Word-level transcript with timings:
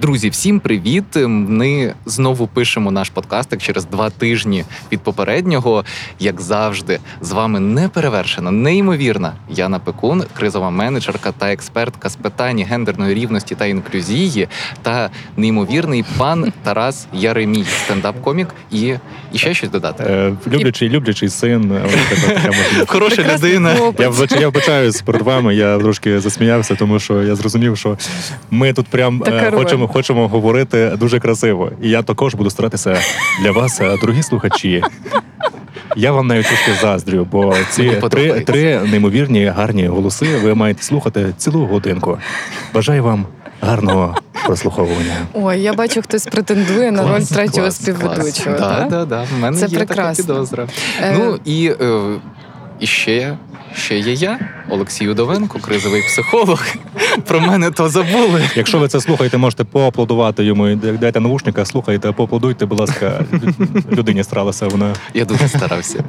Друзі, 0.00 0.28
всім 0.28 0.60
привіт! 0.60 1.04
Ми 1.26 1.94
знову 2.06 2.46
пишемо 2.46 2.90
наш 2.90 3.10
подкастик 3.10 3.62
через 3.62 3.84
два 3.84 4.10
тижні 4.10 4.64
від 4.92 5.00
попереднього. 5.00 5.84
Як 6.20 6.40
завжди, 6.40 6.98
з 7.20 7.32
вами 7.32 7.60
неперевершена, 7.60 8.50
неймовірна 8.50 9.32
Яна 9.50 9.78
Пекун, 9.78 10.24
кризова 10.36 10.70
менеджерка 10.70 11.32
та 11.32 11.52
експертка 11.52 12.08
з 12.08 12.16
питань 12.16 12.58
гендерної 12.58 13.14
рівності 13.14 13.54
та 13.54 13.66
інклюзії, 13.66 14.48
та 14.82 15.10
неймовірний 15.36 16.04
пан 16.18 16.52
Тарас 16.62 17.06
Яремій, 17.12 17.64
стендап-комік 17.64 18.46
і, 18.72 18.94
і 19.32 19.38
ще 19.38 19.54
щось 19.54 19.70
додати. 19.70 20.04
Е, 20.04 20.32
люблячий, 20.46 20.88
люблячий 20.88 21.28
син. 21.28 21.78
Хороша 22.86 23.34
людина. 23.34 23.74
Я 23.98 24.12
я 24.40 24.48
вбачаюсь 24.48 25.02
перед 25.02 25.22
вами. 25.22 25.54
Я 25.54 25.78
трошки 25.78 26.20
засміявся, 26.20 26.74
тому 26.74 26.98
що 26.98 27.22
я 27.22 27.34
зрозумів, 27.34 27.78
що 27.78 27.98
ми 28.50 28.72
тут 28.72 28.86
прям 28.86 29.22
е, 29.26 29.50
хочемо, 29.50 29.89
хочемо 29.92 30.28
говорити 30.28 30.92
дуже 31.00 31.20
красиво. 31.20 31.70
І 31.82 31.90
я 31.90 32.02
також 32.02 32.34
буду 32.34 32.50
старатися 32.50 33.00
для 33.42 33.50
вас, 33.50 33.80
е, 33.80 33.96
дорогі 34.00 34.22
слухачі. 34.22 34.82
Я 35.96 36.12
вам 36.12 36.26
навіть 36.26 36.46
трошки 36.46 36.72
заздрю, 36.80 37.26
бо 37.32 37.54
ці 37.70 37.90
три, 38.10 38.40
три 38.40 38.80
неймовірні 38.80 39.44
гарні 39.46 39.86
голоси 39.86 40.36
ви 40.36 40.54
маєте 40.54 40.82
слухати 40.82 41.26
цілу 41.36 41.66
годинку. 41.66 42.18
Бажаю 42.74 43.02
вам 43.04 43.26
гарного 43.60 44.14
прослуховування. 44.46 45.16
Ой, 45.32 45.60
я 45.60 45.72
бачу, 45.72 46.02
хтось 46.02 46.26
претендує 46.26 46.92
на 46.92 47.02
роль 47.02 47.08
Клас, 47.08 47.28
третього 47.28 47.60
клас, 47.62 47.76
співведучого. 47.76 48.56
клас. 48.56 48.58
Да, 48.58 48.76
так? 48.76 48.88
да, 48.88 49.04
да. 49.04 49.26
В 49.36 49.38
мене 49.40 49.56
Це 49.56 49.66
є 49.66 49.78
прекрасно. 49.78 50.24
така 50.24 50.34
підозра. 50.34 50.66
Е, 51.02 51.16
Ну 51.18 51.38
і, 51.44 51.72
е, 51.80 52.00
і 52.80 52.86
ще, 52.86 53.36
ще 53.74 53.98
є 53.98 54.12
я, 54.12 54.38
Олексій 54.68 55.08
Удовенко, 55.08 55.58
кризовий 55.58 56.02
психолог. 56.02 56.66
Про 57.26 57.40
мене 57.40 57.70
то 57.70 57.88
забули. 57.88 58.50
Якщо 58.54 58.78
ви 58.78 58.88
це 58.88 59.00
слухаєте, 59.00 59.38
можете 59.38 59.64
поаплодувати 59.64 60.44
йому. 60.44 60.74
Дайте 60.74 61.20
навушника, 61.20 61.64
слухайте, 61.64 62.12
поаплодуйте, 62.12 62.66
будь 62.66 62.80
ласка, 62.80 63.24
людині 63.92 64.24
старалася 64.24 64.68
вона. 64.68 64.94
Я 65.14 65.24
дуже 65.24 65.48
старався. 65.48 66.04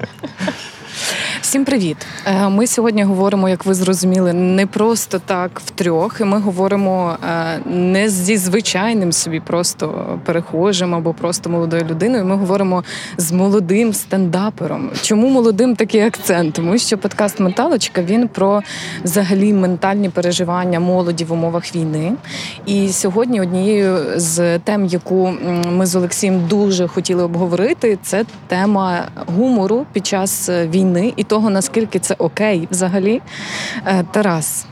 Всім 1.42 1.66
привіт! 1.66 1.98
Е, 2.26 2.50
Ми 2.50 2.68
сьогодні 2.68 3.04
говоримо, 3.04 3.50
як 3.50 3.66
ви 3.66 3.74
зрозуміли, 3.74 4.34
не 4.34 4.66
просто 4.68 5.20
так 5.26 5.62
втрьох, 5.66 6.22
ми 6.22 6.40
говоримо 6.40 7.18
е, 7.30 7.60
не 7.66 8.10
зі 8.10 8.38
звичайним 8.38 9.12
собі 9.12 9.40
просто 9.40 10.18
перехожим 10.26 10.96
або 10.96 11.14
просто 11.14 11.50
молодою 11.50 11.86
людиною. 11.90 12.26
Ми 12.26 12.36
говоримо 12.36 12.84
з 13.18 13.32
молодим 13.32 13.94
стендапером. 13.94 14.90
Чому 15.02 15.30
молодим 15.30 15.76
такий 15.76 16.02
акцент? 16.02 16.54
Тому 16.54 16.78
що 16.78 16.98
подкаст 16.98 17.40
Менталочка 17.40 18.02
він 18.02 18.28
про 18.28 18.62
взагалі 19.04 19.54
ментальні 19.54 20.10
переживання 20.10 20.80
молоді 20.80 21.24
в 21.24 21.34
умовах 21.34 21.76
війни. 21.76 22.14
І 22.66 22.90
сьогодні 22.90 23.42
однією 23.42 23.98
з 24.16 24.60
тем, 24.60 24.86
яку 24.86 25.34
ми 25.72 25.86
з 25.86 25.96
Олексієм 25.96 26.48
дуже 26.48 26.88
хотіли 26.88 27.24
обговорити, 27.24 27.98
це 28.04 28.26
тема 28.48 29.08
гумору 29.38 29.86
під 29.94 30.08
час 30.08 30.50
е, 30.50 30.68
війни 30.68 31.14
і 31.16 31.24
того, 31.32 31.50
наскільки 31.50 32.00
це 32.00 32.16
окей 32.18 32.68
взагалі. 32.72 33.22
Е, 33.86 34.04
Тарас, 34.12 34.66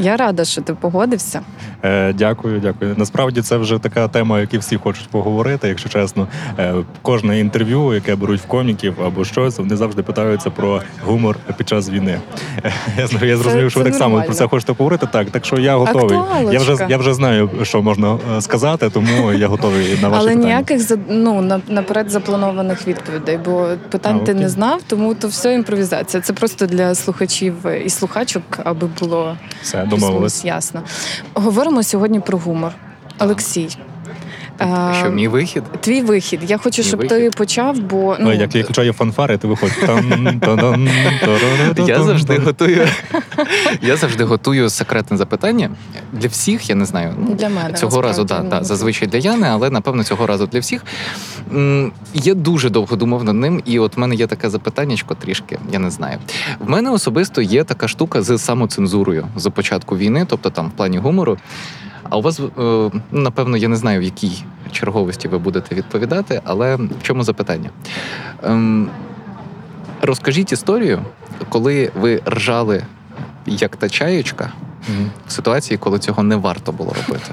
я 0.00 0.16
рада, 0.16 0.44
що 0.44 0.62
ти 0.62 0.74
погодився. 0.74 1.40
Е, 1.84 2.12
дякую, 2.12 2.60
дякую. 2.60 2.94
Насправді 2.96 3.42
це 3.42 3.56
вже 3.56 3.78
така 3.78 4.08
тема, 4.08 4.40
яку 4.40 4.58
всі 4.58 4.76
хочуть 4.76 5.08
поговорити, 5.08 5.68
якщо 5.68 5.88
чесно. 5.88 6.26
Е, 6.58 6.74
кожне 7.02 7.40
інтерв'ю, 7.40 7.94
яке 7.94 8.16
беруть 8.16 8.40
в 8.40 8.46
коміків 8.46 8.94
або 9.06 9.24
щось, 9.24 9.58
вони 9.58 9.76
завжди 9.76 10.02
питаються 10.02 10.50
про 10.50 10.82
гумор 11.06 11.36
під 11.56 11.68
час 11.68 11.90
війни. 11.90 12.20
Е, 12.64 12.72
Я 12.98 13.06
знаю, 13.06 13.28
я 13.28 13.36
зрозумів, 13.36 13.70
що 13.70 13.80
ви 13.80 13.86
так 13.86 13.94
само 13.94 14.22
про 14.22 14.34
це 14.34 14.46
хочете 14.48 14.72
поговорити. 14.72 15.08
Так, 15.12 15.30
так 15.30 15.44
що 15.44 15.56
я 15.58 15.76
готовий. 15.76 16.18
Я 16.52 16.58
вже 16.58 16.86
я 16.88 16.98
вже 16.98 17.14
знаю, 17.14 17.50
що 17.62 17.82
можна 17.82 18.18
е, 18.36 18.40
сказати, 18.40 18.90
тому 18.90 19.32
я 19.32 19.48
готовий 19.48 19.98
на 20.02 20.08
ваші 20.08 20.20
Але 20.20 20.28
питання. 20.30 20.46
ніяких 20.46 20.80
за- 20.80 20.98
ну, 21.08 21.42
на- 21.42 21.60
наперед 21.68 22.10
запланованих 22.10 22.86
відповідей, 22.88 23.38
бо 23.44 23.68
питань 23.90 24.20
А, 24.22 24.26
ти 24.26 24.34
не 24.34 24.48
знав, 24.48 24.80
тому 24.86 25.14
то 25.14 25.28
все 25.28 25.54
імпровізація. 25.54 26.20
Це 26.22 26.32
просто 26.32 26.66
для 26.66 26.94
слухачів 26.94 27.54
і 27.86 27.90
слухачок, 27.90 28.42
аби 28.64 28.88
було 29.00 29.36
Все 29.62 29.84
домовились. 29.90 30.44
ясно. 30.44 30.82
Говоримо 31.34 31.82
сьогодні 31.82 32.20
про 32.20 32.38
гумор. 32.38 32.72
Олексій. 33.18 33.68
Е, 34.60 34.94
Що 35.00 35.10
мій 35.10 35.28
вихід? 35.28 35.62
Твій 35.80 36.02
вихід. 36.02 36.40
Я 36.46 36.58
хочу, 36.58 36.82
Мій 36.82 36.88
щоб 36.88 37.00
вихід? 37.00 37.18
ти 37.18 37.30
почав, 37.36 37.78
бо 37.80 38.16
Ну, 38.20 38.32
як 38.32 38.54
я 38.54 38.62
включаю 38.62 38.92
фанфари, 38.92 39.38
ти 39.38 39.48
та-ра-ра-та-там. 40.40 41.88
Я 41.88 42.02
завжди 42.02 42.38
готую. 42.38 42.88
Я 43.82 43.96
завжди 43.96 44.24
готую 44.24 44.70
секретне 44.70 45.16
запитання 45.16 45.70
для 46.12 46.28
всіх. 46.28 46.68
Я 46.70 46.74
не 46.74 46.84
знаю. 46.84 47.14
ну, 47.18 47.34
для 47.34 47.48
мене 47.48 47.72
Цього 47.72 48.02
разу, 48.02 48.24
да, 48.24 48.38
да, 48.40 48.58
ну, 48.58 48.64
зазвичай 48.64 49.08
для 49.08 49.18
Яни, 49.18 49.48
але 49.50 49.70
напевно 49.70 50.04
цього 50.04 50.26
разу 50.26 50.46
для 50.46 50.60
всіх. 50.60 50.84
Я 52.14 52.34
дуже 52.34 52.70
довго 52.70 52.96
думав 52.96 53.24
над 53.24 53.36
ним, 53.36 53.62
і 53.64 53.78
от 53.78 53.96
в 53.96 54.00
мене 54.00 54.14
є 54.14 54.26
таке 54.26 54.50
запитаннячко 54.50 55.14
трішки, 55.14 55.58
я 55.72 55.78
не 55.78 55.90
знаю. 55.90 56.18
В 56.58 56.70
мене 56.70 56.90
особисто 56.90 57.42
є 57.42 57.64
така 57.64 57.88
штука 57.88 58.22
з 58.22 58.38
самоцензурою 58.38 59.26
з 59.36 59.50
початку 59.50 59.96
війни, 59.96 60.26
тобто 60.28 60.50
там 60.50 60.68
в 60.68 60.70
плані 60.70 60.98
гумору. 60.98 61.38
А 62.10 62.16
у 62.16 62.20
вас, 62.20 62.40
е, 62.40 62.90
напевно, 63.12 63.56
я 63.56 63.68
не 63.68 63.76
знаю, 63.76 64.00
в 64.00 64.02
якій 64.02 64.44
черговості 64.72 65.28
ви 65.28 65.38
будете 65.38 65.74
відповідати, 65.74 66.40
але 66.44 66.76
в 66.76 67.02
чому 67.02 67.22
запитання? 67.22 67.70
Ем, 68.42 68.90
розкажіть 70.02 70.52
історію, 70.52 71.02
коли 71.48 71.90
ви 72.00 72.22
ржали 72.26 72.82
як 73.46 73.76
та 73.76 73.88
чаєчка 73.88 74.52
в 75.26 75.32
ситуації, 75.32 75.78
коли 75.78 75.98
цього 75.98 76.22
не 76.22 76.36
варто 76.36 76.72
було 76.72 76.92
робити. 77.06 77.32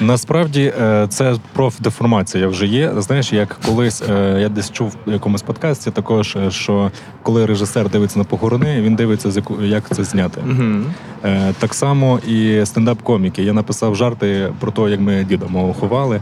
Насправді 0.00 0.72
е, 0.80 1.06
це 1.10 1.36
профдеформація 1.52 2.48
вже 2.48 2.66
є. 2.66 2.92
Знаєш, 2.96 3.32
як 3.32 3.58
колись 3.66 4.02
е, 4.10 4.38
я 4.40 4.48
десь 4.48 4.70
чув 4.70 4.96
в 5.06 5.12
якомусь 5.12 5.42
подкасті, 5.42 5.90
також 5.90 6.36
е, 6.36 6.50
що 6.50 6.90
коли 7.22 7.46
режисер 7.46 7.88
дивиться 7.88 8.18
на 8.18 8.24
похорони, 8.24 8.80
він 8.80 8.94
дивиться 8.94 9.42
як 9.62 9.96
це 9.96 10.04
зняти. 10.04 10.40
Угу. 10.50 10.84
Е, 11.24 11.54
Так 11.58 11.74
само 11.74 12.18
і 12.28 12.66
стендап-коміки. 12.66 13.42
Я 13.42 13.52
написав 13.52 13.96
жарти 13.96 14.52
про 14.60 14.72
те, 14.72 14.90
як 14.90 15.00
ми 15.00 15.24
діда 15.24 15.46
мого 15.48 15.74
ховали. 15.74 16.20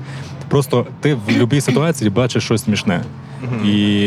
Просто 0.48 0.86
ти 1.00 1.14
в 1.14 1.18
будь-якій 1.26 1.60
ситуації 1.60 2.10
бачиш 2.10 2.44
щось 2.44 2.64
смішне. 2.64 3.02
І, 3.64 4.06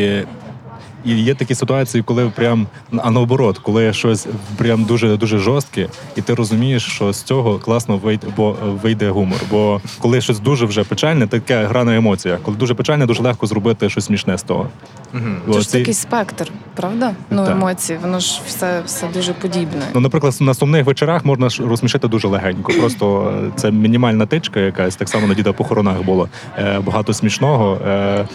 і 1.05 1.23
є 1.23 1.35
такі 1.35 1.55
ситуації, 1.55 2.03
коли 2.03 2.29
прям 2.29 2.67
а 2.97 3.11
наоборот, 3.11 3.57
коли 3.57 3.93
щось 3.93 4.27
прям 4.57 4.83
дуже 4.83 5.17
дуже 5.17 5.37
жорстке, 5.37 5.87
і 6.15 6.21
ти 6.21 6.33
розумієш, 6.33 6.83
що 6.83 7.13
з 7.13 7.23
цього 7.23 7.59
класно 7.59 7.97
вийде, 7.97 8.27
бо 8.37 8.55
вийде 8.61 9.09
гумор. 9.09 9.39
Бо 9.51 9.81
коли 9.99 10.21
щось 10.21 10.39
дуже 10.39 10.65
вже 10.65 10.83
печальне, 10.83 11.27
таке 11.27 11.63
гра 11.65 11.83
на 11.83 11.95
емоціях. 11.95 12.39
Коли 12.41 12.57
дуже 12.57 12.73
печальне, 12.73 13.05
дуже 13.05 13.23
легко 13.23 13.47
зробити 13.47 13.89
щось 13.89 14.05
смішне 14.05 14.37
з 14.37 14.43
того. 14.43 14.69
Угу. 15.13 15.23
Бо 15.47 15.53
Це 15.53 15.59
ж 15.61 15.69
ці- 15.69 15.77
такий 15.79 15.93
спектр, 15.93 16.51
правда? 16.75 17.15
Ну, 17.29 17.45
Так. 17.45 17.51
емоції, 17.55 17.99
воно 18.01 18.19
ж 18.19 18.41
все, 18.47 18.81
все 18.85 19.07
дуже 19.13 19.33
подібне. 19.33 19.81
Ну, 19.93 20.01
наприклад, 20.01 20.37
на 20.39 20.53
сумних 20.53 20.85
вечорах 20.85 21.25
можна 21.25 21.49
ж 21.49 21.63
розсмішити 21.63 22.07
дуже 22.07 22.27
легенько. 22.27 22.73
Просто 22.73 23.33
е, 23.47 23.51
це 23.55 23.71
мінімальна 23.71 24.25
тичка, 24.25 24.59
якась 24.59 24.95
так 24.95 25.09
само 25.09 25.27
на 25.27 25.33
діда 25.33 25.53
похоронах 25.53 26.01
було. 26.01 26.29
Е, 26.57 26.79
багато 26.79 27.13
смішного 27.13 27.77
е, 27.87 28.25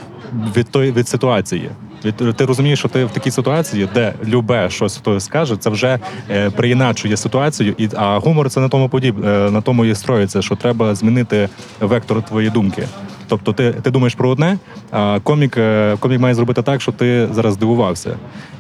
від 0.57 0.71
той 0.71 0.93
від 0.93 1.09
ситуації. 1.09 1.71
Від 2.05 2.17
ти 2.37 2.45
розумієш, 2.45 2.79
що 2.79 2.89
ти 2.89 3.05
в 3.05 3.11
такій 3.11 3.31
ситуації, 3.31 3.89
де 3.95 4.15
любе 4.25 4.71
щось 4.71 4.97
хтось 4.97 5.25
скаже, 5.25 5.57
це 5.57 5.71
вже 5.71 5.99
е, 6.31 6.51
приіначує 6.51 7.17
ситуацію, 7.17 7.75
і 7.79 7.89
а 7.97 8.19
гумор 8.19 8.51
це 8.51 8.61
на 8.61 8.69
тому 8.69 8.89
подіб, 8.89 9.27
е, 9.27 9.51
на 9.51 9.61
тому 9.61 9.85
і 9.85 9.95
строїться, 9.95 10.43
що 10.43 10.57
треба 10.57 10.95
змінити 10.95 11.49
вектор 11.81 12.23
твоєї 12.23 12.51
думки. 12.51 12.89
Тобто 13.29 13.53
ти, 13.53 13.73
ти 13.73 13.91
думаєш 13.91 14.15
про 14.15 14.29
одне, 14.29 14.59
а 14.91 15.21
комік, 15.23 15.57
е, 15.57 15.97
комік 16.01 16.21
має 16.21 16.35
зробити 16.35 16.63
так, 16.63 16.83
що 16.83 16.93
ти 16.93 17.29
зараз 17.33 17.55
здивувався. 17.55 18.17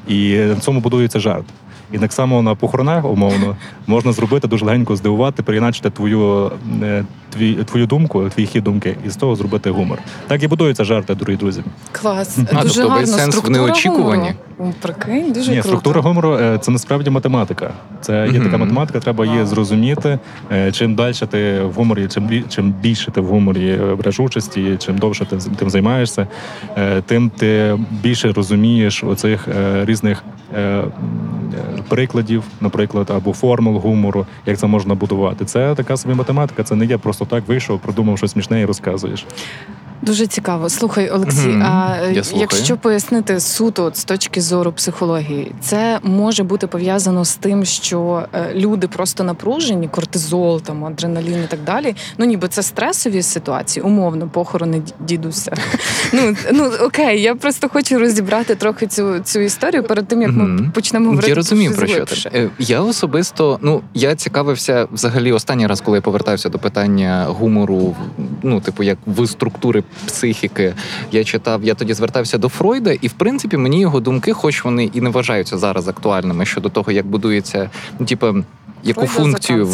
І 0.08 0.36
на 0.36 0.56
цьому 0.56 0.80
будується 0.80 1.20
жарт. 1.20 1.44
І 1.92 1.98
так 1.98 2.12
само 2.12 2.42
на 2.42 2.54
похоронах, 2.54 3.04
умовно, 3.04 3.56
можна 3.86 4.12
зробити 4.12 4.48
дуже 4.48 4.64
легенько 4.64 4.96
здивувати, 4.96 5.42
переіначити 5.42 5.90
твою, 5.90 6.50
е, 6.82 7.04
твій, 7.30 7.54
твою 7.54 7.86
думку, 7.86 8.28
твій 8.34 8.46
хід 8.46 8.64
думки, 8.64 8.96
і 9.06 9.10
з 9.10 9.16
того 9.16 9.36
зробити 9.36 9.70
гумор. 9.70 9.98
Так 10.26 10.42
і 10.42 10.48
будуються 10.48 10.84
жарти, 10.84 11.14
дорогі 11.14 11.36
друзі. 11.36 11.62
Клас. 11.92 12.38
А, 12.52 12.62
дуже 12.62 12.74
тобто 12.74 12.88
гарно. 12.90 13.06
сенс 13.06 13.36
в 13.36 13.50
неочікуванні? 13.50 14.32
Прикинь, 14.82 15.32
дуже 15.32 15.50
Ні, 15.50 15.56
круто. 15.56 15.68
структура 15.68 16.00
гумору 16.00 16.34
е, 16.34 16.58
це 16.58 16.70
насправді 16.70 17.10
математика. 17.10 17.70
Це 18.00 18.28
є 18.32 18.40
така 18.40 18.56
математика, 18.56 19.00
треба 19.00 19.26
її 19.26 19.46
зрозуміти. 19.46 20.18
Е, 20.52 20.72
Чим 20.72 20.94
далі 20.94 21.14
ти 21.30 21.60
в 21.62 21.72
гуморі, 21.72 22.08
чим 22.08 22.44
чим 22.48 22.72
більше 22.80 23.10
ти 23.10 23.20
в 23.20 23.26
гуморі 23.26 23.78
береш 23.96 24.20
участі, 24.20 24.76
чим 24.78 24.98
довше 24.98 25.24
ти 25.24 25.40
з- 25.40 25.44
тим 25.56 25.70
займаєшся, 25.70 26.26
тим 27.06 27.30
ти 27.30 27.78
більше 28.02 28.32
розумієш 28.32 29.04
оцих 29.04 29.48
різних 29.84 30.24
прикладів, 31.82 32.44
наприклад, 32.60 33.10
або 33.10 33.32
формул 33.32 33.78
гумору, 33.78 34.26
як 34.46 34.58
це 34.58 34.66
можна 34.66 34.94
будувати. 34.94 35.44
Це 35.44 35.74
така 35.74 35.96
собі 35.96 36.14
математика. 36.14 36.62
Це 36.62 36.74
не 36.74 36.84
є 36.84 36.98
просто 36.98 37.24
так 37.24 37.48
вийшов, 37.48 37.80
придумав 37.80 38.18
щось 38.18 38.30
смішне 38.30 38.60
і 38.60 38.64
розказуєш. 38.64 39.26
Дуже 40.02 40.26
цікаво. 40.26 40.68
Слухай, 40.68 41.10
Олексій, 41.10 41.48
Мгм. 41.48 41.62
а 41.62 41.96
Я 42.12 42.20
е, 42.22 42.24
якщо 42.34 42.76
пояснити 42.76 43.40
суто 43.40 43.90
з 43.94 44.04
точки 44.04 44.40
зору 44.40 44.72
психології, 44.72 45.52
це 45.60 45.98
може 46.02 46.42
бути 46.42 46.66
пов'язано 46.66 47.24
з 47.24 47.34
тим, 47.36 47.64
що 47.64 48.22
е, 48.34 48.50
люди 48.54 48.88
просто 48.88 49.24
напружені, 49.24 49.88
кортизол, 49.88 50.60
там 50.62 50.84
адреналін 50.84 51.42
і 51.44 51.46
так 51.48 51.60
далі. 51.66 51.94
Ну 52.18 52.24
ніби 52.24 52.48
це 52.48 52.62
стресові 52.62 53.22
ситуації, 53.22 53.82
умовно, 53.82 54.28
похорони 54.28 54.82
дідуся. 55.00 55.52
Ну 56.12 56.36
ну 56.52 56.70
окей, 56.80 57.22
я 57.22 57.34
просто 57.34 57.68
хочу 57.68 57.98
розібрати 57.98 58.54
трохи 58.54 58.86
цю 58.86 59.18
цю 59.24 59.40
історію 59.40 59.82
перед 59.82 60.08
тим, 60.08 60.22
як 60.22 60.30
ми 60.30 60.44
Мгм. 60.44 60.70
почнемо 60.74 61.06
говорити. 61.06 61.28
Я 61.28 61.34
розумію 61.34 61.74
про 61.76 61.86
що 61.86 62.04
ти. 62.04 62.30
Е, 62.34 62.50
Я 62.58 62.80
особисто, 62.80 63.58
ну 63.62 63.80
я 63.94 64.14
цікавився 64.14 64.88
взагалі 64.92 65.32
останній 65.32 65.66
раз, 65.66 65.80
коли 65.80 65.98
я 65.98 66.02
повертався 66.02 66.48
до 66.48 66.58
питання 66.58 67.24
гумору, 67.28 67.96
ну 68.42 68.60
типу, 68.60 68.82
як 68.82 68.98
в 69.06 69.26
структури 69.26 69.82
психіки. 70.06 70.74
Я 71.12 71.24
читав, 71.24 71.64
я 71.64 71.74
тоді 71.74 71.94
звертався 71.94 72.38
до 72.38 72.48
Фройда, 72.48 72.92
і 72.92 73.08
в 73.08 73.12
принципі 73.12 73.56
мені 73.56 73.80
його 73.80 74.00
думки, 74.00 74.32
хоч 74.32 74.64
вони 74.64 74.90
і 74.94 75.00
не 75.00 75.10
вважаються 75.10 75.58
зараз 75.58 75.88
актуальними 75.88 76.46
щодо 76.46 76.68
того, 76.68 76.92
як 76.92 77.06
будується, 77.06 77.70
ну 77.98 78.06
типу. 78.06 78.34
Яку 78.82 79.06
Фройда 79.06 79.30
функцію. 79.30 79.68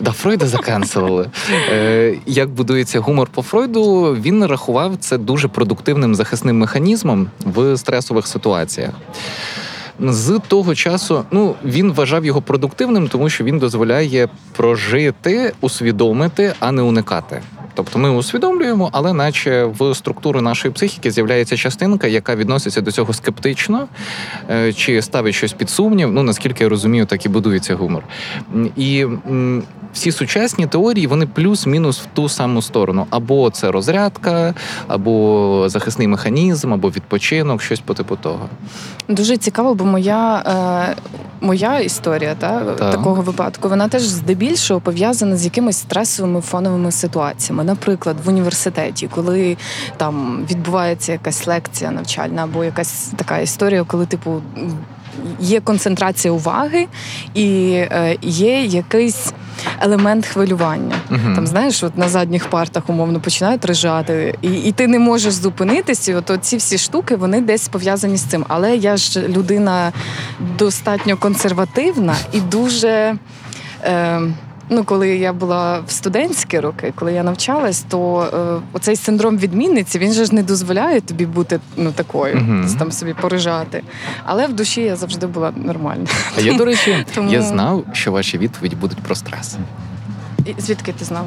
Да, 0.00 0.12
Фройда 0.12 0.46
заканцелили. 0.46 1.30
Е, 1.72 2.14
як 2.26 2.50
будується 2.50 3.00
гумор 3.00 3.28
по 3.34 3.42
Фройду, 3.42 4.16
він 4.20 4.46
рахував 4.46 4.96
це 5.00 5.18
дуже 5.18 5.48
продуктивним 5.48 6.14
захисним 6.14 6.58
механізмом 6.58 7.28
в 7.44 7.76
стресових 7.76 8.26
ситуаціях. 8.26 8.90
З 10.00 10.40
того 10.48 10.74
часу 10.74 11.24
ну 11.30 11.54
він 11.64 11.92
вважав 11.92 12.24
його 12.24 12.42
продуктивним, 12.42 13.08
тому 13.08 13.30
що 13.30 13.44
він 13.44 13.58
дозволяє 13.58 14.28
прожити, 14.56 15.52
усвідомити, 15.60 16.54
а 16.60 16.72
не 16.72 16.82
уникати. 16.82 17.42
Тобто 17.74 17.98
ми 17.98 18.10
усвідомлюємо, 18.10 18.88
але 18.92 19.12
наче 19.12 19.64
в 19.64 19.94
структуру 19.94 20.40
нашої 20.40 20.74
психіки 20.74 21.10
з'являється 21.10 21.56
частинка, 21.56 22.06
яка 22.06 22.36
відноситься 22.36 22.80
до 22.80 22.92
цього 22.92 23.12
скептично, 23.12 23.88
е, 24.50 24.72
чи 24.72 25.02
ставить 25.02 25.34
щось 25.34 25.52
під 25.52 25.70
сумнів. 25.70 26.12
Ну 26.12 26.22
наскільки 26.22 26.64
я 26.64 26.70
розумію, 26.70 27.06
так 27.06 27.26
і 27.26 27.28
будується 27.28 27.74
гумор. 27.74 28.02
І 28.76 29.06
всі 29.92 30.12
сучасні 30.12 30.66
теорії 30.66 31.06
вони 31.06 31.26
плюс-мінус 31.26 32.00
в 32.00 32.06
ту 32.14 32.28
саму 32.28 32.62
сторону: 32.62 33.06
або 33.10 33.50
це 33.50 33.70
розрядка, 33.70 34.54
або 34.88 35.64
захисний 35.68 36.08
механізм, 36.08 36.72
або 36.72 36.88
відпочинок, 36.90 37.62
щось 37.62 37.80
по 37.80 37.94
типу 37.94 38.16
того. 38.16 38.48
Дуже 39.08 39.36
цікаво, 39.36 39.74
бо 39.74 39.84
моя, 39.84 40.42
е, 40.90 40.96
моя 41.40 41.78
історія 41.78 42.34
та, 42.34 42.60
Так. 42.60 42.90
такого 42.90 43.22
випадку, 43.22 43.68
вона 43.68 43.88
теж 43.88 44.02
здебільшого 44.02 44.80
пов'язана 44.80 45.36
з 45.36 45.44
якимись 45.44 45.78
стресовими 45.78 46.40
фоновими 46.40 46.92
ситуаціями. 46.92 47.61
Наприклад, 47.64 48.16
в 48.24 48.28
університеті, 48.28 49.08
коли 49.08 49.56
там 49.96 50.46
відбувається 50.50 51.12
якась 51.12 51.46
лекція 51.46 51.90
навчальна, 51.90 52.44
або 52.44 52.64
якась 52.64 53.12
така 53.16 53.38
історія, 53.38 53.84
коли, 53.84 54.06
типу, 54.06 54.42
є 55.40 55.60
концентрація 55.60 56.32
уваги 56.32 56.86
і 57.34 57.72
е, 57.72 58.16
є 58.22 58.64
якийсь 58.64 59.32
елемент 59.80 60.26
хвилювання. 60.26 60.96
Мгм. 61.10 61.34
Там 61.34 61.46
знаєш, 61.46 61.82
от 61.82 61.98
на 61.98 62.08
задніх 62.08 62.46
партах 62.46 62.82
умовно 62.90 63.20
починають 63.20 63.64
рижати, 63.64 64.38
і, 64.42 64.52
і 64.52 64.72
ти 64.72 64.88
не 64.88 64.98
можеш 64.98 65.32
зупинитися. 65.34 66.12
І 66.12 66.14
от 66.14 66.38
ці 66.40 66.56
всі 66.56 66.78
штуки 66.78 67.16
вони 67.16 67.40
десь 67.40 67.68
пов'язані 67.68 68.16
з 68.16 68.22
цим. 68.22 68.44
Але 68.48 68.76
я 68.76 68.96
ж 68.96 69.28
людина 69.28 69.92
достатньо 70.58 71.16
консервативна 71.16 72.14
і 72.32 72.40
дуже. 72.40 73.16
Е, 73.84 74.20
Ну, 74.74 74.84
коли 74.84 75.08
я 75.08 75.32
була 75.32 75.80
в 75.86 75.90
студентські 75.90 76.60
роки, 76.60 76.92
коли 76.94 77.12
я 77.12 77.22
навчалась, 77.22 77.84
то 77.88 78.20
е, 78.22 78.62
оцей 78.72 78.96
синдром 78.96 79.38
відмінниці 79.38 79.98
він 79.98 80.12
же 80.12 80.24
ж 80.24 80.34
не 80.34 80.42
дозволяє 80.42 81.00
тобі 81.00 81.26
бути 81.26 81.60
ну 81.76 81.92
такою, 81.92 82.60
десь 82.62 82.74
там 82.74 82.92
собі 82.92 83.14
порижати. 83.14 83.82
Але 84.24 84.46
в 84.46 84.52
душі 84.52 84.80
я 84.80 84.96
завжди 84.96 85.26
була 85.26 85.52
нормальна. 85.56 86.06
А 86.38 86.40
я, 86.40 86.54
до 86.54 86.64
речі, 86.64 87.06
Тому- 87.14 87.32
я 87.32 87.42
знав, 87.42 87.84
що 87.92 88.12
ваші 88.12 88.38
відповіді 88.38 88.76
будуть 88.76 88.98
про 88.98 89.14
стрес. 89.14 89.56
І 90.46 90.54
звідки 90.58 90.92
ти 90.92 91.04
знав? 91.04 91.26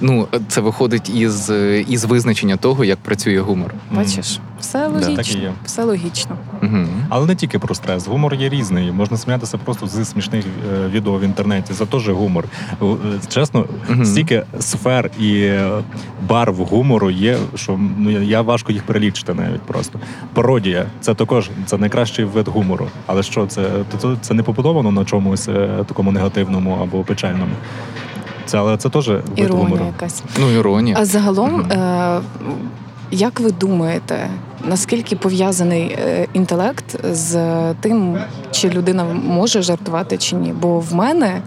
Ну, 0.00 0.28
це 0.48 0.60
виходить 0.60 1.10
із, 1.10 1.52
із 1.88 2.04
визначення 2.04 2.56
того, 2.56 2.84
як 2.84 2.98
працює 2.98 3.40
гумор. 3.40 3.74
Бачиш, 3.90 4.40
все 4.62 4.86
логічно, 4.88 5.16
так 5.16 5.34
і 5.34 5.38
є. 5.38 5.52
все 5.64 5.84
логічно. 5.84 6.36
Угу. 6.62 6.76
Але 7.08 7.26
не 7.26 7.34
тільки 7.34 7.58
про 7.58 7.74
стрес. 7.74 8.06
Гумор 8.06 8.34
є 8.34 8.48
різний. 8.48 8.92
Можна 8.92 9.16
сміятися 9.16 9.58
просто 9.58 9.86
зі 9.86 10.04
смішних 10.04 10.44
е, 10.74 10.88
відео 10.88 11.18
в 11.18 11.22
інтернеті. 11.22 11.74
Це 11.74 11.86
теж 11.86 12.08
гумор. 12.08 12.44
Е, 12.82 12.86
Чесно, 13.28 13.64
Мгм. 13.88 14.04
стільки 14.04 14.42
сфер 14.60 15.10
і 15.20 15.34
е, 15.40 15.70
барв 16.28 16.54
гумору 16.56 17.10
є, 17.10 17.36
що 17.54 17.78
ну 17.98 18.10
я- 18.22 18.42
важко 18.42 18.72
їх 18.72 18.82
перелічити 18.82 19.34
навіть 19.34 19.62
просто. 19.62 19.98
Пародія 20.34 20.86
це 21.00 21.14
також 21.14 21.50
це 21.66 21.78
найкращий 21.78 22.24
вид 22.24 22.48
гумору. 22.48 22.86
Але 23.06 23.22
що 23.22 23.46
це? 23.46 23.68
Це, 23.98 24.16
це 24.20 24.34
не 24.34 24.42
побудовано 24.42 24.90
на 24.90 25.04
чомусь 25.04 25.48
такому 25.86 26.12
негативному 26.12 26.78
або 26.82 27.02
печальному. 27.02 27.52
Це 28.46 28.58
але 28.58 28.76
це 28.76 28.88
теж 28.88 29.08
вид 29.08 29.20
Іронія 29.36 29.62
гумору. 29.64 29.84
якась. 29.84 30.22
Ну, 30.40 30.50
іронія. 30.50 30.96
А 30.98 31.04
загалом, 31.04 31.50
Мгм. 31.52 31.72
е, 31.72 32.20
як 33.10 33.40
ви 33.40 33.50
думаєте, 33.50 34.28
наскільки 34.68 35.16
пов'язаний 35.16 35.82
е, 35.82 36.26
інтелект 36.32 37.06
з 37.14 37.34
тим, 37.74 38.18
чи 38.50 38.68
людина 38.68 39.04
може 39.04 39.62
жартувати 39.62 40.18
чи 40.18 40.36
ні? 40.36 40.52
Бо 40.60 40.80
в 40.80 40.94
мене 40.94 41.42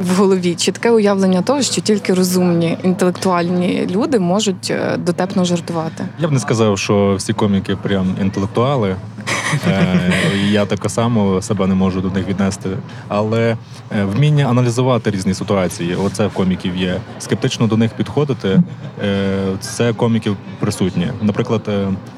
в 0.00 0.16
голові 0.16 0.54
чітке 0.54 0.90
уявлення 0.90 1.42
того, 1.42 1.62
що 1.62 1.80
тільки 1.80 2.14
розумні 2.14 2.78
інтелектуальні 2.82 3.88
люди 3.90 4.18
можуть 4.18 4.70
е, 4.70 4.96
дотепно 4.96 5.44
жартувати. 5.44 6.04
Я 6.18 6.28
б 6.28 6.32
не 6.32 6.38
сказав, 6.38 6.78
що 6.78 7.14
всі 7.18 7.32
коміки 7.32 7.76
прям 7.76 8.16
інтелектуали. 8.22 8.96
Е, 9.68 10.12
Я 10.50 10.66
так 10.66 10.90
само 10.90 11.42
себе 11.42 11.66
не 11.66 11.74
можу 11.74 12.00
до 12.00 12.10
них 12.10 12.28
віднести. 12.28 12.70
Але 13.08 13.56
вміння 14.14 14.44
аналізувати 14.44 15.10
різні 15.10 15.34
ситуації, 15.34 15.94
оце 15.94 16.26
в 16.26 16.32
коміків 16.32 16.76
є. 16.76 17.00
Скептично 17.18 17.66
до 17.66 17.76
них 17.76 17.92
підходити, 17.92 18.62
це 19.60 19.92
коміків 19.92 20.36
присутнє. 20.60 21.12
Наприклад, 21.22 21.62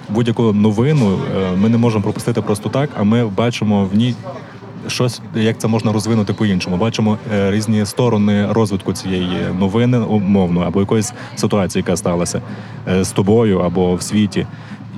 будь-яку 0.08 0.52
новину 0.52 1.18
е, 1.36 1.56
ми 1.56 1.68
не 1.68 1.78
можемо 1.78 2.02
пропустити 2.02 2.40
просто 2.40 2.68
так, 2.68 2.90
а 2.98 3.02
ми 3.02 3.26
бачимо 3.26 3.88
в 3.92 3.96
ній. 3.96 4.14
Щось 4.88 5.20
як 5.34 5.58
це 5.58 5.68
можна 5.68 5.92
розвинути 5.92 6.32
по-іншому. 6.32 6.76
Бачимо 6.76 7.18
е, 7.34 7.50
різні 7.50 7.86
сторони 7.86 8.52
розвитку 8.52 8.92
цієї 8.92 9.38
новини, 9.58 9.98
умовно, 9.98 10.60
або 10.60 10.80
якоїсь 10.80 11.12
ситуації, 11.36 11.80
яка 11.86 11.96
сталася 11.96 12.42
е, 12.88 13.04
з 13.04 13.10
тобою 13.10 13.58
або 13.58 13.94
в 13.94 14.02
світі. 14.02 14.46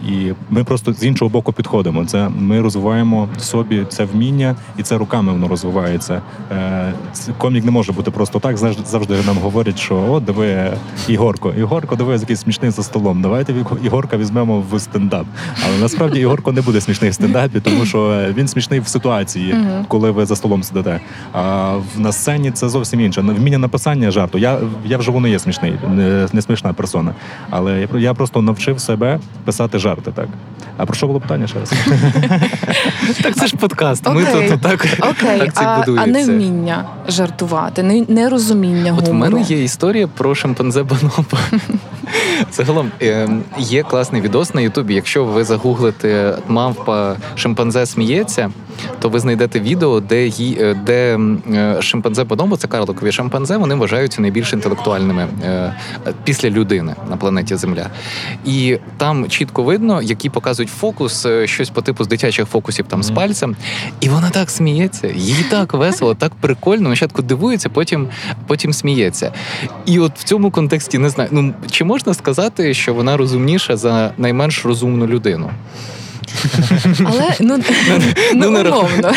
І 0.06 0.32
ми 0.50 0.64
просто 0.64 0.92
з 0.92 1.04
іншого 1.04 1.28
боку 1.28 1.52
підходимо. 1.52 2.04
Це 2.04 2.28
ми 2.38 2.60
розвиваємо 2.60 3.28
собі 3.38 3.84
це 3.88 4.04
вміння, 4.04 4.56
і 4.78 4.82
це 4.82 4.98
руками 4.98 5.32
воно 5.32 5.48
розвивається. 5.48 6.22
Е, 6.52 6.92
комік 7.38 7.64
не 7.64 7.70
може 7.70 7.92
бути 7.92 8.10
просто 8.10 8.38
так. 8.38 8.56
Завжди, 8.56 9.14
нам 9.26 9.36
говорять, 9.36 9.78
що 9.78 9.96
о, 9.96 10.20
диви, 10.20 10.72
Ігорко, 11.08 11.52
Ігорко, 11.58 11.96
диви, 11.96 12.14
який 12.14 12.36
смішний 12.36 12.70
за 12.70 12.82
столом. 12.82 13.22
Давайте 13.22 13.54
Ігорка 13.84 14.16
візьмемо 14.16 14.64
в 14.70 14.80
стендап. 14.80 15.26
Але 15.66 15.78
насправді 15.78 16.20
Ігорко 16.20 16.52
не 16.52 16.60
буде 16.60 16.80
смішний 16.80 17.10
в 17.10 17.14
стендапі, 17.14 17.60
тому 17.60 17.84
що 17.84 18.24
він 18.36 18.48
смішний 18.48 18.80
в 18.80 18.88
ситуації, 18.88 19.54
коли 19.88 20.10
ви 20.10 20.26
за 20.26 20.36
столом 20.36 20.62
сидите. 20.62 21.00
А 21.32 21.74
на 21.96 22.12
сцені 22.12 22.50
це 22.50 22.68
зовсім 22.68 23.00
інше. 23.00 23.20
Вміння 23.20 23.58
написання 23.58 24.10
жарту. 24.10 24.38
Я, 24.38 24.58
я 24.86 24.98
вживу 24.98 25.20
не 25.20 25.30
є 25.30 25.38
смішний, 25.38 25.74
не, 25.94 26.28
не 26.32 26.42
смішна 26.42 26.72
персона. 26.72 27.14
Але 27.50 27.80
я, 27.80 27.98
я 27.98 28.14
просто 28.14 28.42
навчив 28.42 28.80
себе 28.80 29.20
писати 29.44 29.78
жарти 29.78 29.87
так. 29.96 30.28
А 30.76 30.86
про 30.86 30.94
що 30.96 31.06
було 31.06 31.20
питання 31.20 31.46
ще 31.46 31.58
раз? 31.58 31.72
Так 33.22 33.34
це 33.34 33.46
ж 33.46 33.56
подкаст. 33.56 34.08
Ми 34.08 34.24
тут 34.24 34.60
так, 34.60 34.86
це 35.54 35.60
а, 35.64 35.74
а 35.74 35.78
будується. 35.78 36.06
не 36.06 36.24
вміння 36.24 36.84
жартувати, 37.08 37.82
нерозуміння 37.82 38.14
нерозуміння 38.14 38.96
От 38.98 39.08
в 39.08 39.12
мене 39.12 39.40
є 39.40 39.64
історія 39.64 40.06
про 40.06 40.34
шимпанзе 40.34 40.82
Бонобо. 40.82 41.38
Загалом 42.52 42.90
е, 43.02 43.28
є 43.58 43.82
класний 43.82 44.22
відос 44.22 44.54
на 44.54 44.60
Ютубі. 44.60 44.94
Якщо 44.94 45.24
ви 45.24 45.44
загуглите 45.44 46.38
мавпа 46.48 47.16
шимпанзе 47.36 47.86
сміється, 47.86 48.50
то 48.98 49.08
ви 49.08 49.20
знайдете 49.20 49.60
відео, 49.60 50.00
де 50.00 50.26
ї, 50.26 50.58
е, 50.60 50.74
де 50.86 51.18
е, 51.52 51.82
шимпанзе 51.82 52.24
Бонобо, 52.24 52.56
це 52.56 52.68
карликові 52.68 53.12
шимпанзе, 53.12 53.56
вони 53.56 53.74
вважаються 53.74 54.22
найбільш 54.22 54.52
інтелектуальними 54.52 55.26
е, 55.44 55.74
після 56.24 56.50
людини 56.50 56.94
на 57.10 57.16
планеті 57.16 57.56
Земля. 57.56 57.86
І 58.44 58.78
там 58.96 59.28
чітко 59.28 59.62
видно, 59.62 60.02
які 60.02 60.30
показують 60.30 60.70
фокус, 60.70 61.26
щось 61.44 61.70
по 61.70 61.82
типу 61.82 62.04
з 62.04 62.08
дитячих 62.08 62.48
фокусів 62.48 62.86
там 62.88 63.02
з 63.02 63.10
пальцем. 63.10 63.56
І 64.00 64.08
вона 64.08 64.30
так 64.30 64.50
сміється, 64.50 65.08
їй 65.16 65.44
так 65.50 65.74
весело, 65.74 66.14
так 66.14 66.32
прикольно. 66.40 66.88
Спочатку 66.88 67.22
дивується, 67.22 67.68
потім, 67.68 68.08
потім 68.46 68.72
сміється. 68.72 69.32
І 69.86 69.98
от 69.98 70.18
в 70.18 70.22
цьому 70.22 70.50
контексті 70.50 70.98
не 70.98 71.10
знаю. 71.10 71.30
Ну 71.32 71.54
чи 71.70 71.84
можна 71.84 72.14
сказати, 72.14 72.74
що 72.74 72.94
вона 72.94 73.16
розумніша 73.16 73.76
за 73.76 74.12
найменш 74.18 74.64
розумну 74.64 75.06
людину? 75.06 75.50
Але 77.04 77.34
ну, 77.40 77.58
ну, 78.34 78.50
не 78.50 78.62
ну 78.62 78.68
умовно. 78.68 79.12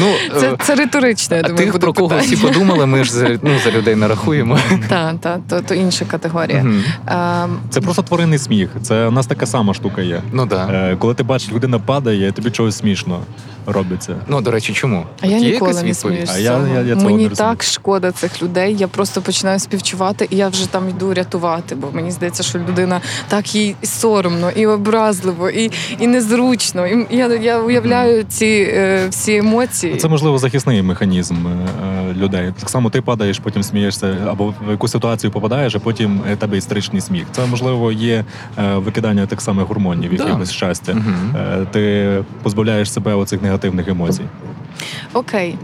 Ну 0.00 0.14
Це, 0.40 0.52
е, 0.52 0.56
це 0.62 0.74
риторично, 0.74 1.36
я 1.36 1.42
думаю, 1.42 1.58
тих, 1.58 1.72
буде 1.72 1.78
про 1.82 1.92
кого 1.92 2.18
всі 2.18 2.36
подумали, 2.36 2.86
ми 2.86 3.04
ж 3.04 3.12
за, 3.12 3.38
ну, 3.42 3.50
за 3.64 3.70
людей 3.70 3.94
не 3.94 4.08
рахуємо. 4.08 4.58
Так, 4.88 5.14
так, 5.20 5.40
то, 5.48 5.60
то 5.60 5.74
інша 5.74 6.04
категорія. 6.04 6.66
Ем, 7.06 7.58
Це 7.70 7.80
просто 7.80 8.02
тваринний 8.02 8.38
сміх. 8.38 8.68
Це 8.82 9.06
у 9.06 9.10
нас 9.10 9.26
така 9.26 9.46
сама 9.46 9.74
штука 9.74 10.02
є. 10.02 10.22
Ну 10.32 10.46
так. 10.46 10.68
Да. 10.68 10.74
Е, 10.74 10.96
коли 10.96 11.14
ти 11.14 11.22
бачиш, 11.22 11.52
людина 11.52 11.78
падає, 11.78 12.32
тобі 12.32 12.50
чогось 12.50 12.76
смішно 12.76 13.20
робиться. 13.66 14.16
Ну, 14.28 14.40
до 14.40 14.50
речі, 14.50 14.72
чому? 14.72 15.06
А 15.20 15.26
я 15.26 15.38
ніколи 15.38 15.82
не 15.82 15.94
сміюсь. 15.94 16.30
А 16.34 16.38
я- 16.38 16.58
я- 16.74 16.80
я 16.80 16.94
цього 16.94 17.04
мені 17.10 17.22
не 17.28 17.34
так 17.34 17.62
шкода 17.62 18.12
цих 18.12 18.42
людей. 18.42 18.76
Я 18.78 18.88
просто 18.88 19.20
починаю 19.22 19.58
співчувати, 19.58 20.26
і 20.30 20.36
я 20.36 20.48
вже 20.48 20.68
там 20.70 20.88
йду 20.88 21.14
рятувати, 21.14 21.74
бо 21.74 21.88
мені 21.92 22.10
здається, 22.10 22.42
що 22.42 22.58
людина 22.58 23.00
так 23.28 23.54
їй 23.54 23.76
і 23.82 23.86
соромно, 23.86 24.50
і 24.50 24.66
образливо, 24.66 25.50
і, 25.50 25.70
і 26.00 26.06
незручно. 26.06 26.86
І 26.86 27.06
я, 27.10 27.26
я 27.34 27.58
уявляю 27.60 28.24
ці 28.28 28.46
е, 28.74 29.06
всі 29.10 29.36
емоції. 29.36 29.96
Це 29.96 30.08
можливо 30.08 30.38
захисний 30.38 30.82
механізм 30.82 31.34
е, 31.46 31.50
е, 32.10 32.14
людей. 32.14 32.52
Так 32.60 32.70
само 32.70 32.90
ти 32.90 33.00
падаєш, 33.02 33.38
потім 33.38 33.62
смієшся, 33.62 34.16
або 34.28 34.54
в 34.66 34.70
якусь 34.70 34.90
ситуацію 34.90 35.30
попадаєш, 35.30 35.74
а 35.74 35.78
потім 35.78 36.20
е, 36.32 36.36
тебе 36.36 36.56
істеричний 36.56 37.00
сміх. 37.00 37.24
Це 37.32 37.46
можливо 37.46 37.92
є 37.92 38.24
е, 38.58 38.74
викидання 38.76 39.26
тих 39.26 39.40
самих 39.40 39.66
гормонів, 39.66 40.16
Да. 40.16 40.46
щастя. 40.46 40.96
Е, 41.36 41.66
Ти 41.72 42.10
позбавляєш 42.42 42.92
себе 42.92 43.14
оцих 43.14 43.42
негативних 43.42 43.53
емоцій. 43.88 44.24
Окей, 45.12 45.56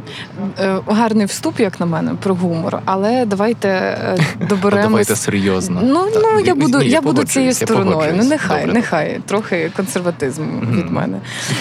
Е, 0.61 0.79
гарний 0.87 1.26
вступ, 1.26 1.61
як 1.61 1.81
на 1.81 1.87
мене, 1.87 2.12
про 2.23 2.35
гумор. 2.35 2.79
Але 2.85 3.25
давайте 3.26 3.69
е, 3.69 4.19
доберемось. 4.49 4.85
давайте 4.87 5.17
серйозно. 5.17 5.81
Ну, 5.85 6.07
Так, 6.14 6.23
ну 6.23 6.40
я 6.40 6.55
буду, 6.55 6.79
ні, 6.79 6.88
я 6.88 7.00
буду 7.00 7.25
цією 7.25 7.52
стороною. 7.52 8.12
Ну 8.17 8.25
нехай, 8.25 8.61
Добре. 8.61 8.75
нехай 8.75 9.21
трохи 9.26 9.71
консерватизм 9.76 10.43
від 10.73 10.90
мене. 10.90 11.19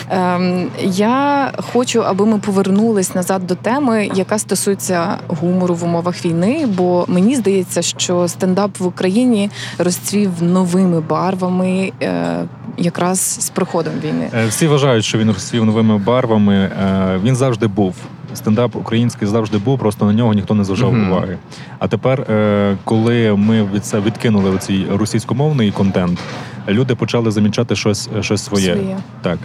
Ем, 0.09 0.67
я 0.83 1.51
хочу, 1.73 2.03
аби 2.03 2.25
ми 2.25 2.37
повернулись 2.39 3.15
назад 3.15 3.47
до 3.47 3.55
теми, 3.55 4.09
яка 4.15 4.37
стосується 4.39 5.17
гумору 5.27 5.75
в 5.75 5.83
умовах 5.83 6.25
війни. 6.25 6.65
Бо 6.67 7.05
мені 7.07 7.35
здається, 7.35 7.81
що 7.81 8.27
стендап 8.27 8.79
в 8.79 8.85
Україні 8.85 9.49
розцвів 9.77 10.29
новими 10.41 11.01
барвами, 11.01 11.91
е, 12.01 12.45
якраз 12.77 13.19
з 13.19 13.49
приходом 13.49 13.93
війни. 14.05 14.29
Е, 14.33 14.45
Всі 14.47 14.67
вважають, 14.67 15.05
що 15.05 15.17
він 15.17 15.27
розцвів 15.27 15.65
новими 15.65 15.97
барвами. 15.97 16.55
Е, 16.55 17.19
Він 17.23 17.35
завжди 17.39 17.67
був. 17.67 17.95
Стендап 18.33 18.75
український 18.75 19.27
завжди 19.27 19.57
був, 19.57 19.79
просто 19.79 20.05
на 20.05 20.13
нього 20.13 20.33
ніхто 20.33 20.53
не 20.53 20.63
зважав 20.63 20.93
Мгм. 20.93 21.11
уваги. 21.11 21.37
А 21.79 21.87
тепер, 21.87 22.21
е, 22.21 22.77
коли 22.83 23.33
ми 23.37 23.63
від 23.63 23.85
це 23.85 23.99
відкинули 23.99 24.49
оцей 24.49 24.87
російськомовний 24.95 25.71
контент, 25.71 26.19
люди 26.67 26.95
почали 26.95 27.31
замічати 27.31 27.75
щось, 27.75 28.09
щось 28.21 28.43
своє. 28.45 28.73
Своє. 28.75 28.97
Так. 29.21 29.37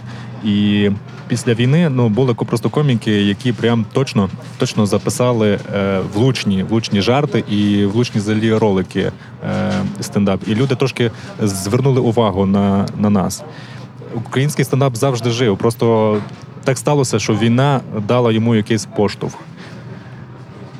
І 0.43 0.89
після 1.27 1.53
війни 1.53 1.89
ну 1.89 2.09
були 2.09 2.33
ко- 2.33 2.45
просто 2.45 2.69
коміки, 2.69 3.11
які 3.23 3.51
прям 3.53 3.85
точно 3.93 4.29
точно 4.57 4.85
записали 4.85 5.59
е, 5.75 5.99
влучні, 6.13 6.63
влучні 6.63 7.01
жарти 7.01 7.43
і 7.51 7.85
влучні 7.85 8.21
взагалі 8.21 8.53
ролики 8.53 8.99
е, 9.01 9.11
стендап. 10.01 10.39
І 10.47 10.55
люди 10.55 10.75
трошки 10.75 11.11
звернули 11.41 11.99
увагу 12.01 12.45
на, 12.45 12.87
на 12.99 13.09
нас. 13.09 13.43
Український 14.13 14.65
стендап 14.65 14.95
завжди 14.95 15.29
жив. 15.29 15.57
Просто 15.57 16.17
так 16.65 16.77
сталося, 16.77 17.19
що 17.19 17.33
війна 17.35 17.81
дала 18.07 18.31
йому 18.31 18.55
якийсь 18.55 18.85
поштовх. 18.95 19.33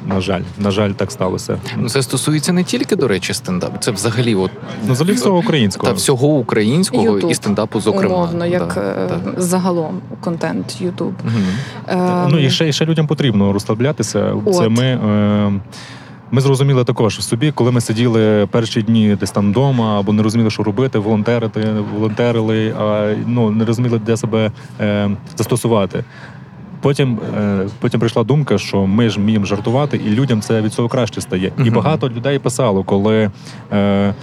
На 0.08 0.22
жаль, 0.22 0.42
на 0.58 0.72
жаль, 0.72 0.92
так 0.92 1.12
сталося. 1.12 1.58
Ну, 1.78 1.90
це 1.90 2.02
стосується 2.02 2.54
не 2.54 2.64
тільки, 2.64 2.96
до 2.96 3.08
речі, 3.08 3.34
стендапу. 3.34 3.78
Це 3.80 3.92
взагалі 3.92 4.36
от, 4.36 4.52
Ну, 4.88 4.94
взагалі 4.94 5.16
всього 5.16 5.38
українського. 5.38 5.88
та 5.92 5.98
всього 5.98 6.28
українського 6.28 7.04
Ютуб, 7.04 7.32
і 7.32 7.36
стендапу, 7.36 7.82
зокрема. 7.82 8.16
Умовно, 8.16 8.46
як 8.46 8.74
Да, 8.76 8.82
е, 8.82 9.10
да. 9.36 9.42
загалом 9.42 10.02
контент 10.22 10.82
Ютуб. 10.82 11.14
Мгм. 11.26 11.46
Ем, 11.88 12.28
Ну 12.32 12.40
і 12.40 12.50
ще, 12.50 12.70
і 12.70 12.74
ще 12.74 12.86
людям 12.86 13.08
потрібно 13.08 13.54
розслаблятися. 13.54 14.34
Це 14.54 14.70
ми. 14.70 14.84
Е, 14.86 15.54
ми 16.32 16.42
зрозуміли 16.42 16.84
також 16.84 17.18
в 17.18 17.22
собі, 17.22 17.52
коли 17.52 17.72
ми 17.72 17.82
сиділи 17.82 18.48
перші 18.52 18.82
дні 18.82 19.18
десь 19.20 19.32
там 19.32 19.50
вдома, 19.50 20.00
або 20.00 20.14
не 20.14 20.24
розуміли, 20.24 20.50
що 20.50 20.64
робити, 20.64 21.00
волонтерити, 21.00 21.74
волонтерили, 21.94 22.76
а 22.80 23.14
ну 23.28 23.52
не 23.52 23.66
розуміли, 23.66 24.00
де 24.06 24.18
себе 24.18 24.52
е, 24.80 25.10
застосувати. 25.38 26.04
Потім, 26.82 27.20
е, 27.38 27.68
потім 27.80 28.00
прийшла 28.00 28.24
думка, 28.24 28.58
що 28.58 28.88
ми 28.88 29.10
ж 29.10 29.20
вміємо 29.20 29.46
жартувати, 29.46 29.98
і 29.98 30.10
людям 30.10 30.42
це 30.42 30.62
від 30.62 30.74
цього 30.74 30.88
краще 30.88 31.22
стає. 31.22 31.52
І 31.66 31.70
багато 31.70 32.10
людей 32.10 32.40
писало, 32.40 32.84
коли. 32.84 33.32
Е, 33.72 34.14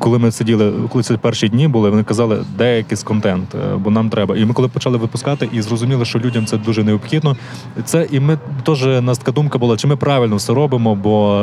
коли 0.00 0.18
ми 0.18 0.32
сиділи, 0.32 0.72
коли 0.88 1.04
це 1.04 1.16
перші 1.16 1.48
дні 1.48 1.68
були, 1.68 1.90
вони 1.90 2.02
казали, 2.02 2.44
де 2.58 2.76
якийсь 2.76 3.02
контент, 3.02 3.54
е, 3.54 3.76
бо 3.76 3.90
нам 3.90 4.10
треба. 4.10 4.36
І 4.36 4.44
ми 4.44 4.54
коли 4.54 4.68
почали 4.68 4.98
випускати 4.98 5.48
і 5.52 5.62
зрозуміли, 5.62 6.04
що 6.04 6.18
людям 6.18 6.46
це 6.46 6.56
дуже 6.56 6.84
необхідно. 6.84 7.36
Це 7.84 8.06
і 8.10 8.20
ми 8.20 8.38
теж 8.62 8.84
нас 8.84 9.18
така 9.18 9.32
думка 9.32 9.58
була, 9.58 9.76
чи 9.76 9.86
ми 9.86 9.96
правильно 9.96 10.36
все 10.36 10.54
робимо, 10.54 10.94
бо 10.94 11.40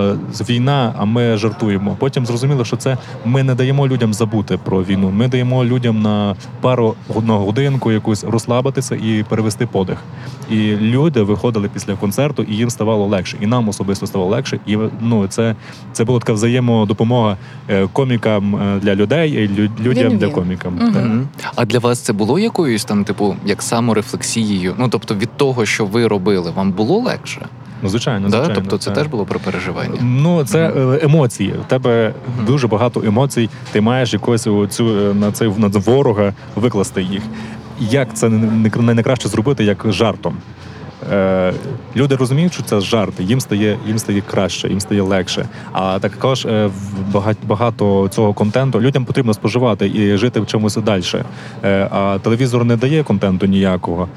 війна, 0.49 0.93
а 0.97 1.05
ми 1.05 1.37
жартуємо. 1.37 1.95
Потім 1.99 2.25
зрозуміли, 2.25 2.65
що 2.65 2.75
це 2.77 2.97
ми 3.25 3.43
не 3.43 3.55
даємо 3.55 3.87
людям 3.87 4.13
забути 4.13 4.57
про 4.57 4.83
війну. 4.83 5.11
Ми 5.11 5.27
даємо 5.27 5.65
людям 5.65 6.01
на 6.01 6.35
пару 6.61 6.95
на 7.23 7.33
годинку 7.33 7.91
якусь 7.91 8.23
розслабитися 8.23 8.95
і 8.95 9.25
перевести 9.29 9.65
подих. 9.65 9.97
І 10.51 10.55
люди 10.75 11.21
виходили 11.21 11.69
після 11.73 11.95
концерту, 11.95 12.43
і 12.43 12.55
їм 12.55 12.69
ставало 12.69 13.05
легше. 13.05 13.37
І 13.41 13.47
нам 13.47 13.69
особисто 13.69 14.07
ставало 14.07 14.31
легше. 14.31 14.59
І 14.65 14.77
ну 15.01 15.27
це, 15.27 15.55
це 15.91 16.03
була 16.03 16.19
така 16.19 16.33
взаємодопомога 16.33 17.37
е, 17.69 17.87
комікам 18.51 18.75
е, 18.77 18.79
для 18.79 18.95
людей 18.95 19.31
і 19.31 19.47
лю- 19.61 19.69
людям 19.83 20.17
для 20.17 20.29
комікам. 20.29 20.75
Мгм. 20.75 21.27
Так. 21.37 21.51
А 21.55 21.65
для 21.65 21.79
вас 21.79 21.99
це 21.99 22.13
було 22.13 22.39
якоюсь 22.39 22.85
там, 22.85 23.03
типу, 23.03 23.35
як 23.45 23.61
саморефлексією? 23.61 24.75
Ну 24.77 24.89
тобто 24.89 25.15
від 25.15 25.29
того, 25.37 25.65
що 25.65 25.85
ви 25.85 26.07
робили, 26.07 26.51
вам 26.51 26.71
було 26.71 26.97
легше? 26.99 27.45
Ну, 27.81 27.89
звичайно, 27.89 28.29
да? 28.29 28.47
Тобто 28.47 28.77
це 28.77 28.85
так. 28.85 28.97
теж 28.97 29.07
було 29.07 29.25
про 29.25 29.39
переживання. 29.39 29.99
Ну, 30.01 30.43
це 30.45 30.59
е, 30.77 30.99
емоції. 31.03 31.53
У 31.61 31.63
тебе 31.69 32.13
Мгм. 32.37 32.45
дуже 32.45 32.67
багато 32.67 33.03
емоцій. 33.05 33.49
Ти 33.71 33.81
маєш 33.81 34.13
якось 34.13 34.47
цю 34.69 34.83
на 35.13 35.31
цей 35.31 35.51
на 35.57 35.67
ворога 35.67 36.33
викласти 36.55 37.01
їх. 37.01 37.21
Як 37.79 38.13
це 38.13 38.29
не, 38.29 38.37
не, 38.37 38.71
не 38.81 38.93
найкраще 38.93 39.29
зробити 39.29 39.63
як 39.63 39.85
жартом? 39.89 40.37
Е, 41.11 41.53
люди 41.95 42.15
розуміють, 42.15 42.53
що 42.53 42.63
це 42.63 42.79
жарт, 42.81 43.19
їм 43.19 43.41
стає, 43.41 43.77
їм 43.87 43.99
стає 43.99 44.21
краще, 44.21 44.67
їм 44.67 44.79
стає 44.79 45.01
легше. 45.01 45.49
А 45.71 45.99
також 45.99 46.45
е, 46.45 46.65
в 46.65 47.15
багать- 47.15 47.37
багато 47.47 48.07
цього 48.07 48.33
контенту 48.33 48.81
людям 48.81 49.05
потрібно 49.05 49.33
споживати 49.33 49.91
і 49.95 50.17
жити 50.17 50.39
в 50.39 50.47
чомусь 50.47 50.75
далі. 50.75 51.03
Е, 51.63 51.87
а 51.91 52.19
телевізор 52.21 52.65
не 52.65 52.75
дає 52.77 53.03
контенту 53.03 53.45
ніякого. 53.45 54.07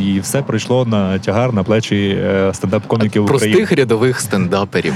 І 0.00 0.20
все 0.20 0.42
прийшло 0.42 0.84
на 0.84 1.18
тягар 1.18 1.52
на 1.52 1.62
плечі 1.62 2.18
е, 2.20 2.52
стендап-коміків 2.52 3.22
України. 3.22 3.56
Простих 3.56 3.78
рядових 3.78 4.20
стендаперів. 4.20 4.94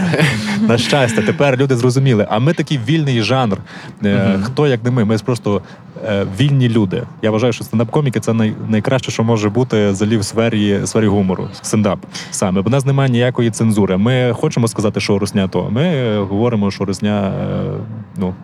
На 0.68 0.78
щастя, 0.78 1.22
тепер 1.22 1.56
люди 1.56 1.76
зрозуміли. 1.76 2.26
А 2.30 2.38
ми 2.38 2.52
такий 2.52 2.80
вільний 2.88 3.22
жанр. 3.22 3.58
Е. 4.04 4.38
Хто 4.42 4.66
як 4.66 4.84
не 4.84 4.90
ми? 4.90 5.04
Ми 5.04 5.18
просто 5.18 5.62
е, 6.06 6.26
вільні 6.40 6.68
люди. 6.68 7.02
Я 7.22 7.30
вважаю, 7.30 7.52
що 7.52 7.64
стендап-коміки 7.64 8.20
це 8.20 8.32
найкраще, 8.68 9.10
що 9.10 9.24
може 9.24 9.48
бути 9.48 9.90
взагалі 9.90 10.16
в 10.16 10.24
сфері, 10.24 10.80
сфері 10.84 11.06
гумору. 11.06 11.48
Стендап 11.62 11.98
саме. 12.30 12.62
Бо 12.62 12.68
в 12.68 12.72
нас 12.72 12.86
немає 12.86 13.10
ніякої 13.10 13.50
цензури. 13.50 13.96
Ми 13.96 14.32
хочемо 14.32 14.68
сказати, 14.68 15.00
що 15.00 15.18
русня 15.18 15.48
то. 15.48 15.70
Ми 15.70 16.18
говоримо, 16.18 16.70
що 16.70 16.84
русня, 16.84 17.32
ну. 18.16 18.34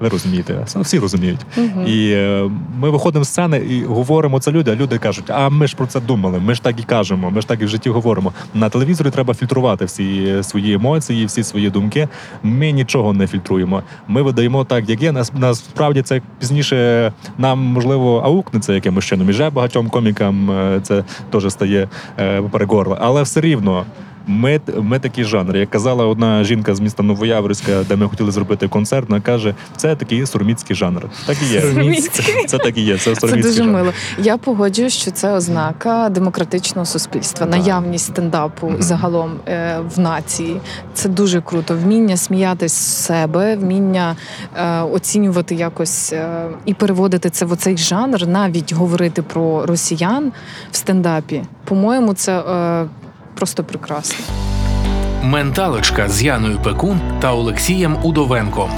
Ви 0.00 0.08
розумієте, 0.08 0.66
всі 0.76 0.98
розуміють. 0.98 1.40
Мгм. 1.56 1.86
І 1.86 2.10
е, 2.10 2.50
ми 2.78 2.90
виходимо 2.90 3.24
з 3.24 3.28
сцени 3.28 3.58
і 3.58 3.84
говоримо 3.84 4.40
це 4.40 4.50
люди, 4.50 4.70
а 4.70 4.74
люди 4.74 4.98
кажуть, 4.98 5.30
а 5.30 5.48
ми 5.48 5.66
ж 5.66 5.76
про 5.76 5.86
це 5.86 6.00
думали, 6.00 6.38
ми 6.38 6.54
ж 6.54 6.62
так 6.62 6.80
і 6.80 6.82
кажемо, 6.82 7.30
ми 7.30 7.40
ж 7.40 7.48
так 7.48 7.62
і 7.62 7.64
в 7.64 7.68
житті 7.68 7.90
говоримо. 7.90 8.32
На 8.54 8.68
телевізорі 8.68 9.10
треба 9.10 9.34
фільтрувати 9.34 9.84
всі 9.84 10.36
свої 10.42 10.74
емоції, 10.74 11.26
всі 11.26 11.42
свої 11.42 11.70
думки. 11.70 12.08
Ми 12.42 12.72
нічого 12.72 13.12
не 13.12 13.26
фільтруємо. 13.26 13.82
Ми 14.08 14.22
видаємо 14.22 14.64
так, 14.64 14.88
як 14.88 15.02
є. 15.02 15.12
Нас 15.12 15.32
насправді 15.34 16.02
це 16.02 16.20
пізніше 16.38 17.12
нам 17.38 17.58
можливо 17.58 18.18
аукнеться 18.18 18.72
якимось 18.72 19.04
чином. 19.04 19.28
І 19.28 19.30
вже 19.30 19.50
багатьом 19.50 19.88
комікам 19.88 20.50
е, 20.50 20.80
це 20.82 21.04
теж 21.30 21.52
стає 21.52 21.88
е, 22.18 22.42
поперек. 22.42 22.68
Але 23.00 23.22
все 23.22 23.40
рівно. 23.40 23.84
Ми, 24.30 24.60
ми 24.76 24.98
такий 24.98 25.24
жанр. 25.24 25.56
Як 25.56 25.70
казала 25.70 26.06
одна 26.06 26.44
жінка 26.44 26.74
з 26.74 26.80
міста 26.80 27.02
Новояврська, 27.02 27.82
де 27.88 27.96
ми 27.96 28.08
хотіли 28.08 28.30
зробити 28.30 28.68
концерт, 28.68 29.08
вона 29.08 29.20
каже, 29.20 29.54
це 29.76 29.96
такий 29.96 30.26
сурміцький 30.26 30.76
жанр. 30.76 31.02
Так 31.26 31.36
і 31.42 31.54
є. 31.54 31.60
Сурміцький. 31.60 32.44
Це 32.46 32.58
так 32.58 32.78
і 32.78 32.80
є. 32.80 32.98
Це 32.98 33.14
Це 33.14 33.36
дуже 33.36 33.52
жанр. 33.52 33.72
мило. 33.72 33.92
Я 34.18 34.36
погоджуюсь, 34.36 34.92
що 34.92 35.10
це 35.10 35.32
ознака 35.32 36.08
демократичного 36.08 36.86
суспільства, 36.86 37.46
Так. 37.46 37.58
наявність 37.58 38.04
стендапу 38.06 38.66
Мгм. 38.70 38.82
загалом 38.82 39.30
е, 39.48 39.78
в 39.96 40.00
нації. 40.00 40.60
Це 40.94 41.08
дуже 41.08 41.40
круто. 41.40 41.76
Вміння 41.76 42.16
сміятись 42.16 42.72
з 42.72 43.04
себе, 43.04 43.56
вміння 43.56 44.16
е, 44.56 44.80
оцінювати 44.82 45.54
якось 45.54 46.12
е, 46.12 46.46
і 46.64 46.74
переводити 46.74 47.30
це 47.30 47.44
в 47.44 47.52
оцей 47.52 47.76
жанр, 47.76 48.26
навіть 48.26 48.72
говорити 48.72 49.22
про 49.22 49.66
росіян 49.66 50.32
в 50.70 50.76
стендапі. 50.76 51.42
По-моєму, 51.64 52.14
це 52.14 52.38
е, 52.38 52.86
просто 53.38 53.64
прекрасно. 53.64 54.24
Менталочка 55.22 56.08
з 56.08 56.22
Яною 56.22 56.58
Пекун 56.58 57.00
та 57.20 57.32
Олексієм 57.32 57.96
Удовенком. 58.02 58.70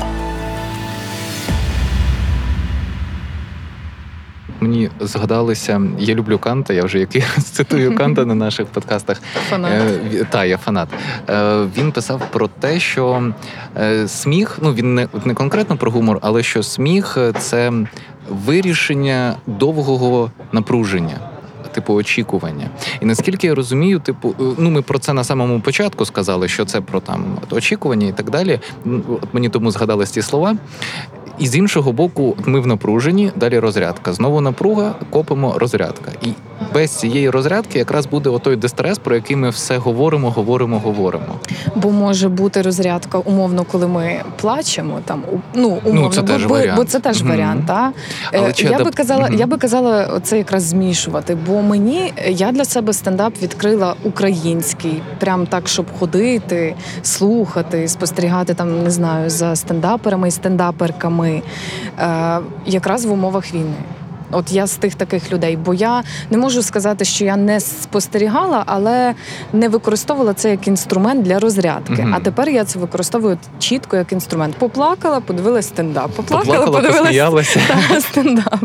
Мені 4.60 4.90
згадалося, 5.00 5.82
я 5.98 6.14
люблю 6.14 6.38
Канта, 6.38 6.74
я 6.74 6.84
вже 6.84 6.98
який 6.98 7.22
цитую 7.42 7.94
Канта 7.98 8.24
на 8.24 8.34
наших 8.34 8.66
подкастах. 8.66 9.22
Фанат. 9.48 9.72
Е, 9.72 10.26
та, 10.30 10.44
я 10.44 10.58
фанат. 10.58 10.88
Е, 11.28 11.66
він 11.76 11.92
писав 11.92 12.22
про 12.30 12.48
те, 12.48 12.80
що 12.80 13.32
е, 13.76 14.08
сміх, 14.08 14.58
ну 14.62 14.74
він 14.74 14.94
не, 14.94 15.08
не 15.24 15.34
конкретно 15.34 15.76
про 15.76 15.90
гумор, 15.90 16.18
але 16.22 16.42
що 16.42 16.62
сміх 16.62 17.18
це 17.38 17.72
вирішення 18.28 19.36
довгого 19.46 20.30
напруження. 20.52 21.29
Типу 21.72 21.94
очікування, 21.94 22.70
і 23.00 23.04
наскільки 23.04 23.46
я 23.46 23.54
розумію, 23.54 23.98
типу, 24.00 24.34
е, 24.40 24.42
ну 24.58 24.70
ми 24.70 24.82
про 24.82 24.98
це 24.98 25.12
на 25.12 25.24
самому 25.24 25.60
початку 25.60 26.04
сказали, 26.04 26.48
що 26.48 26.64
це 26.64 26.80
про 26.80 27.00
там 27.00 27.38
очікування 27.50 28.06
і 28.06 28.12
так 28.12 28.30
далі. 28.30 28.60
От 29.08 29.34
мені 29.34 29.48
тому 29.48 29.70
згадались 29.70 30.10
ті 30.10 30.22
слова. 30.22 30.56
І 31.40 31.46
з 31.46 31.56
іншого 31.56 31.92
боку, 31.92 32.36
ми 32.46 32.60
в 32.60 32.66
напруженні, 32.66 33.32
далі 33.36 33.58
розрядка. 33.58 34.12
Знову 34.12 34.40
напруга, 34.40 34.94
копимо 35.10 35.54
розрядка. 35.58 36.10
І 36.22 36.28
без 36.74 36.90
цієї 36.90 37.30
розрядки 37.30 37.78
якраз 37.78 38.06
буде 38.06 38.30
отой 38.30 38.56
дистрес, 38.56 38.98
про 38.98 39.14
який 39.14 39.36
ми 39.36 39.50
все 39.50 39.76
говоримо, 39.78 40.30
говоримо, 40.30 40.78
говоримо. 40.78 41.24
Бо 41.76 41.90
може 41.90 42.28
бути 42.28 42.62
розрядка 42.62 43.18
умовно, 43.18 43.64
коли 43.64 43.86
ми 43.86 44.20
плачемо. 44.40 44.98
Там 45.04 45.22
у- 45.32 45.38
ну 45.54 45.78
умовно, 45.84 46.10
це 46.10 46.20
бо, 46.20 46.26
теж 46.26 46.44
бо, 46.44 46.54
варіант. 46.54 46.76
бо 46.76 46.84
це 46.84 47.00
теж 47.00 47.20
Мгм. 47.22 47.30
варіант. 47.30 47.66
Та? 47.66 47.92
Але 48.32 48.48
Е, 48.48 48.52
я 48.56 48.78
би 48.78 48.84
адап- 48.84 48.96
казала, 48.96 49.24
Мгм. 49.28 49.34
я 49.38 49.46
би 49.46 49.56
казала 49.56 50.20
це 50.22 50.38
якраз 50.38 50.62
змішувати. 50.62 51.36
Бо 51.46 51.62
мені 51.62 52.12
я 52.28 52.52
для 52.52 52.64
себе 52.64 52.92
стендап 52.92 53.32
відкрила 53.42 53.94
український, 54.04 55.02
прям 55.20 55.46
так, 55.46 55.68
щоб 55.68 55.86
ходити, 55.98 56.74
слухати, 57.02 57.88
спостерігати 57.88 58.54
там, 58.54 58.82
не 58.82 58.90
знаю, 58.90 59.30
за 59.30 59.56
стендаперами 59.56 60.28
і 60.28 60.30
стендаперками, 60.30 61.29
е, 61.30 61.42
якраз 62.66 63.04
в 63.04 63.12
умовах 63.12 63.54
війни. 63.54 63.74
От 64.30 64.52
я 64.52 64.66
з 64.66 64.76
тих 64.76 64.94
таких 64.94 65.32
людей, 65.32 65.56
бо 65.56 65.74
я 65.74 66.02
не 66.30 66.38
можу 66.38 66.62
сказати, 66.62 67.04
що 67.04 67.24
я 67.24 67.36
не 67.36 67.60
спостерігала, 67.60 68.62
але 68.66 69.14
не 69.52 69.68
використовувала 69.68 70.34
це 70.34 70.50
як 70.50 70.68
інструмент 70.68 71.22
для 71.22 71.38
розрядки. 71.38 72.02
Мгм. 72.02 72.14
А 72.16 72.20
тепер 72.20 72.48
я 72.48 72.64
це 72.64 72.78
використовую 72.78 73.38
чітко 73.58 73.96
як 73.96 74.12
інструмент. 74.12 74.54
Поплакала, 74.54 75.20
подивилась 75.20 75.66
стендап. 75.68 76.10
Поплакала, 76.10 76.58
Поплакала, 76.66 76.92
подивилась 76.92 77.56
та, 77.88 78.00
стендап. 78.00 78.64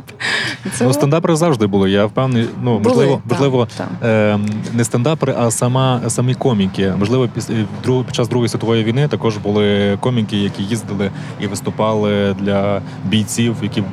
Це 0.78 0.86
Ну, 0.86 0.94
стендапери 0.94 1.36
завжди 1.36 1.68
були. 1.68 1.92
Я 1.92 2.06
впевнений, 2.06 2.50
ну 2.62 2.80
Були, 2.80 2.96
можливо, 2.96 3.22
так, 3.28 3.32
можливо, 3.32 3.68
так. 3.78 3.88
е, 4.04 4.40
не 4.74 4.84
стендапери, 4.84 5.36
а 5.40 5.52
сама 5.52 6.02
самі 6.08 6.34
коміки. 6.36 6.94
Можливо, 7.00 7.28
після 7.34 7.54
друг- 7.84 8.04
під 8.06 8.16
час 8.16 8.28
другої 8.30 8.50
світової 8.50 8.84
війни 8.84 9.08
також 9.08 9.38
були 9.38 9.98
коміки, 10.00 10.38
які 10.38 10.64
їздили 10.64 11.12
і 11.40 11.48
виступали 11.48 12.34
для 12.40 12.82
бійців, 13.06 13.56
які 13.62 13.82
е, 13.82 13.86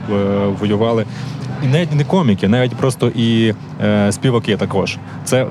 воювали. 0.61 1.05
І 1.63 1.67
навіть 1.67 1.93
не 1.93 2.05
коміки, 2.05 2.49
навіть 2.49 2.75
просто 2.75 3.09
і 3.17 3.55
е, 3.83 4.13
співаки 4.13 4.57
також. 4.57 4.97
Це 5.25 5.47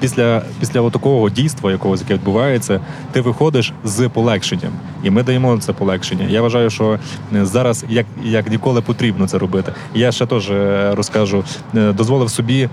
після, 0.00 0.42
після 0.60 0.90
такого 0.90 1.30
дійства, 1.30 1.70
якогось 1.70 2.00
яке 2.00 2.14
відбувається, 2.14 2.80
ти 3.12 3.20
виходиш 3.20 3.72
з 3.84 4.08
полегшенням, 4.08 4.72
і 5.02 5.10
ми 5.10 5.22
даємо 5.22 5.58
це 5.58 5.72
полегшення. 5.72 6.26
Я 6.28 6.42
вважаю, 6.42 6.70
що 6.70 6.98
е, 7.34 7.46
зараз 7.46 7.84
як, 7.88 8.06
як 8.24 8.50
ніколи 8.50 8.80
потрібно 8.80 9.28
це 9.28 9.38
робити. 9.38 9.72
Я 9.94 10.12
ще 10.12 10.26
теж 10.26 10.50
е, 10.50 10.92
розкажу, 10.94 11.44
е, 11.76 11.92
дозволив 11.92 12.30
собі 12.30 12.68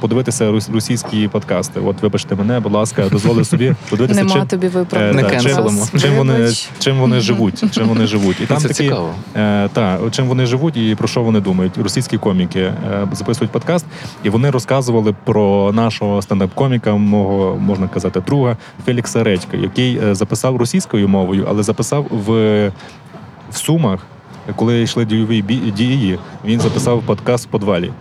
подивитися 0.00 0.50
рус- 0.50 0.72
російські 0.72 1.28
подкасти. 1.28 1.80
От, 1.80 2.02
вибачте 2.02 2.34
мене, 2.34 2.60
будь 2.60 2.72
ласка, 2.72 3.04
дозволив 3.10 3.46
собі 3.46 3.74
подивитися, 3.90 4.20
Нема 4.20 4.34
чим, 4.34 4.46
тобі 4.46 4.68
виправдання. 4.68 5.22
Не 5.22 5.40
чим, 5.40 6.00
чим 6.00 6.14
вони 6.16 6.52
чим 6.78 6.98
вони 6.98 7.20
живуть, 7.20 7.74
чим 7.74 7.88
вони 7.88 8.06
живуть. 8.06 8.40
І 8.40 8.46
там 8.46 8.58
Це 8.58 8.68
такі, 8.68 8.82
цікаво. 8.82 9.14
Та, 9.72 9.98
чим 10.10 10.26
вони 10.26 10.46
живуть 10.46 10.76
і 10.76 10.94
про 10.94 11.08
що 11.08 11.22
вони 11.22 11.40
думають. 11.40 11.78
Російські 11.78 12.18
коміки 12.18 12.72
записують 13.12 13.50
подкаст, 13.50 13.86
і 14.22 14.30
вони 14.30 14.50
розказували 14.50 15.14
про 15.24 15.72
нашого 15.72 16.22
стендап-коміка, 16.68 16.96
мого 16.96 17.56
можна 17.56 17.88
казати, 17.88 18.20
друга 18.20 18.56
Фелікса 18.84 19.24
Редька, 19.24 19.56
який 19.56 19.98
е, 19.98 20.14
записав 20.14 20.56
російською 20.56 21.08
мовою, 21.08 21.46
але 21.48 21.62
записав 21.62 22.06
в, 22.10 22.68
в 23.50 23.56
Сумах, 23.56 24.06
коли 24.56 24.82
йшли 24.82 25.04
дійові 25.04 25.42
дії. 25.70 26.18
Він 26.44 26.60
записав 26.60 27.02
подкаст 27.02 27.46
в 27.46 27.48
подвалі. 27.48 27.92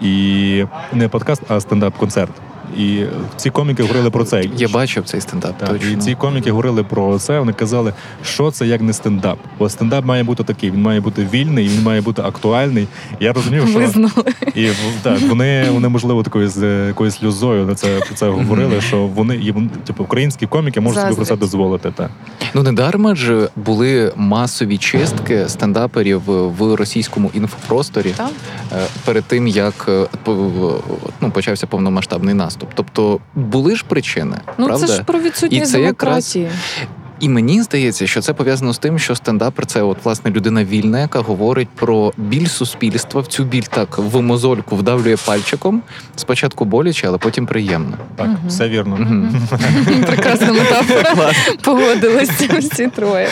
І 0.00 0.64
не 0.92 1.08
подкаст, 1.08 1.42
а 1.48 1.60
стендап-концерт. 1.60 2.32
І 2.78 3.04
ці 3.36 3.50
коміки 3.50 3.82
говорили 3.82 4.10
про 4.10 4.24
це. 4.24 4.44
Я 4.56 4.68
бачив 4.68 5.04
цей 5.04 5.20
стендап. 5.20 5.58
Так, 5.58 5.68
точно. 5.68 5.90
і 5.90 5.96
ці 5.96 6.14
коміки 6.14 6.50
говорили 6.50 6.84
про 6.84 7.18
це. 7.18 7.38
Вони 7.38 7.52
казали, 7.52 7.92
що 8.24 8.50
це 8.50 8.66
як 8.66 8.80
не 8.82 8.92
стендап. 8.92 9.38
Бо 9.58 9.68
стендап 9.68 10.04
має 10.04 10.22
бути 10.24 10.44
такий, 10.44 10.70
він 10.70 10.82
має 10.82 11.00
бути 11.00 11.28
вільний, 11.32 11.68
він 11.68 11.82
має 11.82 12.00
бути 12.00 12.22
актуальний. 12.22 12.86
Я 13.20 13.32
розумів, 13.32 13.68
що 13.68 13.78
Визнали. 13.78 14.12
і 14.54 14.66
в- 14.66 14.76
так 15.02 15.20
вони, 15.28 15.70
вони 15.70 15.88
можливо 15.88 16.22
такою 16.22 16.48
з 16.48 16.86
якоюсь 16.86 17.14
сльозою 17.16 17.66
на 17.66 17.74
це 17.74 18.00
про 18.06 18.14
це 18.14 18.28
говорили. 18.28 18.80
Що 18.80 19.06
вони 19.06 19.34
і 19.36 19.54
типу 19.86 20.04
українські 20.04 20.46
коміки 20.46 20.80
можуть 20.80 21.02
собі 21.02 21.14
про 21.14 21.24
це 21.24 21.36
дозволити. 21.36 21.90
Так. 21.96 22.10
Ну 22.54 22.62
не 22.62 22.72
дарма 22.72 23.14
ж 23.14 23.48
були 23.56 24.12
масові 24.16 24.78
чистки 24.78 25.48
стендаперів 25.48 26.22
в 26.58 26.74
російському 26.76 27.30
інфопросторі 27.34 28.14
Так? 28.16 28.30
е, 28.72 28.76
перед 29.04 29.24
тим, 29.24 29.46
як 29.48 29.74
е, 29.88 30.06
по- 30.24 30.80
ну, 31.20 31.30
почався 31.30 31.66
повномасштабний 31.66 32.34
наступ. 32.34 32.61
Тобто 32.74 33.20
були 33.34 33.76
ж 33.76 33.84
причини, 33.88 34.36
Ну 34.58 34.66
правда? 34.66 34.86
це 34.86 34.92
ж 34.92 35.02
про 35.04 35.20
відсутність 35.20 35.72
демократії. 35.72 36.44
якраз. 36.44 36.58
І 37.22 37.28
мені 37.28 37.62
здається, 37.62 38.06
що 38.06 38.20
це 38.20 38.32
пов'язано 38.32 38.72
з 38.72 38.78
тим, 38.78 38.98
що 38.98 39.14
стендапер 39.14 39.66
це 39.66 39.82
от 39.82 39.96
власне 40.04 40.30
людина 40.30 40.64
вільна, 40.64 41.00
яка 41.00 41.20
говорить 41.20 41.68
про 41.74 42.12
біль 42.16 42.46
суспільства. 42.46 43.20
В 43.20 43.26
цю 43.26 43.44
біль 43.44 43.62
так 43.62 43.98
в 43.98 44.20
мозольку 44.20 44.76
вдавлює 44.76 45.16
пальчиком. 45.26 45.82
Спочатку 46.16 46.64
боляче, 46.64 47.08
але 47.08 47.18
потім 47.18 47.46
приємно. 47.46 47.96
Так, 48.16 48.26
Мгм. 48.26 48.38
все 48.48 48.68
вірно. 48.68 48.96
Мгм. 48.96 49.48
Прекрасна 50.06 50.52
метафора. 50.52 51.32
Погодилися 51.62 52.58
всі 52.58 52.86
троє. 52.86 53.28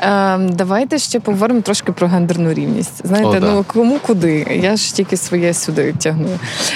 Ем, 0.00 0.48
давайте 0.52 0.98
ще 0.98 1.20
поговоримо 1.20 1.60
трошки 1.60 1.92
про 1.92 2.06
гендерну 2.08 2.52
рівність. 2.54 3.06
Знаєте, 3.06 3.28
О, 3.28 3.40
да. 3.40 3.52
ну 3.52 3.64
кому 3.66 3.98
куди? 3.98 4.60
Я 4.62 4.76
ж 4.76 4.94
тільки 4.94 5.16
своє 5.16 5.54
сюди 5.54 5.94
тягну. 5.98 6.28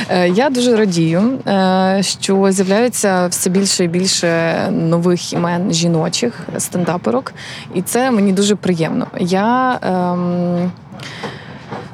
Е, 0.09 0.29
я 0.29 0.51
дуже 0.51 0.77
радію, 0.77 1.23
е, 1.47 2.01
що 2.21 2.47
з'являються 2.53 3.27
все 3.27 3.51
більше 3.51 3.85
і 3.85 3.89
більше 3.89 4.57
нових 4.71 5.33
імен 5.33 5.73
жіночих 5.73 6.33
стендаперок, 6.59 7.33
і 7.75 7.83
це 7.83 8.11
мені 8.11 8.33
дуже 8.33 8.57
приємно. 8.57 9.07
Я. 9.19 9.79
Ем, 9.83 10.71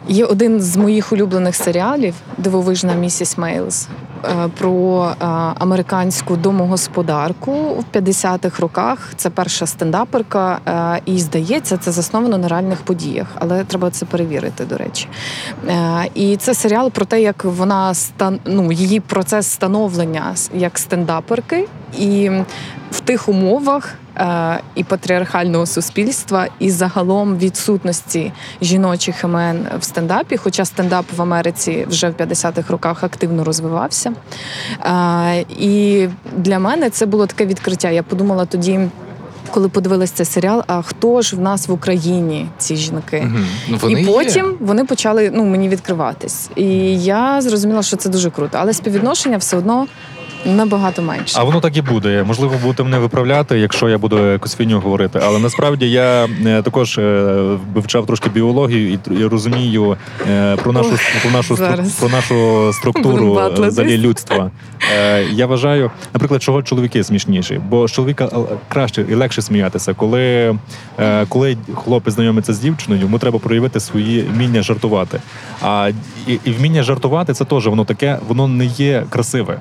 Є 0.08 0.24
один 0.24 0.60
з 0.60 0.76
моїх 0.76 1.12
улюблених 1.12 1.56
серіалів 1.56 2.14
Дивовижна 2.38 2.94
місіс 2.94 3.38
Мейлз 3.38 3.88
е, 4.24 4.48
про 4.58 5.04
е, 5.04 5.24
американську 5.58 6.36
домогосподарку 6.36 7.52
в 7.52 7.96
50-х 7.96 8.60
роках. 8.60 8.98
Це 9.16 9.30
перша 9.30 9.66
стендаперка, 9.66 10.58
е, 10.66 11.00
і 11.04 11.18
здається, 11.18 11.76
це 11.76 11.92
засновано 11.92 12.38
на 12.38 12.48
реальних 12.48 12.82
подіях, 12.82 13.26
але 13.34 13.64
треба 13.64 13.90
це 13.90 14.06
перевірити, 14.06 14.64
до 14.64 14.76
речі. 14.76 15.08
І 16.14 16.36
це 16.36 16.54
серіал 16.54 16.90
про 16.90 17.04
те, 17.04 17.22
як 17.22 17.44
вона 17.44 17.92
ну, 18.44 18.72
її 18.72 19.00
процес 19.00 19.46
становлення 19.46 20.34
як 20.54 20.78
стендаперки, 20.78 21.68
і 21.98 22.30
в 22.90 23.00
тих 23.00 23.28
умовах. 23.28 23.94
Е, 24.16 24.60
І 24.74 24.84
патріархального 24.84 25.66
суспільства, 25.66 26.46
і 26.58 26.70
загалом 26.70 27.38
відсутності 27.38 28.32
жіночих 28.62 29.24
імен 29.24 29.66
в 29.80 29.84
стендапі, 29.84 30.36
хоча 30.36 30.64
стендап 30.64 31.04
в 31.16 31.22
Америці 31.22 31.86
вже 31.88 32.08
в 32.08 32.12
50-х 32.12 32.70
роках 32.70 33.04
активно 33.04 33.44
розвивався. 33.44 34.12
Е, 34.84 35.44
І 35.58 36.08
для 36.36 36.58
мене 36.58 36.90
це 36.90 37.06
було 37.06 37.26
таке 37.26 37.46
відкриття. 37.46 37.90
Я 37.90 38.02
подумала 38.02 38.44
тоді. 38.44 38.80
Коли 39.50 39.68
подивилась 39.68 40.10
цей 40.10 40.26
серіал, 40.26 40.64
а 40.66 40.82
хто 40.82 41.22
ж 41.22 41.36
в 41.36 41.40
нас 41.40 41.68
в 41.68 41.72
Україні 41.72 42.48
ці 42.58 42.76
жінки? 42.76 43.22
Мгм. 43.26 43.46
Ну, 43.68 43.78
вони 43.80 44.00
і 44.00 44.04
є. 44.04 44.12
потім 44.12 44.54
вони 44.60 44.84
почали 44.84 45.30
ну 45.34 45.44
мені 45.44 45.68
відкриватись. 45.68 46.50
І 46.56 46.66
я 47.02 47.40
зрозуміла, 47.40 47.82
що 47.82 47.96
це 47.96 48.08
дуже 48.08 48.30
круто. 48.30 48.58
Але 48.60 48.72
співвідношення 48.72 49.36
все 49.36 49.56
одно 49.56 49.86
набагато 50.44 51.02
менше. 51.02 51.36
А 51.40 51.44
воно 51.44 51.60
так 51.60 51.76
і 51.76 51.82
буде. 51.82 52.22
Можливо, 52.22 52.54
будете 52.62 52.82
мене 52.82 52.98
виправляти, 52.98 53.58
якщо 53.58 53.88
я 53.88 53.98
буду 53.98 54.32
якусь 54.32 54.56
фіню 54.56 54.80
говорити. 54.80 55.20
Але 55.22 55.38
насправді 55.38 55.90
я 55.90 56.28
е, 56.46 56.62
також 56.62 56.98
е, 56.98 57.22
вивчав 57.74 58.06
трошки 58.06 58.30
біологію 58.30 58.98
і, 59.10 59.24
розумію 59.24 59.96
е, 60.30 60.56
про 60.56 60.72
нашу 60.72 60.90
про 61.22 61.30
нашу 61.30 61.56
про 62.00 62.08
нашу 62.08 62.70
структуру 62.72 63.40
взагалі 63.56 63.98
людства. 63.98 64.50
Я 65.30 65.46
вважаю, 65.46 65.90
наприклад, 66.14 66.42
чого 66.42 66.62
чоловіки 66.62 67.04
смішніші, 67.04 67.60
бо 67.68 67.88
з 67.88 67.92
чоловіка 67.92 68.28
краще 68.68 69.04
і 69.10 69.14
легше 69.14 69.42
сміятися, 69.42 69.94
коли, 69.94 70.54
коли 71.28 71.56
хлопець 71.74 72.14
знайомиться 72.14 72.54
з 72.54 72.58
дівчиною, 72.58 73.02
йому 73.02 73.18
треба 73.18 73.38
проявити 73.38 73.80
свої 73.80 74.22
вміння 74.22 74.62
жартувати. 74.62 75.20
А 75.62 75.90
і, 76.26 76.38
і 76.44 76.52
вміння 76.52 76.82
жартувати 76.82 77.34
це 77.34 77.44
теж 77.44 77.66
воно 77.66 77.84
таке, 77.84 78.18
воно 78.28 78.48
не 78.48 78.64
є 78.64 79.04
красиве. 79.10 79.58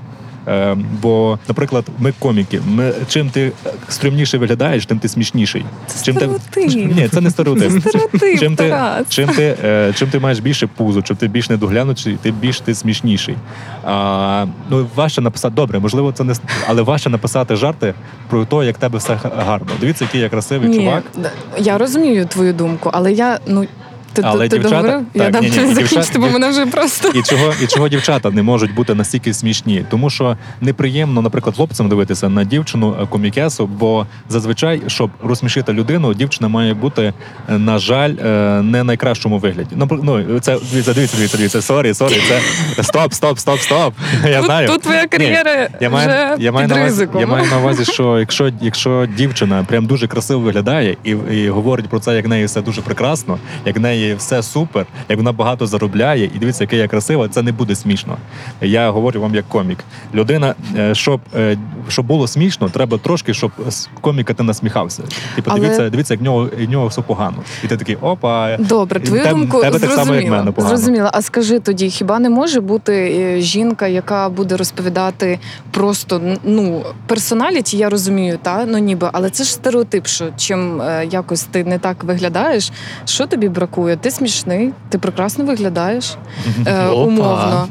Е, 0.47 0.77
бо, 1.01 1.39
наприклад, 1.47 1.85
ми 1.99 2.13
коміки. 2.19 2.61
Ми 2.67 2.93
чим 3.07 3.29
ти 3.29 3.51
стрімніше 3.89 4.37
виглядаєш, 4.37 4.85
тим 4.85 4.99
ти 4.99 5.07
смішніший. 5.07 5.65
Це 5.87 6.05
чим 6.05 6.15
стереотип. 6.15 6.49
Ти... 6.49 6.65
Ні, 6.65 7.09
це 7.11 7.21
не 7.21 7.29
стереотип. 7.29 7.71
Це 7.71 7.89
стереотип, 7.89 8.39
чим 8.39 8.55
ти, 8.55 8.75
чим 9.09 9.29
ти, 9.29 9.57
е, 9.63 9.93
чим 9.95 10.09
ти 10.09 10.19
маєш 10.19 10.39
більше 10.39 10.67
пузо, 10.67 11.01
чим 11.01 11.15
ти 11.15 11.27
більш 11.27 11.49
недоглянутий, 11.49 12.17
ти 12.21 12.31
більш 12.31 12.59
ти 12.59 12.75
смішніший. 12.75 13.35
А, 13.85 14.45
ну 14.69 14.87
важче 14.95 15.21
написати 15.21 15.55
добре, 15.55 15.79
можливо, 15.79 16.11
це 16.11 16.23
не 16.23 16.33
але 16.67 16.81
важче 16.81 17.09
написати 17.09 17.55
жарти 17.55 17.93
про 18.29 18.45
те, 18.45 18.65
як 18.65 18.74
в 18.74 18.77
тебе 18.77 18.97
все 18.97 19.17
гарно. 19.37 19.67
Дивіться, 19.79 20.05
який 20.05 20.21
я 20.21 20.29
красивий 20.29 20.69
Ні, 20.69 20.77
чувак. 20.77 21.03
я 21.57 21.77
розумію 21.77 22.25
твою 22.25 22.53
думку, 22.53 22.89
але 22.93 23.13
я 23.13 23.39
ну. 23.47 23.67
Ти, 24.13 24.21
Але 24.25 24.49
ти, 24.49 24.57
дівчата- 24.57 24.81
договорив? 24.81 25.05
я 25.13 25.29
дам 25.29 25.43
ні, 25.43 25.49
ні, 25.49 25.73
закінчити, 25.73 26.19
бо 26.19 26.29
мене 26.29 26.49
вже 26.49 26.65
просто. 26.65 27.09
І 27.09 27.21
чого, 27.21 27.53
і 27.63 27.67
чого 27.67 27.89
дівчата 27.89 28.29
не 28.29 28.43
можуть 28.43 28.73
бути 28.73 28.93
настільки 28.93 29.33
смішні? 29.33 29.85
Тому 29.89 30.09
що 30.09 30.37
неприємно, 30.61 31.21
наприклад, 31.21 31.55
хлопцям 31.55 31.89
дивитися 31.89 32.29
на 32.29 32.43
дівчину 32.43 32.95
е, 33.01 33.05
комікесу, 33.05 33.67
бо 33.67 34.05
зазвичай, 34.29 34.81
щоб 34.87 35.09
розсмішити 35.23 35.73
людину, 35.73 36.13
дівчина 36.13 36.47
має 36.47 36.73
бути, 36.73 37.13
е, 37.49 37.57
на 37.57 37.77
жаль, 37.79 38.13
е, 38.25 38.61
не 38.61 38.83
найкращому 38.83 39.37
вигляді. 39.37 39.75
Ну, 39.75 40.39
це 40.41 40.57
дивіться, 40.71 40.93
дивіться, 40.93 41.17
дивіться, 41.17 41.37
дивіться. 41.37 41.61
Sorry, 41.61 41.93
sorry, 41.93 42.21
це 42.75 42.83
стоп, 42.83 43.13
стоп, 43.13 43.39
стоп, 43.39 43.59
стоп. 43.59 43.93
Я 44.25 44.37
Тут, 44.37 44.45
знаю. 44.45 44.67
тут 44.67 44.81
твоя 44.81 45.01
Ні, 45.01 45.07
кар'єра 45.07 45.67
я 45.81 45.89
маю, 45.89 46.09
вже 46.09 46.35
я, 46.39 46.51
маю 46.51 46.67
під 46.67 46.75
на 46.77 46.81
увазі, 46.81 47.07
я 47.19 47.27
маю 47.27 47.45
на 47.49 47.57
увазі, 47.57 47.85
що 47.85 48.19
якщо, 48.19 48.51
якщо 48.61 49.07
дівчина 49.17 49.63
прям 49.67 49.85
дуже 49.85 50.07
красиво 50.07 50.39
виглядає 50.39 50.97
і, 51.03 51.09
і 51.09 51.49
говорить 51.49 51.87
про 51.87 51.99
це, 51.99 52.15
як 52.15 52.27
неї 52.27 52.45
все 52.45 52.61
дуже 52.61 52.81
прекрасно, 52.81 53.37
як 53.65 53.77
в 53.77 53.79
неї 54.01 54.15
все 54.15 54.43
супер, 54.43 54.85
як 55.09 55.17
вона 55.17 55.31
багато 55.31 55.67
заробляє, 55.67 56.25
і 56.35 56.39
дивіться, 56.39 56.63
яка 56.63 56.75
я 56.75 56.87
красива, 56.87 57.27
це 57.27 57.41
не 57.41 57.51
буде 57.51 57.75
смішно. 57.75 58.17
Я 58.61 58.91
говорю 58.91 59.21
вам 59.21 59.35
як 59.35 59.47
комік. 59.47 59.77
Людина, 60.13 60.55
е, 60.77 60.95
щоб, 60.95 61.19
е, 61.35 61.57
щоб 61.87 62.05
було 62.05 62.27
смішно, 62.27 62.69
треба 62.69 62.97
трошки, 62.97 63.33
щоб 63.33 63.51
з 63.69 63.89
коміка 64.01 64.33
ти 64.33 64.43
насміхався. 64.43 65.03
Типу, 65.35 65.51
Але- 65.51 65.59
дивіться, 65.59 65.89
дивіться, 65.89 66.13
як 66.13 66.21
в 66.21 66.23
нього, 66.23 66.49
в 66.59 66.69
нього 66.69 66.87
все 66.87 67.01
погано. 67.01 67.37
І 67.63 67.67
ти 67.67 67.77
такий 67.77 67.95
опа. 67.95 68.57
Добре, 68.57 68.99
твою 68.99 69.23
тебе- 69.23 69.39
думку 69.39 69.61
тебе 69.61 69.79
так 69.79 69.91
само, 69.91 70.15
як 70.15 70.27
мене, 70.29 70.51
погано. 70.51 70.77
зрозуміла. 70.77 71.11
А 71.13 71.21
скажи 71.21 71.59
тоді, 71.59 71.89
хіба 71.89 72.19
не 72.19 72.29
може 72.29 72.61
бути 72.61 72.93
е, 73.19 73.41
жінка, 73.41 73.87
яка 73.87 74.29
буде 74.29 74.57
розповідати 74.57 75.39
просто 75.71 76.21
ну 76.43 76.83
персоналіті, 77.07 77.77
я 77.77 77.89
розумію, 77.89 78.39
та 78.41 78.65
ну 78.65 78.77
ніби, 78.77 79.09
але 79.13 79.29
це 79.29 79.43
ж 79.43 79.53
стереотип, 79.53 80.07
що 80.07 80.25
чим 80.37 80.81
якось 81.11 81.43
ти 81.43 81.63
не 81.63 81.79
так 81.79 82.03
виглядаєш, 82.03 82.71
що 83.05 83.27
тобі 83.27 83.49
бракує? 83.49 83.90
Ти 83.95 84.11
смішний, 84.11 84.73
ти 84.89 84.97
прекрасно 84.97 85.45
виглядаєш 85.45 86.15
е, 86.65 86.87
умовно. 86.87 87.67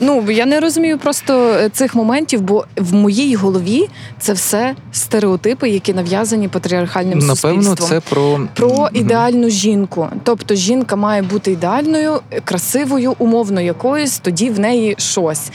Ну 0.00 0.30
я 0.30 0.46
не 0.46 0.60
розумію 0.60 0.98
просто 0.98 1.54
е, 1.54 1.68
цих 1.68 1.94
моментів, 1.94 2.40
бо 2.40 2.64
в 2.76 2.94
моїй 2.94 3.34
голові 3.34 3.88
це 4.18 4.32
все 4.32 4.74
стереотипи, 4.92 5.68
які 5.68 5.94
нав'язані 5.94 6.48
патріархальним 6.48 7.18
Напевно, 7.18 7.36
суспільством 7.36 7.88
це 7.88 8.00
про 8.00 8.40
про 8.54 8.88
ідеальну 8.92 9.50
жінку. 9.50 10.08
Тобто 10.22 10.54
жінка 10.54 10.96
має 10.96 11.22
бути 11.22 11.52
ідеальною, 11.52 12.20
красивою, 12.44 13.14
умовно 13.18 13.60
якоюсь, 13.60 14.18
тоді 14.18 14.50
в 14.50 14.60
неї 14.60 14.94
щось. 14.98 15.50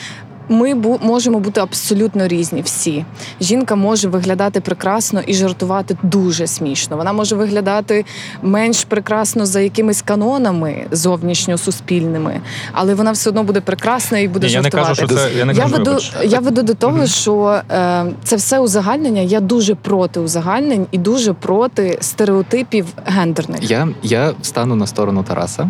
Ми 0.50 0.74
бу- 0.74 1.00
можемо 1.02 1.40
бути 1.40 1.62
абсолютно 1.62 2.28
різні 2.28 2.62
всі. 2.62 3.06
Жінка 3.42 3.76
може 3.76 4.08
виглядати 4.10 4.62
прекрасно 4.62 5.22
і 5.28 5.34
жартувати 5.34 5.98
дуже 6.04 6.48
смішно. 6.48 6.98
Вона 6.98 7.14
може 7.14 7.36
виглядати 7.36 8.06
менш 8.42 8.84
прекрасно 8.84 9.46
за 9.46 9.60
якимись 9.62 10.02
канонами 10.02 10.86
зовнішньо-суспільними, 10.92 12.42
але 12.72 12.94
вона 12.96 13.12
все 13.12 13.30
одно 13.30 13.44
буде 13.44 13.62
прекрасна 13.62 14.20
і 14.20 14.28
буде 14.28 14.48
Ні, 14.48 14.54
я 14.54 14.62
не 14.62 14.70
кажу, 14.70 14.96
що 14.96 15.08
це 15.08 15.30
я 15.38 15.46
не 15.46 15.54
Я 15.54 15.62
кажу, 15.62 15.74
веду, 15.74 15.90
вибач. 15.92 16.14
я 16.26 16.40
веду 16.40 16.62
до 16.64 16.74
того, 16.74 17.08
що 17.08 17.62
е, 17.72 18.06
це 18.24 18.36
все 18.36 18.60
узагальнення. 18.60 19.22
Я 19.22 19.40
дуже 19.40 19.76
проти 19.76 20.20
узагальнень 20.20 20.86
і 20.92 20.98
дуже 20.98 21.34
проти 21.34 21.98
стереотипів 22.02 22.86
гендерних. 23.06 23.72
я, 23.72 23.88
я 24.04 24.34
стану 24.42 24.76
на 24.76 24.88
сторону 24.88 25.24
Тараса. 25.24 25.70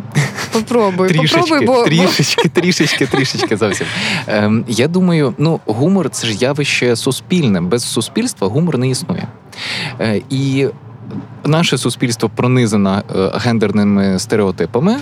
Попробуй, 0.54 1.08
Трішечки, 1.10 1.38
попробуй, 1.40 1.66
бо, 1.68 1.74
бо 1.74 1.84
трішечки, 1.84 2.50
трішечки, 2.50 3.06
трішечки 3.06 3.58
зовсім. 3.58 3.88
Ем, 4.28 4.65
я 4.68 4.88
думаю, 4.88 5.34
ну 5.38 5.60
гумор 5.66 6.10
це 6.10 6.28
ж 6.28 6.34
явище 6.34 6.96
суспільне. 6.96 7.62
Без 7.62 7.84
суспільства 7.84 8.48
гумор 8.48 8.78
не 8.78 8.90
існує. 8.90 9.28
Е, 10.02 10.22
і 10.30 10.68
наше 11.46 11.78
суспільство 11.78 12.30
пронизане 12.36 13.04
е, 13.16 13.32
гендерними 13.36 14.20
стереотипами. 14.20 14.98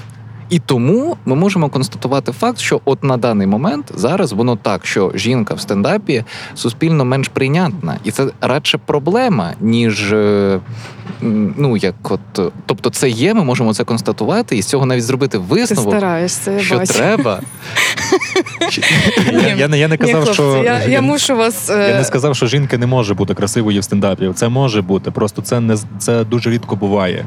І 0.54 0.60
тому 0.60 1.18
ми 1.26 1.36
можемо 1.36 1.70
констатувати 1.70 2.32
факт, 2.32 2.60
що 2.60 2.82
от 2.86 3.04
на 3.04 3.18
даний 3.18 3.48
момент 3.48 3.92
зараз 3.96 4.32
воно 4.34 4.56
так, 4.56 4.86
що 4.86 5.12
жінка 5.16 5.54
в 5.54 5.60
стендапі 5.60 6.24
суспільно 6.56 7.06
менш 7.06 7.28
прийнятна, 7.28 7.98
і 8.04 8.12
це 8.12 8.28
радше 8.42 8.78
проблема, 8.86 9.54
ніж 9.62 10.13
е, 10.13 10.60
ну 11.58 11.78
як 11.78 11.96
от, 12.12 12.54
тобто, 12.66 12.89
це 12.89 13.10
є, 13.10 13.34
ми 13.34 13.44
можемо 13.44 13.74
це 13.74 13.84
констатувати, 13.84 14.58
і 14.58 14.62
з 14.62 14.66
цього 14.66 14.86
навіть 14.86 15.04
зробити 15.04 15.38
ти 15.38 15.44
висновок, 15.50 15.94
стараєшся, 15.94 16.52
я 16.52 16.60
що 16.60 16.78
бачу. 16.78 16.94
треба. 16.94 17.39
Я, 19.34 19.56
я, 19.56 19.56
я 19.56 19.68
не 19.68 19.98
Ні, 20.02 20.13
хлопці, 20.13 20.34
що 20.34 20.62
я, 20.66 20.84
я 20.84 21.02
мушу 21.02 21.36
вас. 21.36 21.70
е, 21.70 21.89
Я 21.92 21.98
не 21.98 22.04
сказав, 22.06 22.36
що 22.36 22.48
жінки 22.48 22.78
не 22.78 22.88
може 22.88 23.13
бути 23.13 23.34
красивою 23.34 23.82
в 23.82 23.84
стендапі. 23.84 24.32
Це 24.36 24.50
може 24.50 24.82
бути, 24.82 25.12
просто 25.12 25.42
це 25.42 25.60
не 25.60 25.76
з- 25.76 25.86
це 26.00 26.24
дуже 26.24 26.50
рідко 26.50 26.76
буває. 26.76 27.26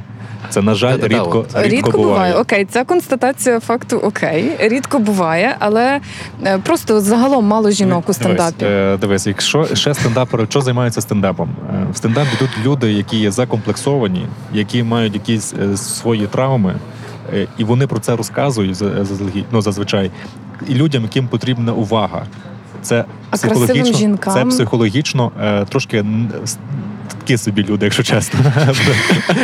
Це 0.51 0.63
на 0.63 0.75
жаль, 0.75 0.99
рідко, 1.03 1.45
рідко, 1.55 1.63
Рідко 1.63 1.91
буває. 1.91 2.07
буває. 2.13 2.35
Окей, 2.35 2.65
ця 2.65 2.85
констатація 2.85 3.16
факту 3.61 3.97
окей. 3.97 4.57
Рідко 4.59 4.99
буває, 4.99 5.57
але 5.59 6.01
е, 6.45 6.59
просто 6.59 7.01
загалом 7.01 7.47
мало 7.47 7.71
жінок 7.71 8.09
у 8.09 8.13
стендапі. 8.13 8.55
Дивись, 8.59 8.95
е, 8.95 8.97
дивись, 8.97 9.27
якщо 9.27 9.67
ще 9.75 9.95
стендапери, 9.95 10.47
що 10.51 10.61
займаються 10.61 11.01
стендапом? 11.01 11.51
Е, 11.75 11.87
В 11.93 11.97
стендап 11.97 12.27
йдуть 12.37 12.51
люди, 12.65 12.93
які 12.93 13.17
є 13.17 13.31
закомплексовані, 13.31 14.27
які 14.53 14.83
мають 14.83 15.15
якісь 15.15 15.55
свої 15.77 16.27
травми, 16.27 16.75
і 17.59 17.65
вони 17.65 17.87
про 17.87 17.99
це 17.99 18.17
розказують 18.17 18.85
ну, 19.53 19.63
зазвичай. 19.63 20.11
І 20.69 20.75
людям, 20.75 21.03
яким 21.03 21.29
потрібна 21.29 21.73
увага. 21.73 22.23
Це 22.83 23.05
А 23.31 23.37
психологічно, 23.37 23.99
жінкам? 23.99 24.35
це 24.35 24.45
психологічно 24.45 25.33
трошки 25.69 26.05
такі 27.07 27.39
собі 27.39 27.65
люди, 27.65 27.87
якщо 27.87 28.03
чесно. 28.03 28.41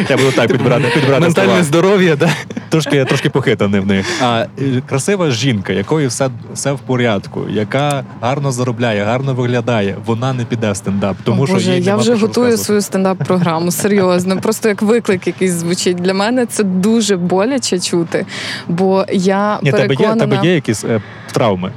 Я 0.08 0.16
буду 0.16 0.32
так 0.32 0.48
підбирати, 0.52 0.84
підбирати 0.94 1.06
слова 1.06 1.20
Ментальне 1.20 1.64
здоров'я, 1.64 2.16
да? 2.16 2.30
трошки, 2.68 3.04
трошки 3.04 3.30
похитаний 3.30 3.80
в 3.80 3.86
них. 3.86 4.06
А 4.22 4.46
красива 4.88 5.30
жінка, 5.30 5.72
якої 5.72 6.06
все, 6.06 6.30
все 6.54 6.72
в 6.72 6.78
порядку, 6.78 7.46
яка 7.50 8.04
гарно 8.20 8.52
заробляє, 8.52 9.04
гарно 9.04 9.34
виглядає, 9.34 9.96
вона 10.06 10.32
не 10.32 10.44
піде 10.44 10.72
в 10.72 10.76
стендап. 10.76 11.16
Тому 11.24 11.42
О, 11.42 11.46
що 11.46 11.54
Боже, 11.54 11.74
їй 11.74 11.82
я 11.82 11.96
вже 11.96 12.12
готую 12.12 12.26
розказувати. 12.26 12.64
свою 12.64 12.80
стендап-програму. 12.80 13.70
Серйозно, 13.70 14.40
просто 14.40 14.68
як 14.68 14.82
виклик 14.82 15.26
якийсь 15.26 15.52
звучить 15.52 15.96
для 15.96 16.14
мене. 16.14 16.46
Це 16.46 16.64
дуже 16.64 17.16
боляче 17.16 17.80
чути. 17.80 18.26
Бо 18.68 19.04
я 19.12 19.58
Ні, 19.62 19.70
тебе 19.70 19.94
є, 19.94 20.14
тебе 20.14 20.40
є 20.42 20.54
якісь 20.54 20.84
е, 20.84 21.00
травми. 21.32 21.72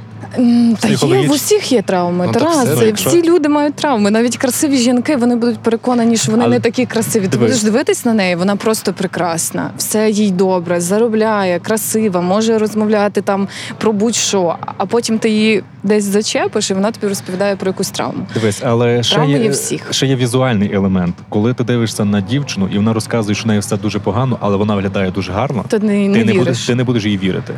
Та 0.80 0.88
є, 0.88 1.28
в 1.28 1.30
усіх 1.30 1.72
є 1.72 1.82
травми. 1.82 2.26
Ну, 2.26 2.32
Тарас, 2.32 2.68
все, 2.68 2.86
якщо- 2.86 3.08
всі 3.08 3.22
люди 3.22 3.48
мають 3.48 3.74
травми. 3.74 4.10
Навіть 4.10 4.36
красиві 4.36 4.76
жінки 4.76 5.16
вони 5.16 5.36
будуть 5.36 5.58
переконані, 5.58 6.16
що 6.16 6.32
вони 6.32 6.44
Але 6.44 6.54
не 6.54 6.60
такі 6.60 6.86
красиві. 6.86 7.28
Ти 7.28 7.38
будеш 7.38 7.62
дивитись 7.62 8.04
на 8.04 8.12
неї, 8.12 8.36
вона 8.36 8.56
просто 8.56 8.92
прекрасна. 8.92 9.70
Все 9.78 10.10
їй 10.10 10.30
добре, 10.30 10.80
заробляє, 10.80 11.58
красива, 11.58 12.20
може 12.20 12.58
розмовляти 12.58 13.20
там 13.22 13.48
про 13.78 13.92
будь-що. 13.92 14.56
А 14.76 14.86
потім 14.86 15.18
ти 15.18 15.30
її 15.30 15.62
десь 15.82 16.04
зачепиш, 16.04 16.70
і 16.70 16.74
вона 16.74 16.90
тобі 16.90 17.06
розповідає 17.06 17.56
про 17.56 17.68
якусь 17.68 17.90
травму. 17.90 18.26
Дивись, 18.34 18.62
але 18.64 19.02
ще 19.02 19.26
є 19.26 19.38
є, 19.38 19.48
всіх. 19.50 19.86
ще 19.90 20.06
є 20.06 20.16
візуальний 20.16 20.74
елемент. 20.74 21.14
Коли 21.28 21.54
ти 21.54 21.64
дивишся 21.64 22.04
на 22.04 22.20
дівчину 22.20 22.68
і 22.72 22.76
вона 22.76 22.92
розказує, 22.92 23.34
що 23.34 23.44
в 23.44 23.46
неї 23.46 23.60
все 23.60 23.76
дуже 23.76 23.98
погано, 23.98 24.38
але 24.40 24.56
вона 24.56 24.74
виглядає 24.74 25.10
дуже 25.10 25.32
гарно. 25.32 25.64
Ти 25.68 25.78
не, 25.78 26.08
не 26.08 26.18
ти, 26.18 26.24
не 26.24 26.32
віриш. 26.32 26.38
будеш, 26.38 26.66
ти 26.66 26.74
не 26.74 26.84
будеш 26.84 27.04
їй 27.04 27.18
вірити. 27.18 27.54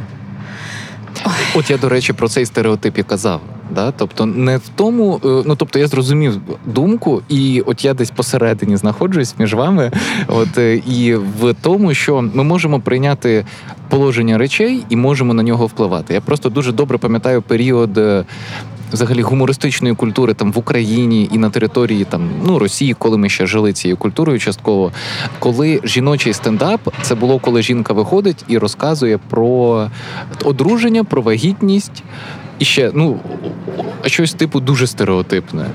От 1.54 1.70
я, 1.70 1.78
до 1.78 1.88
речі, 1.88 2.12
про 2.12 2.28
цей 2.28 2.46
стереотип 2.46 2.98
і 2.98 3.02
казав. 3.02 3.40
Да? 3.70 3.90
Тобто, 3.90 4.26
не 4.26 4.57
в 4.57 4.68
тому, 4.74 5.20
е, 5.24 5.42
ну 5.46 5.57
тобто 5.57 5.78
я 5.78 5.87
зрозумів 5.87 6.40
думку, 6.66 7.22
і 7.28 7.62
от 7.66 7.85
я 7.85 7.94
десь 7.94 8.11
посередині 8.11 8.76
знаходжусь 8.76 9.35
між 9.38 9.54
вами. 9.54 9.92
От 10.28 10.59
е, 10.59 10.76
і 10.76 11.14
в 11.14 11.54
тому, 11.62 11.94
що 11.94 12.22
ми 12.35 12.44
можемо 12.44 12.81
прийняти 12.81 13.44
положення 13.88 14.38
речей 14.38 14.85
і 14.88 14.96
можемо 14.96 15.35
на 15.35 15.42
нього 15.42 15.66
впливати. 15.66 16.14
Я 16.14 16.20
просто 16.20 16.48
дуже 16.48 16.72
добре 16.72 16.98
пам'ятаю 16.98 17.42
період. 17.42 18.00
Взагалі 18.92 19.22
гумористичної 19.22 19.94
культури 19.94 20.35
там 20.35 20.53
в 20.53 20.59
Україні 20.59 21.29
і 21.33 21.38
на 21.38 21.51
території 21.51 22.05
там 22.05 22.31
ну 22.46 22.59
Росії, 22.59 22.94
коли 22.98 23.18
ми 23.18 23.29
ще 23.29 23.46
жили 23.46 23.72
цією 23.72 23.96
культурою 23.96 24.38
частково. 24.38 24.92
Коли 25.38 25.81
жіночий 25.85 26.33
стендап 26.33 26.81
це 27.03 27.14
було 27.14 27.38
коли 27.38 27.62
жінка 27.62 27.92
виходить 27.92 28.44
і 28.48 28.59
розказує 28.59 29.18
про 29.29 29.90
одруження, 30.44 31.05
про 31.05 31.22
вагітність. 31.22 32.03
І 32.58 32.64
ще 32.64 32.90
ну 32.94 33.20
щось 34.06 34.34
типу 34.34 34.60
дуже 34.60 34.86
стереотипне. 34.86 35.66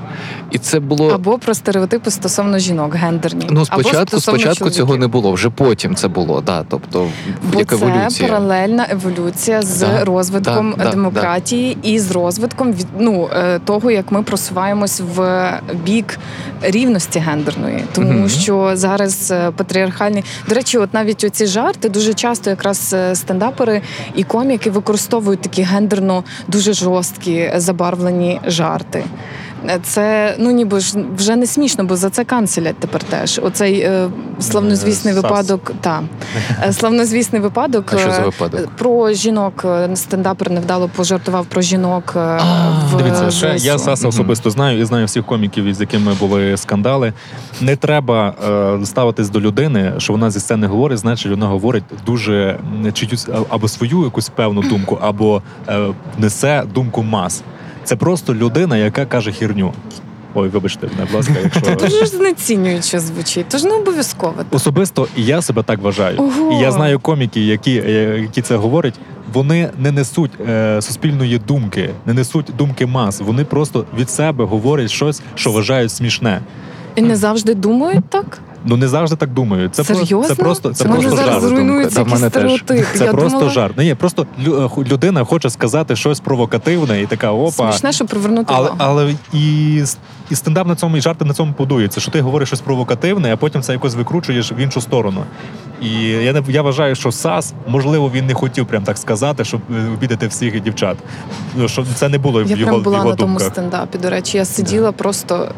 І 0.50 0.58
це 0.58 0.80
було 0.80 1.08
Або 1.10 1.38
про 1.38 1.54
стереотипи 1.54 2.10
стосовно 2.10 2.58
жінок, 2.58 2.94
гендерні. 2.94 3.46
ну 3.50 3.64
Або 3.68 3.82
спочатку, 3.82 4.06
стосовно 4.06 4.40
спочатку 4.40 4.70
цього 4.70 4.96
не 4.96 5.06
було, 5.06 5.32
вже 5.32 5.50
потім 5.50 5.94
це 5.94 6.08
було. 6.08 6.40
Да, 6.40 6.64
тобто 6.68 7.08
Бо 7.52 7.58
як 7.58 7.68
це 7.68 7.74
еволюція. 7.74 8.28
паралельна 8.28 8.86
еволюція 8.90 9.62
з 9.62 9.80
Да, 9.80 10.04
розвитком 10.04 10.74
да, 10.78 10.84
да, 10.84 10.90
демократії 10.90 11.78
і 11.82 11.98
з 11.98 12.10
розвитком 12.10 12.72
від 12.72 12.86
ну 12.98 13.28
е, 13.32 13.58
того, 13.58 13.90
як 13.90 14.12
ми 14.12 14.22
просуваємось 14.22 15.02
в 15.16 15.50
бік 15.84 16.18
рівності 16.62 17.18
гендерної, 17.18 17.84
тому 17.92 18.12
Мгм. 18.12 18.28
що 18.28 18.70
зараз 18.74 19.30
е, 19.30 19.50
патріархальні 19.56 20.24
до 20.48 20.54
речі, 20.54 20.78
от 20.78 20.94
навіть 20.94 21.24
оці 21.24 21.46
жарти 21.46 21.88
дуже 21.88 22.14
часто 22.14 22.50
якраз 22.50 22.92
е, 22.94 23.14
стендапери 23.14 23.82
і 24.16 24.22
коміки 24.22 24.70
використовують 24.70 25.40
такі 25.40 25.62
гендерно 25.62 26.24
дуже 26.48 26.73
жорсткі 26.74 27.52
забарвлені 27.56 28.40
жарти. 28.46 29.04
Це 29.82 30.34
ну 30.38 30.50
ніби 30.50 30.80
ж 30.80 30.98
вже 31.16 31.36
не 31.36 31.46
смішно, 31.46 31.84
бо 31.84 31.96
за 31.96 32.10
це 32.10 32.24
канцелять 32.24 32.76
тепер 32.78 33.02
теж. 33.02 33.40
Оцей 33.42 33.80
е, 33.80 34.08
славнозвісний 34.40 35.12
Е, 35.12 35.16
Сас. 35.16 35.22
випадок. 35.24 35.72
Та 35.80 36.02
Е, 36.62 36.72
славнозвісний 36.72 37.42
випадок. 37.42 37.84
А 37.94 37.98
що 37.98 38.10
за 38.10 38.20
е, 38.20 38.24
випадок? 38.24 38.68
Про 38.78 39.12
жінок 39.12 39.66
стендапер 39.94 40.50
невдало 40.50 40.90
пожартував 40.96 41.46
про 41.46 41.62
жінок 41.62 42.12
е, 42.16 42.40
в 42.92 42.96
Дивіться, 42.96 43.30
ще 43.30 43.56
я 43.66 43.78
Саса 43.78 44.08
особисто 44.08 44.50
знаю 44.50 44.80
і 44.80 44.84
знаю 44.84 45.06
всіх 45.06 45.24
коміків, 45.24 45.74
з 45.74 45.80
якими 45.80 46.14
були 46.14 46.56
скандали. 46.56 47.12
Не 47.60 47.76
треба 47.76 48.34
е, 48.82 48.86
ставитись 48.86 49.28
до 49.30 49.40
людини, 49.40 49.92
що 49.98 50.12
вона 50.12 50.30
зі 50.30 50.40
сцени 50.40 50.66
говорить, 50.66 50.98
значить 50.98 51.30
вона 51.30 51.46
говорить 51.46 51.84
дуже 52.06 52.58
чиюсь 52.92 53.28
або 53.48 53.68
свою 53.68 54.04
якусь 54.04 54.28
певну 54.28 54.62
думку, 54.62 54.98
або 55.00 55.42
е, 55.68 55.78
несе 56.18 56.62
думку 56.74 57.02
мас. 57.02 57.42
Це 57.84 57.96
просто 57.96 58.34
людина, 58.34 58.76
яка 58.76 59.06
каже 59.06 59.32
хірню. 59.32 59.72
Ой, 60.34 60.48
вибачте, 60.48 60.86
мене, 60.86 61.04
будь 61.04 61.14
ласка, 61.14 61.34
якщо 61.44 61.74
Дуже 61.74 62.04
ж 62.04 62.06
знецінююче 62.06 63.00
звучить, 63.00 63.46
тож 63.48 63.64
не 63.64 63.74
обов'язково. 63.74 64.34
так. 64.36 64.46
Особисто 64.50 65.08
я 65.16 65.42
себе 65.42 65.62
так 65.62 65.80
вважаю. 65.82 66.18
Ого. 66.18 66.52
І 66.52 66.62
я 66.62 66.72
знаю 66.72 66.98
коміки, 67.00 67.40
які, 67.40 67.82
е, 67.86 68.18
які 68.22 68.42
це 68.42 68.56
говорять. 68.56 68.94
Вони 69.32 69.70
не 69.78 69.92
несуть 69.92 70.30
е, 70.48 70.82
суспільної 70.82 71.38
думки, 71.38 71.90
не 72.06 72.12
несуть 72.14 72.46
думки 72.58 72.86
мас. 72.86 73.20
Вони 73.20 73.44
просто 73.44 73.84
від 73.98 74.10
себе 74.10 74.44
говорять 74.44 74.90
щось, 74.90 75.22
що 75.34 75.52
вважають 75.52 75.92
смішне. 75.92 76.40
І 76.94 77.02
не 77.02 77.16
завжди 77.16 77.54
думають 77.54 78.04
так. 78.08 78.38
Ну 78.64 78.76
не 78.76 78.88
завжди 78.88 79.16
так 79.16 79.30
думають. 79.30 79.74
Це 79.74 79.84
Серйозно? 79.84 80.16
просто 80.18 80.34
це 80.34 80.42
просто 80.42 80.72
це 80.72 80.84
мене 80.84 81.00
просто 81.00 81.16
зараз 81.16 81.32
жарт. 81.32 81.44
зруйнується 81.48 82.02
в 82.02 82.08
мене 82.08 82.30
теж. 82.30 82.30
стереотип. 82.30 82.86
Це 82.98 83.04
я 83.04 83.12
просто 83.12 83.30
думала, 83.38 83.52
жарт. 83.52 83.76
Не 83.76 83.84
є 83.86 83.94
просто 83.94 84.26
е, 84.46 84.50
людина 84.90 85.24
хоче 85.24 85.50
сказати 85.50 85.96
щось 85.96 86.20
провокативне 86.20 87.02
і 87.02 87.06
така 87.06 87.30
опа. 87.32 87.50
Смішне, 87.72 87.92
щоб 87.92 88.08
привернути 88.08 88.54
Але, 88.56 88.70
увагу. 88.70 88.76
але 88.78 89.14
і, 89.32 89.76
і 90.30 90.34
стендап 90.34 90.66
на 90.66 90.74
цьому 90.76 90.96
і 90.96 91.00
жарти 91.00 91.24
на 91.24 91.34
цьому 91.34 91.54
будується, 91.58 92.00
що 92.00 92.10
ти 92.10 92.20
говориш 92.20 92.48
щось 92.48 92.60
провокативне, 92.60 93.32
а 93.32 93.36
потім 93.36 93.62
це 93.62 93.72
якось 93.72 93.94
викручуєш 93.94 94.52
в 94.52 94.58
іншу 94.58 94.80
сторону. 94.80 95.24
І 95.82 95.90
я 96.08 96.32
не 96.32 96.42
я 96.48 96.62
вважаю, 96.62 96.94
що 96.94 97.12
Сас, 97.12 97.52
можливо, 97.68 98.10
він 98.14 98.26
не 98.26 98.34
хотів 98.34 98.66
прям 98.66 98.82
так 98.82 98.98
сказати, 98.98 99.44
щоб 99.44 99.60
е, 99.70 99.88
обідати 99.94 100.26
всіх 100.26 100.60
дівчат. 100.60 100.96
Ну, 101.56 101.68
Що 101.68 101.84
це 101.94 102.08
не 102.08 102.18
було 102.18 102.44
в 102.44 102.50
Я 102.50 102.56
його, 102.56 102.70
прям 102.70 102.82
була 102.82 102.96
його 102.96 103.10
на 103.10 103.16
тому 103.16 103.40
стендапі. 103.40 103.98
До 103.98 104.10
речі, 104.10 104.36
я 104.36 104.44
сиділа 104.44 104.92
просто 104.92 105.48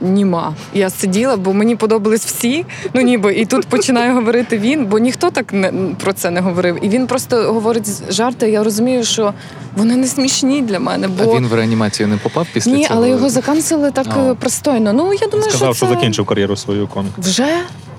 німа. 0.00 0.54
Я 0.74 0.90
сиділа, 0.90 1.36
бо 1.36 1.52
мені 1.52 1.76
подобались 1.76 2.26
всі. 2.26 2.55
Ну 2.94 3.00
ніби 3.00 3.34
і 3.34 3.46
тут 3.46 3.66
починає 3.66 4.12
говорити 4.12 4.58
він, 4.58 4.86
бо 4.86 4.98
ніхто 4.98 5.30
так 5.30 5.52
не 5.52 5.72
про 6.02 6.12
це 6.12 6.30
не 6.30 6.40
говорив. 6.40 6.78
І 6.82 6.88
він 6.88 7.06
просто 7.06 7.52
говорить 7.52 8.12
жарти. 8.12 8.50
Я 8.50 8.64
розумію, 8.64 9.04
що 9.04 9.34
вони 9.76 9.96
не 9.96 10.06
смішні 10.06 10.62
для 10.62 10.80
мене. 10.80 11.08
Бо 11.08 11.32
А 11.32 11.36
він 11.36 11.46
в 11.46 11.54
реанімацію 11.54 12.08
не 12.08 12.16
попав 12.16 12.46
після 12.52 12.72
ні, 12.72 12.84
цього? 12.86 12.94
але 12.98 13.08
його 13.10 13.30
заканцели 13.30 13.90
так 13.90 14.06
А. 14.10 14.18
е, 14.30 14.34
пристойно. 14.34 14.92
Ну 14.92 15.12
я 15.20 15.26
думаю, 15.26 15.50
Сказав, 15.50 15.76
що 15.76 15.86
що 15.86 15.94
закінчив 15.94 16.26
кар'єру 16.26 16.56
свою 16.56 16.86
комік. 16.86 17.12
вже. 17.18 17.46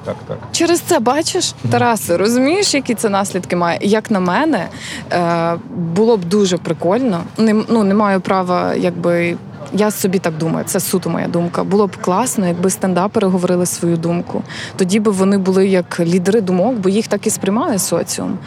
Так, 0.08 0.16
так. 0.28 0.38
Через 0.52 0.80
це 0.80 1.00
бачиш, 1.00 1.54
Тарасе, 1.72 2.18
розумієш, 2.18 2.74
які 2.74 2.96
це 2.96 3.10
наслідки 3.10 3.56
має? 3.56 3.80
Як 3.82 4.12
на 4.12 4.20
мене, 4.20 4.68
е, 5.12 5.54
було 5.76 6.18
б 6.18 6.26
дуже 6.26 6.58
прикольно. 6.58 7.24
Не, 7.38 7.54
ну, 7.70 7.84
не 7.84 7.94
маю 7.94 8.22
права, 8.22 8.76
якби. 8.76 9.38
Я 9.74 9.92
собі 9.92 10.20
так 10.20 10.38
думаю, 10.38 10.66
це 10.66 10.80
суто 10.80 11.10
моя 11.10 11.28
думка. 11.28 11.64
Було 11.64 11.88
б 11.88 11.98
класно, 12.02 12.48
якби 12.48 12.70
стендапери 12.70 13.28
говорили 13.28 13.66
свою 13.66 13.98
думку. 13.98 14.44
Тоді 14.76 15.00
б 15.00 15.10
вони 15.10 15.38
були 15.38 15.68
як 15.68 16.00
лідери 16.00 16.42
думок, 16.42 16.76
бо 16.76 16.90
їх 16.90 17.08
так 17.08 17.28
і 17.28 17.30
сприймає 17.30 17.80
соціум. 17.80 18.38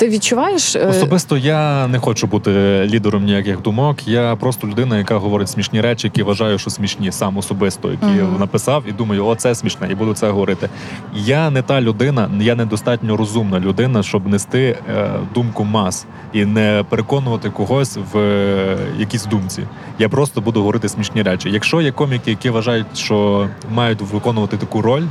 Ти 0.00 0.08
відчуваєш 0.08 0.76
е, 0.76 0.86
Особисто 0.86 1.36
я 1.36 1.86
не 1.88 1.98
хочу 1.98 2.26
бути 2.26 2.50
лідером 2.86 3.24
ніяких 3.24 3.62
думок. 3.62 4.08
Я 4.08 4.36
просто 4.36 4.66
людина, 4.66 4.98
яка 4.98 5.16
говорить 5.18 5.48
смішні 5.48 5.80
речі, 5.80 6.06
які 6.06 6.22
вважаю, 6.22 6.58
що 6.58 6.70
смішні 6.70 7.12
сам 7.12 7.36
особисто, 7.36 7.90
які 7.90 8.04
Мгм. 8.04 8.36
написав, 8.40 8.84
і 8.88 8.92
думаю, 8.92 9.26
о, 9.26 9.34
це 9.34 9.54
смішне, 9.54 9.88
і 9.90 9.94
буду 9.94 10.14
це 10.14 10.30
говорити. 10.30 10.68
Я 11.14 11.50
не 11.50 11.62
та 11.62 11.80
людина, 11.80 12.30
я 12.40 12.54
недостатньо 12.54 13.16
розумна 13.16 13.60
людина, 13.60 14.02
щоб 14.02 14.28
нести 14.28 14.78
е, 14.90 15.10
думку 15.34 15.64
мас 15.64 16.06
і 16.32 16.44
не 16.44 16.84
переконувати 16.88 17.50
когось 17.50 17.98
в 18.12 18.18
е, 18.18 18.76
якійсь 18.98 19.24
думці. 19.26 19.62
Я 19.98 20.08
просто 20.08 20.40
буду 20.40 20.60
говорити 20.60 20.88
смішні 20.88 21.22
речі. 21.22 21.50
Якщо 21.50 21.80
є 21.80 21.92
коміки, 21.92 22.30
які 22.30 22.50
вважають, 22.50 22.86
що 22.94 23.48
мають 23.74 24.00
виконувати 24.00 24.56
таку 24.56 24.82
роль. 24.82 25.04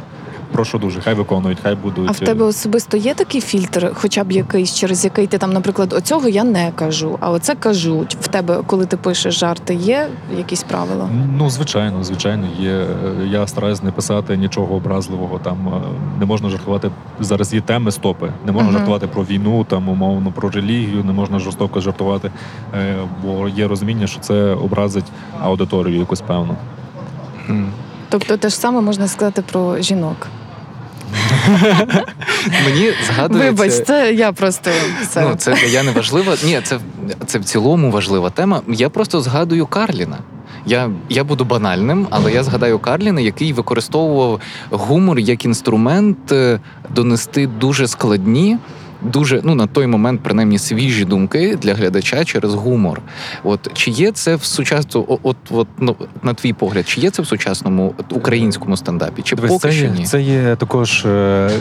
Прошу 0.51 0.77
дуже, 0.77 1.01
хай 1.01 1.13
виконують, 1.13 1.57
хай 1.63 1.75
будуть. 1.75 2.09
А 2.09 2.12
в 2.12 2.19
тебе 2.19 2.45
особисто 2.45 2.97
є 2.97 3.13
такий 3.13 3.41
фільтр, 3.41 3.91
хоча 3.95 4.23
б 4.23 4.31
якийсь, 4.31 4.75
через 4.75 5.03
який 5.05 5.27
ти 5.27 5.38
там, 5.38 5.53
наприклад, 5.53 5.93
оцього 5.93 6.27
я 6.29 6.43
не 6.43 6.71
кажу, 6.75 7.17
а 7.21 7.31
оце 7.31 7.55
кажуть. 7.55 8.17
В 8.21 8.27
тебе, 8.27 8.62
коли 8.65 8.85
ти 8.85 8.97
пишеш 8.97 9.39
жарти, 9.39 9.75
є 9.75 10.07
якісь 10.38 10.63
правила? 10.63 11.09
Ну, 11.38 11.49
звичайно, 11.49 12.03
звичайно, 12.03 12.47
є. 12.59 12.71
Е, 12.71 12.85
Я 13.31 13.47
стараюсь 13.47 13.83
не 13.83 13.91
писати 13.91 14.38
нічого 14.38 14.75
образливого. 14.75 15.39
Там 15.39 15.67
е, 15.67 15.81
не 16.19 16.25
можна 16.25 16.49
жартувати. 16.49 16.91
Зараз 17.19 17.53
є 17.53 17.62
теми 17.62 17.91
стопи. 17.91 18.31
Не 18.45 18.51
можна 18.51 18.69
Мгм. 18.69 18.77
жартувати 18.77 19.07
про 19.07 19.23
війну, 19.23 19.63
там 19.69 19.89
умовно 19.89 20.31
про 20.31 20.49
релігію, 20.49 21.03
не 21.03 21.13
можна 21.13 21.39
жорстоко 21.39 21.79
жартувати, 21.81 22.31
е, 22.73 22.95
бо 23.23 23.47
є 23.47 23.67
розуміння, 23.67 24.07
що 24.07 24.19
це 24.19 24.53
образить 24.53 25.05
аудиторію 25.41 25.99
якусь 25.99 26.21
певну. 26.21 26.55
Тобто 28.10 28.38
те 28.38 28.50
ж 28.50 28.56
саме 28.56 28.82
можна 28.82 29.08
сказати 29.08 29.41
про 29.52 29.80
жінок. 29.82 30.28
Мені 32.65 32.93
згадується... 33.08 33.52
Вибач, 33.52 33.86
це 33.88 34.13
я 34.13 34.32
просто 34.32 34.72
це. 35.10 35.22
Ну, 35.22 35.36
це 35.36 35.56
я 35.69 35.84
не 35.84 35.91
важлива. 35.91 36.36
Ні, 36.45 36.62
це, 36.63 36.80
це 37.26 37.39
в 37.39 37.43
цілому 37.43 37.91
важлива 37.91 38.30
тема. 38.30 38.62
Я 38.67 38.89
просто 38.89 39.22
згадую 39.22 39.65
Карліна. 39.65 40.17
Я, 40.65 40.91
я 41.10 41.24
буду 41.24 41.45
банальним, 41.45 42.08
але 42.10 42.32
я 42.32 42.43
згадаю 42.43 42.80
Карліна, 42.80 43.22
який 43.22 43.54
використовував 43.54 44.39
гумор 44.69 45.19
як 45.19 45.45
інструмент 45.45 46.32
е, 46.32 46.60
донести 46.89 47.48
дуже 47.48 47.88
складні. 47.88 48.58
Дуже 49.01 49.41
ну 49.43 49.55
на 49.55 49.67
той 49.67 49.88
момент, 49.88 50.21
принаймні, 50.23 50.59
свіжі 50.59 51.05
думки 51.05 51.55
для 51.62 51.73
глядача 51.73 52.25
через 52.25 52.53
гумор. 52.53 53.01
От 53.43 53.73
чи 53.73 53.91
є 53.91 54.12
це 54.12 54.35
в 54.35 54.43
сучасному, 54.43 55.19
от, 55.23 55.38
от, 55.51 55.67
ну, 55.77 55.95
на 56.23 56.33
твій 56.33 56.53
погляд, 56.53 56.88
чи 56.88 57.01
є 57.01 57.09
це 57.09 57.21
в 57.21 57.27
сучасному 57.27 57.93
от, 57.97 58.13
українському 58.13 58.77
стендапі? 58.77 59.21
Чи 59.21 59.35
Дивись, 59.35 59.51
поки 59.51 59.62
це, 59.67 59.71
що 59.71 59.85
є, 59.85 59.91
ні? 59.91 60.05
це 60.05 60.21
є 60.21 60.55
також 60.55 61.05
е, 61.05 61.51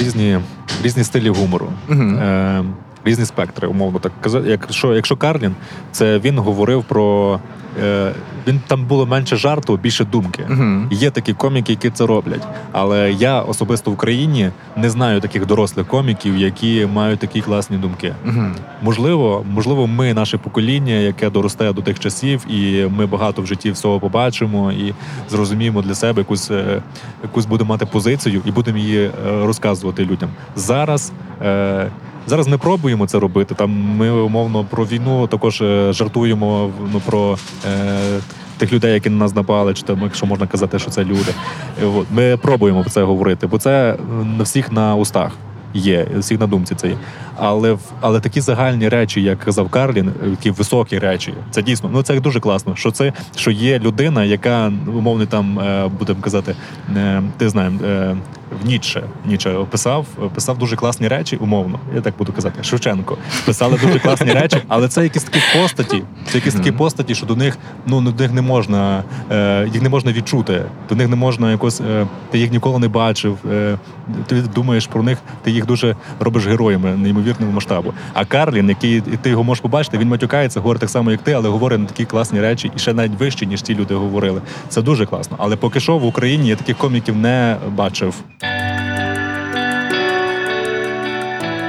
різні, 0.00 0.38
різні 0.82 1.04
стилі 1.04 1.28
гумору. 1.28 1.68
Мгм. 1.88 2.16
Е, 2.16 2.64
різні 3.04 3.24
спектри, 3.24 3.68
умовно 3.68 3.98
так 3.98 4.12
казати. 4.20 4.50
Якщо, 4.50 4.94
якщо 4.94 5.16
Карлін, 5.16 5.54
це 5.92 6.18
він 6.18 6.38
говорив 6.38 6.84
про. 6.84 7.40
Е, 7.82 8.12
він 8.46 8.60
там 8.66 8.84
було 8.84 9.06
менше 9.06 9.36
жарту, 9.36 9.76
більше 9.76 10.04
думки. 10.04 10.46
Мгм. 10.48 10.88
Є 10.90 11.10
такі 11.10 11.32
коміки, 11.32 11.72
які 11.72 11.90
це 11.90 12.06
роблять. 12.06 12.42
Але 12.72 13.12
я 13.12 13.40
особисто 13.40 13.90
в 13.90 13.94
Україні 13.94 14.50
не 14.76 14.90
знаю 14.90 15.20
таких 15.20 15.46
дорослих 15.46 15.86
коміків, 15.86 16.36
які 16.36 16.88
мають 16.92 17.20
такі 17.20 17.40
класні 17.40 17.76
думки. 17.76 18.14
Мгм. 18.24 18.54
Можливо, 18.82 19.44
можливо, 19.50 19.86
ми 19.86 20.14
наше 20.14 20.38
покоління, 20.38 20.92
яке 20.92 21.30
доросте 21.30 21.72
до 21.72 21.82
тих 21.82 22.00
часів, 22.00 22.46
і 22.50 22.86
ми 22.96 23.06
багато 23.06 23.42
в 23.42 23.46
житті 23.46 23.70
всього 23.70 24.00
побачимо 24.00 24.72
і 24.72 24.94
зрозуміємо 25.30 25.82
для 25.82 25.94
себе 25.94 26.20
якусь, 26.20 26.50
е, 26.50 26.82
якусь 27.22 27.46
будемо 27.46 27.68
мати 27.68 27.86
позицію 27.86 28.42
і 28.44 28.50
будемо 28.50 28.78
її 28.78 29.04
е, 29.04 29.10
розказувати 29.24 30.04
людям. 30.04 30.28
Зараз. 30.56 31.12
Е, 31.42 31.90
Зараз 32.26 32.48
ми 32.48 32.58
пробуємо 32.58 33.06
це 33.06 33.18
робити. 33.18 33.54
Там 33.54 33.70
ми 33.70 34.10
умовно 34.10 34.64
про 34.64 34.84
війну 34.84 35.26
також 35.26 35.60
е, 35.60 35.92
жартуємо 35.92 36.70
ну, 36.92 37.00
про 37.00 37.38
е, 37.66 38.20
тих 38.56 38.72
людей, 38.72 38.94
які 38.94 39.10
на 39.10 39.16
нас 39.16 39.34
напали, 39.34 39.74
чи 39.74 39.82
там, 39.82 40.00
якщо 40.02 40.26
можна 40.26 40.46
казати, 40.46 40.78
що 40.78 40.90
це 40.90 41.04
люди. 41.04 41.34
Е. 41.82 41.86
Ми 42.10 42.36
пробуємо 42.36 42.80
про 42.82 42.90
це 42.90 43.02
говорити, 43.02 43.46
бо 43.46 43.58
це 43.58 43.92
е, 43.92 44.24
на 44.24 44.42
всіх 44.44 44.72
на 44.72 44.94
устах. 44.94 45.32
є, 45.76 46.06
всіх 46.18 46.40
на 46.40 46.46
думці 46.46 46.74
це 46.74 46.88
є. 46.88 46.94
Але 47.36 47.72
в- 47.72 47.80
але 48.00 48.20
такі 48.20 48.40
загальні 48.40 48.88
речі, 48.88 49.22
як 49.22 49.38
казав 49.38 49.68
Карлін, 49.68 50.12
які 50.30 50.50
високі 50.50 50.98
речі, 50.98 51.34
це 51.50 51.62
дійсно 51.62 51.90
ну 51.92 52.02
це 52.02 52.20
дуже 52.20 52.40
класно. 52.40 52.76
Що 52.76 52.90
це 52.90 53.12
що 53.36 53.50
є 53.50 53.78
людина, 53.78 54.24
яка 54.24 54.72
умовно 54.86 55.26
там 55.26 55.60
будемо 55.98 56.20
казати, 56.20 56.54
е, 56.96 57.22
ти 57.36 57.48
знаєш, 57.48 57.72
е, 57.84 58.16
в 58.62 58.66
Ніцше 58.66 59.02
Ніцше 59.26 59.54
описав, 59.54 60.06
писав 60.34 60.58
дуже 60.58 60.76
класні 60.76 61.08
речі, 61.08 61.36
умовно. 61.36 61.80
Я 61.94 62.00
так 62.00 62.14
буду 62.18 62.32
казати. 62.32 62.62
Шевченко 62.62 63.18
писали 63.46 63.78
дуже 63.82 63.98
класні 63.98 64.32
речі, 64.32 64.56
але 64.68 64.88
це 64.88 65.02
якісь 65.02 65.22
такі 65.22 65.40
постаті. 65.60 66.02
Це 66.26 66.38
якісь 66.38 66.54
такі 66.54 66.72
постаті, 66.72 67.14
що 67.14 67.26
до 67.26 67.36
них 67.36 67.58
ну 67.86 68.00
до 68.00 68.22
них 68.22 68.32
не 68.32 68.42
можна, 68.42 69.04
е, 69.30 69.68
їх 69.72 69.82
не 69.82 69.88
можна 69.88 70.12
відчути. 70.12 70.64
До 70.88 70.94
них 70.94 71.08
не 71.08 71.16
можна 71.16 71.50
якось. 71.50 71.80
Е, 71.80 72.06
ти 72.30 72.38
їх 72.38 72.52
ніколи 72.52 72.78
не 72.78 72.88
бачив. 72.88 73.38
Е, 73.52 73.78
ти 74.26 74.42
думаєш 74.54 74.86
про 74.86 75.02
них, 75.02 75.18
ти 75.42 75.50
їх 75.50 75.66
дуже 75.66 75.96
робиш 76.20 76.46
героями 76.46 76.90
неймовірного 76.90 77.52
масштабу. 77.52 77.92
А 78.12 78.24
Карлін, 78.24 78.68
який 78.68 78.96
і 78.96 79.00
ти 79.00 79.30
його 79.30 79.44
можеш 79.44 79.62
побачити, 79.62 79.98
він 79.98 80.08
матюкається, 80.08 80.60
говорить 80.60 80.80
так 80.80 80.90
само, 80.90 81.10
як 81.10 81.22
ти, 81.22 81.32
але 81.32 81.48
говорить 81.48 81.80
на 81.80 81.86
такі 81.86 82.04
класні 82.04 82.40
речі, 82.40 82.70
і 82.76 82.78
ще 82.78 82.94
навіть 82.94 83.20
вищі, 83.20 83.46
ніж 83.46 83.62
ті 83.62 83.74
люди 83.74 83.94
говорили. 83.94 84.40
Це 84.68 84.82
дуже 84.82 85.06
класно. 85.06 85.36
Але 85.40 85.56
поки 85.56 85.80
що 85.80 85.98
в 85.98 86.04
Україні 86.04 86.48
я 86.48 86.56
таких 86.56 86.76
коміків 86.76 87.16
не 87.16 87.56
бачив. 87.76 88.14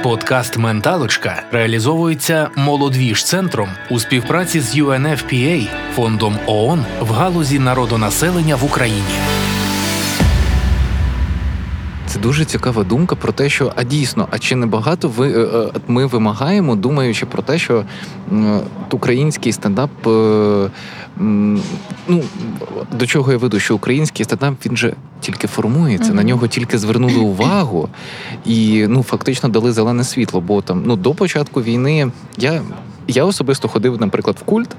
Подкаст 0.02 0.56
Менталочка 0.56 1.42
реалізовується 1.52 2.50
молодвіж 2.56 3.24
центром 3.24 3.68
у 3.90 4.00
співпраці 4.00 4.60
з 4.60 4.76
UNFPA, 4.76 5.68
фондом 5.94 6.38
ООН 6.46 6.84
в 7.00 7.10
галузі 7.10 7.58
народонаселення 7.58 8.56
в 8.56 8.64
Україні. 8.64 9.45
Це 12.06 12.18
дуже 12.18 12.44
цікава 12.44 12.84
думка 12.84 13.16
про 13.16 13.32
те, 13.32 13.48
що 13.48 13.72
а 13.76 13.84
дійсно, 13.84 14.28
а 14.30 14.38
чи 14.38 14.56
не 14.56 14.66
багато 14.66 15.08
ви 15.08 15.32
е, 15.32 15.40
е, 15.40 15.70
ми 15.88 16.06
вимагаємо, 16.06 16.76
думаючи 16.76 17.26
про 17.26 17.42
те, 17.42 17.58
що 17.58 17.84
український 18.90 19.52
стендап. 19.52 20.06
е, 20.06 20.70
Ну 22.08 22.22
до 22.92 23.06
чого 23.06 23.32
я 23.32 23.38
веду, 23.38 23.60
що 23.60 23.74
український 23.74 24.24
стендап 24.24 24.54
він 24.66 24.76
же 24.76 24.94
тільки 25.20 25.46
формується, 25.46 26.14
на 26.14 26.22
нього 26.22 26.48
тільки 26.48 26.78
звернули 26.78 27.16
увагу 27.16 27.88
і 28.44 28.86
ну 28.88 29.02
фактично 29.02 29.48
дали 29.48 29.72
зелене 29.72 30.04
світло. 30.04 30.40
Бо 30.40 30.62
там 30.62 30.82
ну 30.86 30.96
до 30.96 31.14
початку 31.14 31.62
війни 31.62 32.10
я, 32.38 32.62
я 33.08 33.24
особисто 33.24 33.68
ходив, 33.68 34.00
наприклад, 34.00 34.36
в 34.40 34.44
культ. 34.44 34.76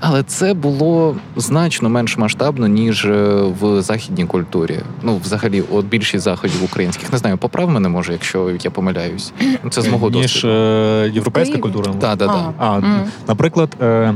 Але 0.00 0.22
це 0.22 0.54
було 0.54 1.16
значно 1.36 1.88
менш 1.88 2.18
масштабно, 2.18 2.66
ніж 2.66 3.04
е, 3.04 3.42
в 3.60 3.82
західній 3.82 4.24
культурі. 4.26 4.80
Ну, 5.02 5.20
взагалі, 5.24 5.62
от 5.72 5.86
більшість 5.86 6.24
заходів 6.24 6.64
українських. 6.64 7.12
Не 7.12 7.18
знаю, 7.18 7.38
поправ 7.38 7.70
мене 7.70 7.88
може, 7.88 8.12
якщо 8.12 8.50
я 8.62 8.70
помиляюсь. 8.70 9.32
Ну, 9.64 9.70
Це 9.70 9.82
з 9.82 9.88
мого 9.88 10.10
ніж 10.10 10.44
е, 10.44 11.10
європейська 11.14 11.58
культура. 11.58 11.92
Так, 12.00 12.18
так, 12.18 12.28
так. 12.28 12.54
А, 12.58 12.80
наприклад, 13.28 13.76
е, 13.82 14.14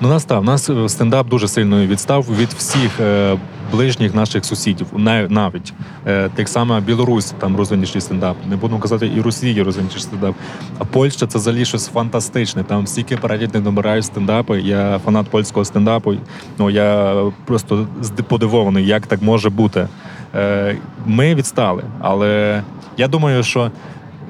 ну 0.00 0.08
нас 0.08 0.24
та, 0.24 0.38
у 0.38 0.42
нас 0.42 0.70
е, 0.70 0.88
стендап 0.88 1.28
дуже 1.28 1.48
сильно 1.48 1.86
відстав 1.86 2.26
від 2.40 2.48
всіх 2.48 3.00
е, 3.00 3.36
ближніх 3.72 4.14
наших 4.14 4.44
сусідів, 4.44 4.86
навіть 5.28 5.72
е, 6.06 6.28
так 6.34 6.48
само 6.48 6.80
Білорусь 6.80 7.34
там 7.38 7.56
розвиніший 7.56 8.00
стендап. 8.00 8.36
Не 8.48 8.56
будемо 8.56 8.80
казати, 8.80 9.10
і 9.16 9.20
Росія 9.20 9.64
розвиніший 9.64 10.00
стендап. 10.00 10.34
А 10.78 10.84
Польща 10.84 11.26
це 11.26 11.38
взагалі 11.38 11.64
щось 11.64 11.88
фантастичне. 11.88 12.64
Там 12.64 12.86
стільки 12.86 13.16
переглядних 13.16 13.64
набирають 13.64 14.04
стендапи. 14.04 14.60
Я 14.60 14.98
фанат 15.04 15.26
польського 15.28 15.64
стендапу. 15.64 16.14
Ну 16.58 16.70
я 16.70 17.14
просто 17.44 17.88
подивований, 18.28 18.86
як 18.86 19.06
так 19.06 19.22
може 19.22 19.50
бути. 19.50 19.88
Е, 20.34 20.76
Ми 21.06 21.34
відстали, 21.34 21.82
але 22.00 22.62
я 22.96 23.08
думаю, 23.08 23.42
що 23.42 23.70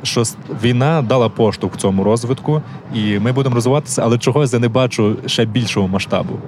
що 0.03 0.23
війна 0.63 1.03
дала 1.03 1.29
поштовх 1.29 1.77
цьому 1.77 2.05
розвитку, 2.05 2.63
і 2.95 3.19
ми 3.19 3.33
будемо 3.33 3.55
розвиватися, 3.55 4.03
але 4.05 4.19
чогось 4.19 4.53
я 4.53 4.59
не 4.59 4.69
бачу 4.69 5.17
ще 5.27 5.45
більшого 5.45 5.89
масштабу. 5.89 6.39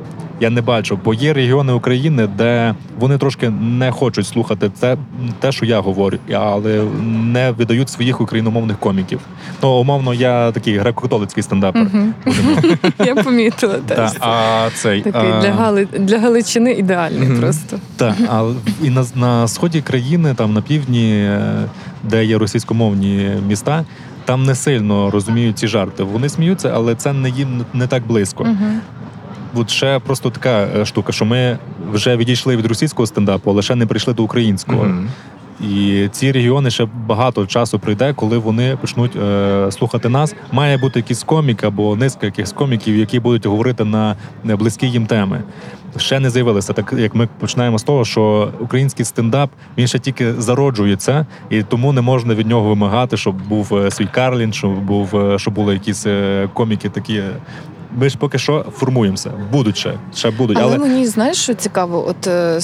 Я 0.40 0.50
не 0.50 0.60
бачу, 0.60 0.98
бо 1.04 1.14
є 1.14 1.32
регіони 1.32 1.72
України, 1.72 2.26
де 2.26 2.74
вони 2.98 3.18
трошки 3.18 3.50
не 3.50 3.90
хочуть 3.90 4.26
слухати 4.26 4.70
те, 4.80 4.96
те, 5.40 5.52
що 5.52 5.66
я 5.66 5.80
говорю, 5.80 6.18
але 6.34 6.84
не 7.08 7.50
видають 7.50 7.90
своїх 7.90 8.20
україномовних 8.20 8.78
коміків. 8.78 9.20
Ну, 9.62 9.68
умовно, 9.68 10.14
я 10.14 10.52
такий 10.52 10.80
греко-католицький 10.80 11.42
стендапер. 11.42 11.86
Я 13.06 13.14
помітила 13.14 13.74
теж. 13.74 14.10
а 14.20 14.68
цей 14.74 15.02
Такий 15.02 15.30
для, 15.98 16.18
Галичини 16.18 16.72
ідеальний 16.72 17.40
просто. 17.40 17.78
Так, 17.96 18.14
і 18.82 18.90
на, 18.90 19.06
на 19.14 19.48
сході 19.48 19.80
країни, 19.80 20.34
там 20.34 20.52
на 20.52 20.62
півдні, 20.62 21.12
е, 21.14 21.68
де 22.02 22.24
є 22.24 22.38
російськомовні 22.38 23.30
міста, 23.46 23.84
там 24.24 24.44
не 24.44 24.54
сильно 24.54 25.10
розуміють 25.10 25.58
ці 25.58 25.68
жарти. 25.68 26.02
Вони 26.02 26.28
сміються, 26.28 26.72
але 26.74 26.94
це 26.94 27.12
не 27.12 27.30
їм 27.30 27.64
не 27.74 27.86
так 27.86 28.06
близько. 28.06 28.44
Мгм. 28.44 28.80
От 29.54 29.70
ще 29.70 29.98
просто 29.98 30.30
така 30.30 30.68
е, 30.76 30.84
штука, 30.84 31.12
що 31.12 31.24
ми 31.24 31.58
вже 31.92 32.16
відійшли 32.16 32.56
від 32.56 32.66
російського 32.66 33.06
стендапу, 33.06 33.50
але 33.50 33.62
ще 33.62 33.74
не 33.74 33.86
прийшли 33.86 34.14
до 34.14 34.22
українського. 34.22 34.84
Мгм. 34.84 35.08
І 35.60 36.08
ці 36.12 36.32
регіони 36.32 36.70
ще 36.70 36.88
багато 37.06 37.46
часу 37.46 37.78
прийде, 37.78 38.12
коли 38.12 38.38
вони 38.38 38.76
почнуть 38.80 39.16
е, 39.16 39.66
слухати 39.70 40.08
нас. 40.08 40.34
Має 40.52 40.76
бути 40.76 40.98
якийсь 40.98 41.22
комік 41.22 41.64
або 41.64 41.96
низка 41.96 42.26
якихось 42.26 42.52
коміків, 42.52 42.96
які 42.96 43.20
будуть 43.20 43.46
говорити 43.46 43.84
на 43.84 44.16
близькі 44.44 44.86
їм 44.86 45.06
теми. 45.06 45.42
Ще 45.96 46.20
не 46.20 46.30
з'явилися, 46.30 46.72
так 46.72 46.94
як 46.98 47.14
ми 47.14 47.28
починаємо 47.38 47.78
з 47.78 47.82
того, 47.82 48.04
що 48.04 48.52
український 48.60 49.04
стендап 49.04 49.50
він 49.78 49.86
ще 49.86 49.98
тільки 49.98 50.32
зароджується, 50.32 51.26
і 51.50 51.62
тому 51.62 51.92
не 51.92 52.00
можна 52.00 52.34
від 52.34 52.46
нього 52.46 52.68
вимагати, 52.68 53.16
щоб 53.16 53.48
був 53.48 53.74
е, 53.74 53.90
свій 53.90 54.06
Карлін, 54.06 54.52
щоб 54.52 54.80
був 54.80 55.16
е, 55.16 55.38
щоб 55.38 55.54
були 55.54 55.74
якісь 55.74 56.06
е, 56.06 56.48
коміки 56.54 56.88
такі. 56.88 57.22
Ми 57.96 58.08
ж 58.08 58.18
поки 58.18 58.38
що 58.38 58.64
формуємося. 58.76 59.30
Будуть 59.52 59.76
ще, 59.76 59.94
ще 60.14 60.30
будуть, 60.30 60.58
Але, 60.60 60.66
але 60.66 60.78
мені 60.78 61.06
знаєш, 61.06 61.36
що 61.36 61.54
цікаво, 61.54 62.08
от 62.08 62.26
е, 62.26 62.60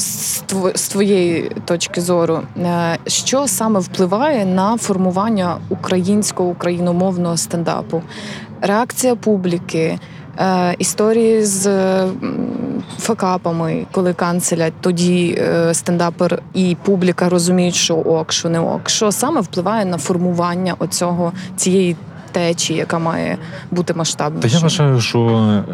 з 0.75 0.89
твоєї 0.89 1.51
точки 1.65 2.01
зору, 2.01 2.41
е, 2.57 2.99
що 3.07 3.47
саме 3.47 3.81
впливає 3.81 4.47
на 4.47 4.77
формування 4.77 5.57
українського 5.69 6.49
україномовного 6.49 7.37
стендапу? 7.37 8.03
Реакція 8.61 9.15
публіки, 9.15 9.99
е, 10.39 10.75
історії 10.79 11.45
з 11.45 11.69
факапами, 12.99 13.87
коли 13.93 14.13
канцелять, 14.13 14.73
тоді 14.81 15.43
стендапер 15.73 16.43
і 16.55 16.77
публіка 16.85 17.29
розуміють, 17.29 17.75
що 17.75 17.95
ок, 17.95 18.33
що 18.33 18.49
не 18.49 18.61
ок. 18.61 18.89
Що 18.89 19.13
саме 19.13 19.41
впливає 19.41 19.85
на 19.85 19.99
формування 19.99 20.75
оцього 20.79 21.33
цієї 21.57 21.97
течії, 22.39 22.79
яка 22.79 22.99
має 22.99 23.39
бути 23.71 23.95
масштабною? 23.95 24.43
Та 24.43 24.49
я 24.49 24.59
вважаю, 24.59 25.01
що 25.01 25.21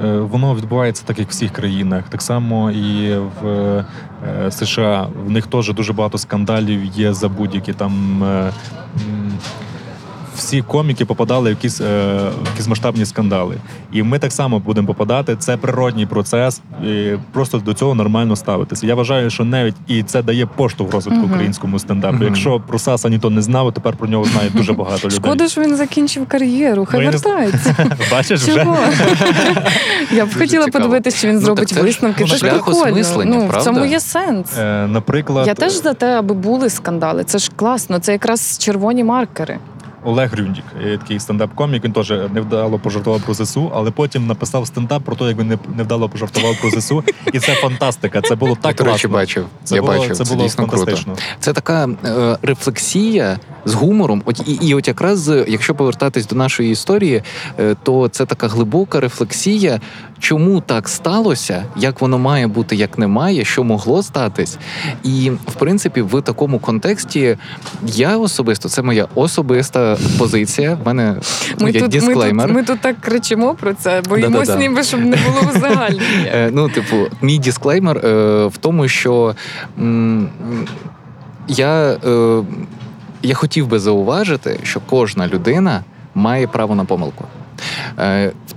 е, 0.05 0.19
воно 0.19 0.55
відбувається 0.55 1.03
так, 1.07 1.19
як 1.19 1.29
в 1.29 1.31
всіх 1.31 1.53
країнах. 1.53 2.05
Так 2.09 2.23
само 2.23 2.71
і 2.71 3.17
в 3.43 3.47
е, 3.49 4.51
США. 4.51 5.09
В 5.27 5.31
них 5.31 5.47
теж 5.47 5.73
дуже 5.73 5.93
багато 5.93 6.19
скандалів 6.19 6.85
є 6.85 7.15
за 7.15 7.29
будь-які 7.29 7.73
там. 7.73 8.23
Всі 10.45 10.63
коміки 10.63 11.05
попадали 11.05 11.51
в 11.51 11.53
якісь, 11.53 11.81
е, 11.81 11.85
в 12.43 12.47
якісь 12.51 12.69
масштабні 12.69 13.07
скандали. 13.07 13.57
І 13.93 14.03
ми 14.03 14.19
так 14.19 14.33
само 14.33 14.59
будемо 14.59 14.87
попадати. 14.87 15.37
Це 15.37 15.57
природній 15.57 16.07
процес. 16.07 16.61
І 16.87 17.13
просто 17.33 17.59
до 17.59 17.75
цього 17.75 17.95
нормально 17.95 18.37
ставитися. 18.37 18.87
Я 18.87 18.95
вважаю, 18.95 19.31
що 19.31 19.45
навіть 19.45 19.75
і 19.87 20.03
це 20.03 20.23
дає 20.23 20.47
поштовх 20.47 20.93
розвитку 20.93 21.21
Мгм. 21.21 21.31
українському 21.33 21.79
стендапу. 21.79 22.15
Мгм. 22.15 22.25
Якщо 22.25 22.61
про 22.61 22.79
Саса 22.79 23.09
ніхто 23.09 23.31
не 23.31 23.43
знав, 23.43 23.73
тепер 23.73 23.97
про 23.97 24.09
нього 24.09 24.25
знає 24.25 24.51
дуже 24.55 24.73
багато 24.73 25.09
людей. 25.09 25.19
Шкода, 25.19 25.49
що 25.49 25.61
він 25.61 25.77
закінчив 25.77 26.27
кар'єру. 26.27 26.87
Хай 26.91 27.01
Ну, 27.05 27.11
вертається. 27.11 27.77
Бачиш 28.11 28.41
вже? 28.41 28.67
Я 30.13 30.25
б 30.25 30.29
Дуже 30.29 30.39
хотіла 30.39 30.67
подивитися, 30.69 31.19
чи 31.21 31.29
він 31.29 31.35
Ну, 31.35 31.41
зробить 31.41 31.69
так 31.69 31.83
висновки. 31.83 32.25
ну, 32.25 32.31
Це 32.31 32.37
ж 32.37 32.51
прикольно. 32.51 33.25
Ну, 33.25 33.51
в 33.55 33.63
цьому 33.63 33.85
є 33.85 34.01
сенс. 34.01 34.59
Е, 34.59 34.87
наприклад, 34.87 35.47
Я 35.47 35.55
теж 35.55 35.83
за 35.83 35.95
те, 35.95 36.19
аби 36.19 36.35
були 36.35 36.71
скандали. 36.71 37.25
Це 37.25 37.39
ж 37.39 37.51
класно. 37.57 37.99
Це 37.99 38.13
якраз 38.13 38.59
червоні 38.59 39.05
маркери. 39.05 39.59
Олег 40.05 40.35
Рюндік, 40.39 40.65
е, 40.85 40.99
такий 40.99 41.19
стендап-комік. 41.19 41.85
Він 41.85 41.93
теж 41.93 42.11
невдало 42.11 42.79
пожартував 42.79 43.21
про 43.23 43.35
ЗСУ, 43.35 43.71
але 43.75 43.91
потім 43.91 44.27
написав 44.27 44.67
стендап 44.67 45.03
про 45.03 45.17
те, 45.17 45.25
як 45.25 45.39
він 45.39 45.49
не- 45.49 45.59
невдало 45.77 46.09
пожартував 46.09 46.61
про 46.61 46.71
ЗСУ. 46.71 47.05
І 47.33 47.39
це 47.39 47.55
фантастика. 47.55 48.21
Це 48.21 48.35
було 48.35 48.57
так 48.61 48.81
речі, 48.81 48.85
класно. 48.85 49.09
бачив. 49.11 49.47
Це 49.65 49.75
я 49.75 49.81
було, 49.83 49.93
бачив. 49.99 50.17
це 50.17 50.25
Це, 50.25 50.35
було 50.35 50.47
дійсно 50.47 50.67
круто. 50.67 50.77
фантастично. 50.85 51.17
Це 51.41 51.53
така 51.53 51.89
е, 52.05 52.39
рефлексія 52.43 53.39
з 53.65 53.75
гумором. 53.75 54.23
От 54.25 54.49
і, 54.49 54.53
і 54.53 54.75
от 54.75 54.89
якраз, 54.89 55.29
е, 55.29 55.45
якщо 55.49 55.75
повертатись 55.75 56.27
до 56.27 56.37
нашої 56.37 56.71
історії, 56.73 57.23
е, 57.61 57.77
то 57.83 58.09
це 58.09 58.27
така 58.27 58.49
глибока 58.49 59.01
рефлексія, 59.01 59.81
чому 60.25 60.61
так 60.61 60.89
сталося, 60.89 61.65
як 61.77 62.01
воно 62.01 62.19
має 62.19 62.47
бути, 62.47 62.77
як 62.77 62.99
не 62.99 63.07
має, 63.07 63.45
що 63.45 63.65
могло 63.65 64.03
статись. 64.03 64.59
І 65.03 65.31
в 65.31 65.55
принципі, 65.55 66.03
в 66.03 66.23
такому 66.23 66.59
контексті 66.59 67.37
я 67.87 68.17
особисто, 68.17 68.69
це 68.69 68.83
моя 68.83 69.07
особиста 69.15 69.97
позиція. 70.19 70.79
В 70.83 70.87
мене 70.87 71.17
Ми 71.59 71.71
є 71.71 71.81
тут, 71.81 71.83
ми, 71.83 72.01
дисклеймер. 72.01 72.47
тут, 72.47 72.57
ми 72.57 72.63
тут 72.63 72.81
так 72.81 73.01
кричимо 73.01 73.55
про 73.55 73.75
це, 73.75 74.03
Да-да-да. 74.03 74.57
ніби, 74.57 74.83
щоб 74.83 75.01
не 75.01 75.17
було 75.17 75.53
узагальнення. 75.57 76.05
Е, 76.35 76.51
ну, 76.53 76.69
типу, 76.69 76.97
мій 77.23 77.39
дисклеймер 77.39 77.97
е, 77.97 78.47
в 78.47 78.57
тому, 78.57 78.89
що 78.89 79.35
я. 81.49 81.99
Е, 82.05 82.43
я 83.23 83.35
хотів 83.35 83.67
би 83.67 83.79
зауважити, 83.79 84.61
що 84.63 84.81
кожна 84.91 85.29
людина 85.29 85.85
має 86.15 86.47
право 86.47 86.75
на 86.75 86.85
помилку. 86.85 87.25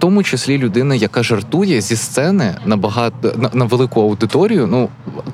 Тому 0.08 0.24
числі 0.24 0.58
людина, 0.58 0.96
яка 0.96 1.24
жартує 1.24 1.82
зі 1.82 1.96
сцени 1.96 2.56
на 2.66 2.78
багато 2.78 3.34
на, 3.38 3.50
на 3.54 3.66
велику 3.66 4.02
аудиторію. 4.02 4.68
Ну 4.68 4.90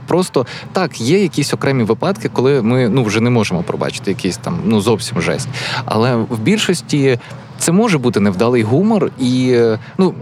просто 0.07 0.45
так, 0.71 1.01
є 1.01 1.21
якісь 1.21 1.53
окремі 1.53 1.84
випадки, 1.84 2.30
коли 2.34 2.61
ми 2.61 2.89
ну 2.89 3.03
вже 3.03 3.21
не 3.21 3.30
можемо 3.30 3.63
пробачити 3.63 4.11
якийсь 4.11 4.38
там 4.38 4.59
ну 4.65 4.82
зовсім 4.82 5.21
жесть. 5.21 5.47
Але 5.86 6.15
в 6.15 6.39
більшості 6.39 7.19
це 7.59 7.71
може 7.71 7.97
бути 7.97 8.19
невдалий 8.19 8.63
гумор, 8.63 9.11
і 9.19 9.59
ну. 9.97 10.13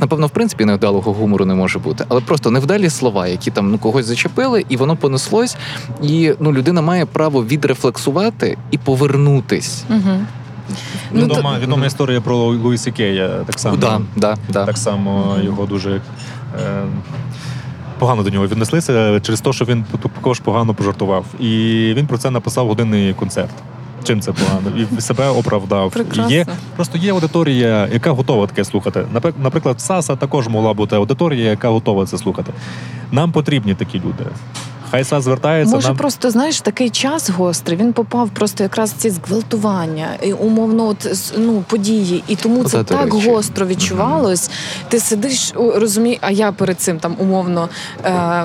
Напевно, 0.00 0.26
в 0.26 0.30
принципі, 0.30 0.64
невдалого 0.64 1.12
гумору 1.12 1.44
не 1.44 1.54
може 1.54 1.78
бути, 1.78 2.04
але 2.08 2.20
просто 2.20 2.50
невдалі 2.50 2.90
слова, 2.90 3.28
які 3.28 3.50
там 3.50 3.70
ну 3.70 3.78
когось 3.78 4.06
зачепили, 4.06 4.64
і 4.68 4.76
воно 4.76 4.96
понеслось. 4.96 5.56
І 6.02 6.32
ну 6.40 6.52
людина 6.52 6.82
має 6.82 7.06
право 7.06 7.44
відрефлексувати 7.44 8.58
і 8.70 8.78
повернутись. 8.78 9.84
Угу. 9.90 10.20
Ну, 11.12 11.24
відома, 11.24 11.54
то- 11.54 11.60
відома 11.60 11.86
історія 11.86 12.20
про 12.20 12.36
Луїсі 12.36 12.92
Кея. 12.92 13.28
Так 13.46 13.58
само, 13.58 13.76
Да, 13.76 14.00
да, 14.16 14.36
да. 14.48 14.66
так 14.66 14.78
само 14.78 15.36
його 15.42 15.66
дуже. 15.66 15.90
Е, 15.96 16.00
Погано 17.98 18.22
до 18.22 18.30
нього 18.30 18.46
віднеслися 18.46 19.20
через 19.20 19.40
те, 19.40 19.52
що 19.52 19.64
він 19.64 19.84
також 20.14 20.40
погано 20.40 20.74
пожартував. 20.74 21.24
І 21.40 21.46
він 21.96 22.06
про 22.06 22.18
це 22.18 22.30
написав 22.30 22.68
годинний 22.68 23.14
концерт. 23.14 23.50
Чим 24.04 24.20
це 24.20 24.32
погано? 24.32 24.86
І 24.96 25.00
себе 25.00 25.28
оправдав. 25.28 25.90
Прекрасно. 25.90 26.30
І 26.30 26.34
є 26.34 26.46
просто 26.76 26.98
є 26.98 27.12
аудиторія, 27.12 27.88
яка 27.92 28.10
готова 28.10 28.46
таке 28.46 28.64
слухати. 28.64 29.06
Наприклад, 29.42 29.76
в 29.76 29.80
САСа 29.80 30.16
також 30.16 30.48
могла 30.48 30.74
бути 30.74 30.96
аудиторія, 30.96 31.50
яка 31.50 31.68
готова 31.68 32.06
це 32.06 32.18
слухати. 32.18 32.52
Нам 33.12 33.32
потрібні 33.32 33.74
такі 33.74 33.98
люди. 33.98 34.24
Хай 34.90 35.04
САС 35.04 35.24
звертається. 35.24 35.74
Може, 35.74 35.88
нам... 35.88 35.96
просто 35.96 36.30
знаєш, 36.30 36.60
такий 36.60 36.90
час 36.90 37.30
гострий. 37.30 37.78
Він 37.78 37.92
попав 37.92 38.30
просто 38.30 38.62
якраз 38.62 38.92
в 38.92 38.96
ці 38.96 39.10
зґвалтування, 39.10 40.08
і 40.22 40.32
умовно, 40.32 40.86
от 40.86 41.32
ну 41.38 41.64
події, 41.68 42.24
і 42.28 42.36
тому 42.36 42.64
це 42.64 42.78
Оце, 42.78 42.78
до 42.78 42.84
так 42.84 43.14
речі. 43.14 43.30
гостро 43.30 43.66
відчувалось. 43.66 44.50
Ти 44.88 45.00
сидиш, 45.00 45.52
розумієш, 45.56 46.18
а 46.22 46.30
я 46.30 46.52
перед 46.52 46.80
цим 46.80 46.98
там 46.98 47.16
умовно 47.18 47.68
е, 48.04 48.44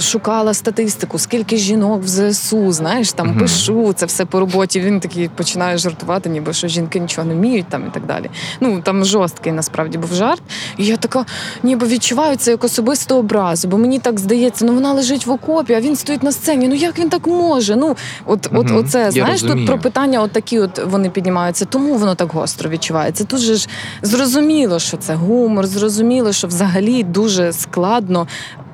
шукала 0.00 0.54
статистику, 0.54 1.18
скільки 1.18 1.56
жінок 1.56 2.02
в 2.04 2.08
ЗСУ, 2.08 2.72
знаєш, 2.72 3.12
там 3.12 3.28
Мгм. 3.28 3.38
пишу 3.38 3.92
це 3.92 4.06
все 4.06 4.24
по 4.24 4.40
роботі. 4.40 4.80
Він 4.80 5.00
такий 5.00 5.28
починає 5.28 5.78
жартувати, 5.78 6.28
ніби 6.28 6.52
що 6.52 6.68
жінки 6.68 7.00
нічого 7.00 7.26
не 7.26 7.34
вміють 7.34 7.66
там 7.68 7.86
і 7.86 7.90
так 7.90 8.06
далі. 8.06 8.30
Ну 8.60 8.80
там 8.80 9.04
жорсткий 9.04 9.52
насправді 9.52 9.98
був 9.98 10.14
жарт. 10.14 10.42
І 10.76 10.86
я 10.86 10.96
така, 10.96 11.24
ніби 11.62 11.86
відчуваю 11.86 12.36
це 12.36 12.50
як 12.50 12.64
особисту 12.64 13.16
образу, 13.16 13.68
бо 13.68 13.78
мені 13.78 13.98
так 13.98 14.20
здається, 14.20 14.64
ну 14.64 14.74
вона 14.74 14.92
лежить 14.92 15.26
в 15.26 15.30
окопі, 15.30 15.74
а 15.78 15.80
він 15.80 15.96
стоїть 15.96 16.22
на 16.22 16.32
сцені. 16.32 16.68
Ну 16.68 16.74
як 16.74 16.98
він 16.98 17.08
так 17.08 17.26
може? 17.26 17.76
Ну 17.76 17.96
от, 18.26 18.48
от, 18.52 18.66
Мгм. 18.66 18.76
оце 18.76 19.10
знаєш, 19.10 19.42
тут 19.42 19.66
про 19.66 19.78
питання, 19.78 20.22
от 20.22 20.32
такі, 20.32 20.58
от 20.58 20.84
вони 20.86 21.10
піднімаються, 21.10 21.64
тому 21.64 21.94
воно 21.94 22.14
так 22.14 22.32
гостро 22.32 22.70
відчувається. 22.70 23.24
Тут 23.24 23.40
же 23.40 23.54
ж 23.54 23.68
зрозуміло, 24.02 24.78
що 24.78 24.96
це 24.96 25.14
гумор, 25.14 25.66
зрозуміло, 25.66 26.32
що 26.32 26.46
взагалі 26.46 27.02
дуже 27.02 27.52
складно 27.52 28.26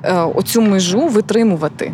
е, 0.03 0.13
оцю 0.35 0.61
межу 0.61 1.07
витримувати. 1.07 1.91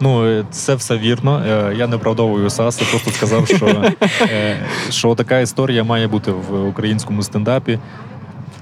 Ну, 0.00 0.26
е, 0.26 0.44
це 0.50 0.74
все 0.74 0.96
вірно. 0.96 1.42
Е, 1.46 1.74
Я 1.78 1.86
не 1.86 1.96
оправдовую 1.96 2.50
САС, 2.50 2.80
я 2.80 2.86
просто 2.90 3.10
сказав, 3.10 3.48
що, 3.48 3.66
е, 4.22 4.56
що 4.90 5.14
така 5.14 5.38
історія 5.38 5.84
має 5.84 6.06
бути 6.06 6.30
в 6.30 6.68
українському 6.68 7.22
стендапі. 7.22 7.78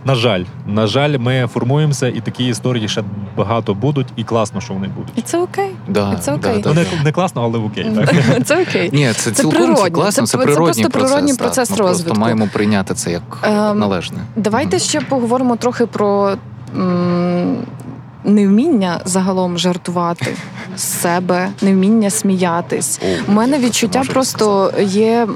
На 0.05 0.15
жаль, 0.15 0.45
на 0.67 0.87
жаль, 0.87 1.19
ми 1.19 1.47
формуємося, 1.53 2.09
і 2.09 2.21
такі 2.21 2.47
історії 2.49 2.89
ще 2.89 3.03
багато 3.37 3.75
будуть, 3.75 4.07
і 4.17 4.25
класно, 4.25 4.61
що 4.61 4.75
вони 4.75 4.89
будуть. 4.89 5.13
І 5.17 5.23
це 5.23 5.39
окей. 5.39 5.71
Да, 5.89 6.17
Це 6.21 6.33
окей. 6.33 6.61
да, 6.63 6.69
Ну, 6.69 6.75
да. 6.75 6.81
не, 6.97 7.05
не 7.05 7.13
класно, 7.13 7.43
але 7.43 7.59
окей. 7.59 7.85
Так. 7.95 8.15
Це 8.47 8.63
окей. 8.63 8.91
Ні, 8.93 9.07
це, 9.13 9.13
Це 9.13 9.31
цілком 9.33 9.77
це 9.77 9.91
класно, 9.91 10.27
Це- 10.27 10.33
це, 10.33 10.39
це 10.39 10.45
природній 10.45 10.65
просто 10.83 10.91
процес. 10.91 11.11
природній 11.11 11.33
так. 11.33 11.39
процес 11.39 11.71
Ми 11.71 11.77
розвитку. 11.77 12.05
Просто 12.05 12.21
маємо 12.21 12.49
прийняти 12.53 12.95
це 12.95 13.11
як 13.13 13.23
Ем, 13.43 13.79
належне. 13.79 14.19
Давайте 14.37 14.79
ще 14.79 15.01
поговоримо 15.01 15.57
трохи 15.57 15.87
про 15.87 16.37
м, 16.77 17.57
невміння 18.25 19.01
загалом 19.05 19.59
жартувати 19.59 20.37
з 20.77 20.83
себе, 20.83 21.49
невміння 21.63 22.11
сміятись. 22.11 23.01
У 23.29 23.33
мене 23.33 23.59
відчуття 23.59 24.03
просто 24.13 24.73
є 24.81 25.29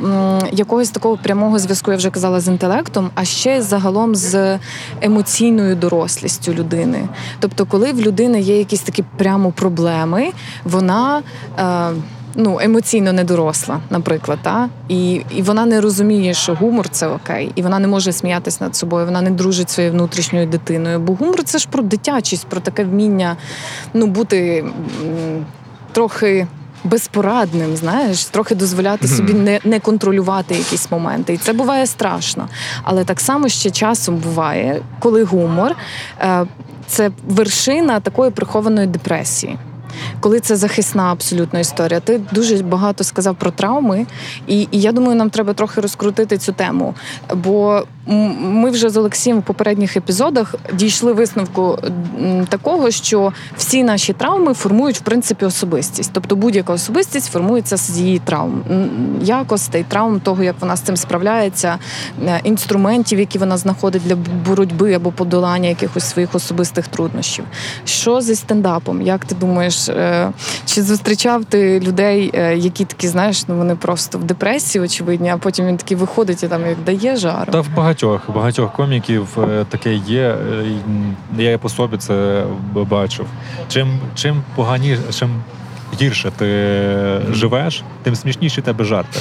якогось 0.53 0.91
такого 0.91 1.17
прямого 1.17 1.59
зв'язку, 1.59 1.91
я 1.91 1.97
вже 1.97 2.11
казала, 2.11 2.41
з 2.41 2.49
інтелектом, 2.49 3.11
а 3.15 3.25
ще 3.25 3.63
загалом 3.63 4.15
з 4.15 4.59
емоційною 5.01 5.77
дорослістю 5.77 6.53
людини. 6.53 7.09
Тобто, 7.41 7.67
коли 7.67 7.93
в 7.93 8.01
людини 8.01 8.41
є 8.41 8.59
якісь 8.59 8.81
такі 8.81 9.05
прямо 9.17 9.53
проблеми, 9.53 10.33
вона. 10.65 11.23
Е, 11.59 11.91
Ну, 12.37 12.59
емоційно 12.61 13.13
недоросла, 13.13 13.81
наприклад, 13.91 14.39
та? 14.43 14.69
І, 14.89 15.13
і 15.31 15.43
вона 15.43 15.67
не 15.67 15.81
розуміє, 15.81 16.35
що 16.35 16.55
гумор 16.55 16.89
це 16.89 17.07
окей, 17.09 17.53
і 17.55 17.63
вона 17.63 17.79
не 17.79 17.89
може 17.89 18.13
сміятися 18.13 18.65
над 18.65 18.77
собою, 18.77 19.07
вона 19.07 19.21
не 19.21 19.31
дружить 19.31 19.71
своєю 19.71 19.93
внутрішньою 19.93 20.47
дитиною. 20.47 20.99
Бо 20.99 21.15
гумор 21.15 21.45
це 21.45 21.59
ж 21.59 21.69
про 21.71 21.83
дитячість, 21.83 22.47
про 22.47 22.61
таке 22.61 22.85
вміння 22.85 23.37
ну, 23.95 24.07
бути 24.07 24.65
трохи 25.93 26.47
безпорадним, 26.85 27.77
знаєш, 27.77 28.25
трохи 28.25 28.55
дозволяти 28.55 29.09
собі 29.09 29.33
не, 29.33 29.61
не 29.65 29.81
контролювати 29.81 30.55
якісь 30.55 30.91
моменти. 30.91 31.33
І 31.33 31.37
це 31.37 31.53
буває 31.53 31.87
страшно. 31.87 32.49
Але 32.83 33.05
так 33.05 33.21
само 33.21 33.49
ще 33.49 33.71
часом 33.71 34.17
буває, 34.17 34.83
коли 34.99 35.25
гумор 35.25 35.77
е, 36.21 36.47
це 36.87 37.11
вершина 37.29 38.01
такої 38.01 38.31
прихованої 38.31 38.87
депресії. 38.87 39.59
Коли 40.21 40.41
це 40.41 40.57
захисна 40.57 41.13
абсолютно 41.13 41.61
історія, 41.61 42.01
ти 42.01 42.21
дуже 42.33 42.63
багато 42.63 43.05
сказав 43.05 43.35
про 43.35 43.51
травми, 43.51 44.07
і, 44.47 44.61
і 44.71 44.81
я 44.81 44.93
думаю, 44.93 45.17
нам 45.17 45.31
треба 45.31 45.53
трохи 45.53 45.81
розкрутити 45.81 46.39
цю 46.39 46.53
тему. 46.53 46.95
Бо 47.35 47.83
ми 48.07 48.71
вже 48.71 48.89
з 48.91 48.97
Олексієм 48.97 49.39
в 49.39 49.43
попередніх 49.43 49.97
епізодах 49.97 50.55
дійшли 50.73 51.13
висновку 51.13 51.79
такого, 52.49 52.91
що 52.91 53.33
всі 53.57 53.85
наші 53.85 54.13
травми 54.13 54.55
формують 54.55 54.97
в 54.97 55.01
принципі 55.01 55.45
особистість. 55.45 56.11
Тобто 56.15 56.37
будь-яка 56.37 56.73
особистість 56.73 57.33
формується 57.33 57.77
з 57.77 57.99
її 57.99 58.19
травм, 58.19 58.63
якостей, 59.23 59.85
травм 59.89 60.21
того, 60.21 60.43
як 60.43 60.55
вона 60.61 60.77
з 60.77 60.81
цим 60.81 60.97
справляється, 60.97 61.79
е, 62.27 62.41
інструментів, 62.45 63.19
які 63.19 63.39
вона 63.39 63.57
знаходить 63.57 64.03
для 64.07 64.17
боротьби 64.47 64.95
або 64.95 65.11
подолання 65.11 65.69
якихось 65.69 66.05
своїх 66.05 66.35
особистих 66.35 66.89
труднощів. 66.89 67.45
Що 67.85 68.21
зі 68.21 68.35
стендапом? 68.35 69.03
Як 69.03 69.25
ти 69.25 69.35
думаєш, 69.35 69.89
е, 69.89 70.31
чи 70.67 70.83
зустрічав 70.83 71.45
ти 71.45 71.81
людей, 71.81 72.31
е, 72.35 72.57
які 72.57 72.85
такі, 72.85 73.09
знаєш, 73.09 73.49
ну 73.49 73.57
вони 73.57 73.77
просто 73.77 74.19
в 74.19 74.25
депресії, 74.25 74.85
очевидні, 74.85 75.29
а 75.29 75.37
потім 75.37 75.67
він 75.67 75.77
такий 75.77 75.97
виходить 75.97 76.43
і 76.43 76.49
там 76.49 76.67
як 76.67 76.77
дає 76.87 77.17
жару? 77.17 77.53
Та 77.53 77.61
в 77.61 77.69
багатьох 77.95 78.31
багатьох 78.35 78.73
коміків 78.73 79.29
е, 79.39 79.65
таке 79.69 79.95
є. 79.95 80.21
е, 80.23 80.65
Я 81.39 81.59
по 81.59 81.69
собі 81.69 81.97
це 81.97 82.45
бачив. 82.75 83.27
Чим 83.69 83.99
чим 84.15 84.43
поганіше, 84.55 85.03
чим 85.13 85.43
гірше 86.01 86.31
ти 86.37 86.47
живеш, 87.33 87.83
тим 88.03 88.15
смішніші 88.17 88.63
тебе 88.63 88.85
жарти. 88.85 89.21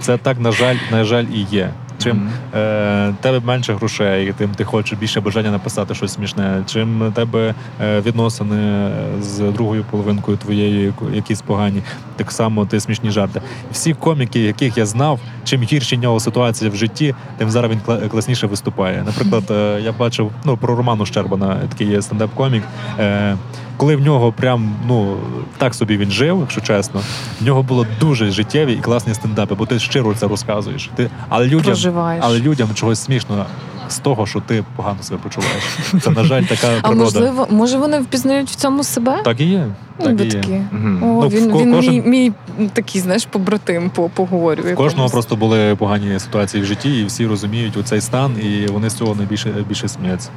Це 0.00 0.16
так, 0.16 0.40
на 0.40 0.52
жаль, 0.52 0.76
на 0.90 1.04
жаль, 1.04 1.24
і 1.34 1.46
є. 1.50 1.70
Чим 2.02 2.16
Мгм. 2.16 2.28
е, 2.54 3.14
тебе 3.20 3.40
менше 3.46 3.74
грошей, 3.74 4.34
тим 4.38 4.50
ти 4.50 4.64
хочеш 4.64 4.98
більше 4.98 5.20
бажання 5.20 5.50
написати 5.50 5.94
щось 5.94 6.12
смішне. 6.12 6.62
Чим 6.66 7.12
тебе 7.14 7.54
е, 7.82 8.00
відносини 8.00 8.90
з 9.20 9.38
другою 9.38 9.84
половинкою 9.90 10.36
твоєї 10.36 10.92
якісь 11.14 11.40
погані, 11.42 11.82
так 12.16 12.32
само 12.32 12.66
ти 12.66 12.80
смішні 12.80 13.10
жарти. 13.10 13.42
Всі 13.72 13.94
коміки, 13.94 14.40
яких 14.40 14.78
я 14.78 14.86
знав, 14.86 15.20
чим 15.44 15.62
гірші 15.62 15.96
в 15.96 15.98
нього 15.98 16.20
ситуація 16.20 16.70
в 16.70 16.76
житті, 16.76 17.14
тим 17.38 17.50
зараз 17.50 17.70
він 17.70 17.80
кла- 17.86 18.08
класніше 18.08 18.46
виступає. 18.46 19.02
Наприклад, 19.06 19.44
е, 19.50 19.80
я 19.84 19.92
бачив 19.92 20.30
ну 20.44 20.56
про 20.56 20.76
Роману 20.76 21.06
Щербана, 21.06 21.56
такий 21.68 21.86
є 21.86 21.98
стендап-комік. 21.98 22.62
Е, 22.98 23.36
коли 23.76 23.96
в 23.96 24.00
нього 24.00 24.32
прям 24.32 24.74
ну 24.88 25.16
так 25.58 25.74
собі 25.74 25.96
він 25.96 26.10
жив, 26.10 26.38
якщо 26.40 26.60
чесно, 26.60 27.00
в 27.40 27.44
нього 27.44 27.62
було 27.62 27.86
дуже 28.00 28.30
життєві 28.30 28.72
і 28.72 28.76
класні 28.76 29.14
стендапи, 29.14 29.54
бо 29.54 29.66
ти 29.66 29.78
щиро 29.78 30.14
це 30.14 30.28
розказуєш. 30.28 30.90
Ти 30.94 31.10
але 31.28 31.46
людям, 31.46 31.74
Проживаєш. 31.92 32.24
але 32.26 32.38
людям 32.40 32.68
чогось 32.74 33.00
смішно 33.02 33.46
з 33.88 33.98
того, 33.98 34.26
що 34.26 34.40
ти 34.40 34.64
погано 34.76 35.02
себе 35.02 35.20
почуваєш. 35.22 35.62
Це 36.02 36.10
на 36.10 36.24
жаль, 36.24 36.42
така 36.42 36.66
а 36.82 36.90
можливо, 36.90 37.46
може 37.50 37.78
вони 37.78 38.00
впізнають 38.00 38.50
в 38.50 38.54
цьому 38.54 38.84
себе? 38.84 39.20
Так 39.24 39.40
і 39.40 39.44
є. 39.44 39.66
Ну, 39.98 40.04
Так 40.16 40.20
і 40.20 40.50
є. 40.50 40.64
Угу. 40.72 41.18
О, 41.18 41.22
Ну, 41.22 41.28
він, 41.28 41.58
він 41.58 41.74
кожен- 41.74 41.94
мій, 41.94 42.32
мій 42.58 42.68
такий, 42.72 43.00
знаєш, 43.00 43.26
побратим 43.26 43.90
по, 43.90 44.08
по. 44.08 44.24
В 44.24 44.74
кожного 44.74 45.08
просто 45.08 45.36
були 45.36 45.76
погані 45.76 46.18
ситуації 46.18 46.62
в 46.62 46.66
житті, 46.66 47.00
і 47.00 47.04
всі 47.04 47.26
розуміють 47.26 47.76
у 47.76 47.82
цей 47.82 48.00
стан, 48.00 48.36
і 48.42 48.66
вони 48.66 48.90
з 48.90 48.94
цього 48.94 49.14
найбільше 49.14 49.64
більше 49.68 49.88
сміються. 49.88 50.28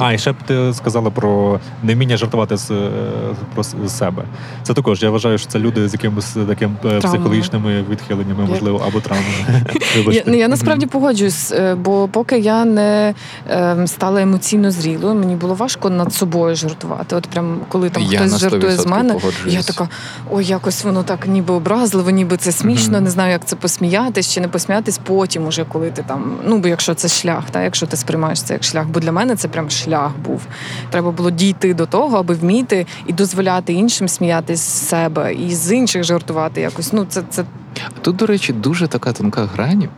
А, 0.00 0.12
і 0.12 0.18
ще 0.18 0.32
б 0.32 0.36
ти 0.46 0.74
сказала 0.74 1.10
про 1.10 1.60
невміння 1.82 2.16
жартувати 2.16 2.56
з, 2.56 2.70
е, 2.70 2.90
про 3.54 3.62
з 3.62 3.88
себе. 3.88 4.22
Це 4.62 4.74
також, 4.74 5.02
я 5.02 5.10
вважаю, 5.10 5.38
що 5.38 5.48
це 5.48 5.58
люди 5.58 5.88
з 5.88 5.92
якимось 5.92 6.36
таким 6.48 6.76
е, 6.84 6.98
психологічними 6.98 7.84
відхиленнями, 7.90 8.44
можливо, 8.44 8.82
або 8.86 9.00
травмами. 9.00 9.64
Я, 10.12 10.22
ну, 10.26 10.36
я 10.36 10.48
насправді 10.48 10.86
погоджуюсь, 10.86 11.52
е, 11.52 11.74
бо 11.74 12.08
поки 12.08 12.38
я 12.38 12.64
не 12.64 13.14
е, 13.50 13.86
стала 13.86 14.22
емоційно 14.22 14.70
зрілою, 14.70 15.14
мені 15.14 15.36
було 15.36 15.54
важко 15.54 15.90
над 15.90 16.14
собою 16.14 16.56
жартувати. 16.56 17.16
От 17.16 17.26
прям 17.26 17.60
коли 17.68 17.90
там 17.90 18.02
Я 18.02 18.18
хтось 18.18 18.38
жартує 18.38 18.76
з 18.76 18.86
мене, 18.86 19.12
погоджуюсь. 19.14 19.54
я 19.54 19.62
така, 19.62 19.88
ой, 20.30 20.44
якось 20.44 20.84
воно 20.84 21.02
так 21.02 21.26
ніби 21.26 21.54
образливо, 21.54 22.10
ніби 22.10 22.36
це 22.36 22.52
смішно, 22.52 23.00
не 23.00 23.10
знаю, 23.10 23.32
як 23.32 23.44
це 23.44 23.56
посміятись 23.56 24.34
чи 24.34 24.40
не 24.40 24.48
посміятись 24.48 24.98
потім, 24.98 25.46
уже 25.46 25.64
коли 25.64 25.90
ти 25.90 26.02
там. 26.02 26.36
Ну, 26.44 26.58
бо 26.58 26.68
якщо 26.68 26.94
це 26.94 27.08
шлях, 27.08 27.44
та 27.50 27.62
якщо 27.62 27.86
ти 27.86 27.96
сприймаєш 27.96 28.42
це 28.42 28.54
як 28.54 28.64
шлях, 28.64 28.86
бо 28.86 29.00
для 29.00 29.12
мене 29.12 29.36
це 29.36 29.48
прям 29.48 29.70
шлях 29.70 29.89
був. 30.24 30.42
Треба 30.90 31.10
було 31.10 31.30
дійти 31.30 31.74
до 31.74 31.86
того, 31.86 32.18
аби 32.18 32.34
вміти 32.34 32.86
і 33.06 33.12
дозволяти 33.12 33.72
іншим 33.72 34.08
сміятись 34.08 34.60
з 34.60 34.88
себе 34.88 35.34
і 35.34 35.54
з 35.54 35.72
інших 35.72 36.04
жартувати 36.04 36.60
якось. 36.60 36.92
Ну, 36.92 37.06
це, 37.08 37.22
це 37.30 37.44
Тут, 38.02 38.16
до 38.16 38.26
речі, 38.26 38.52
дуже 38.52 38.88
така 38.88 39.12
тонка 39.12 39.44
грань. 39.44 39.88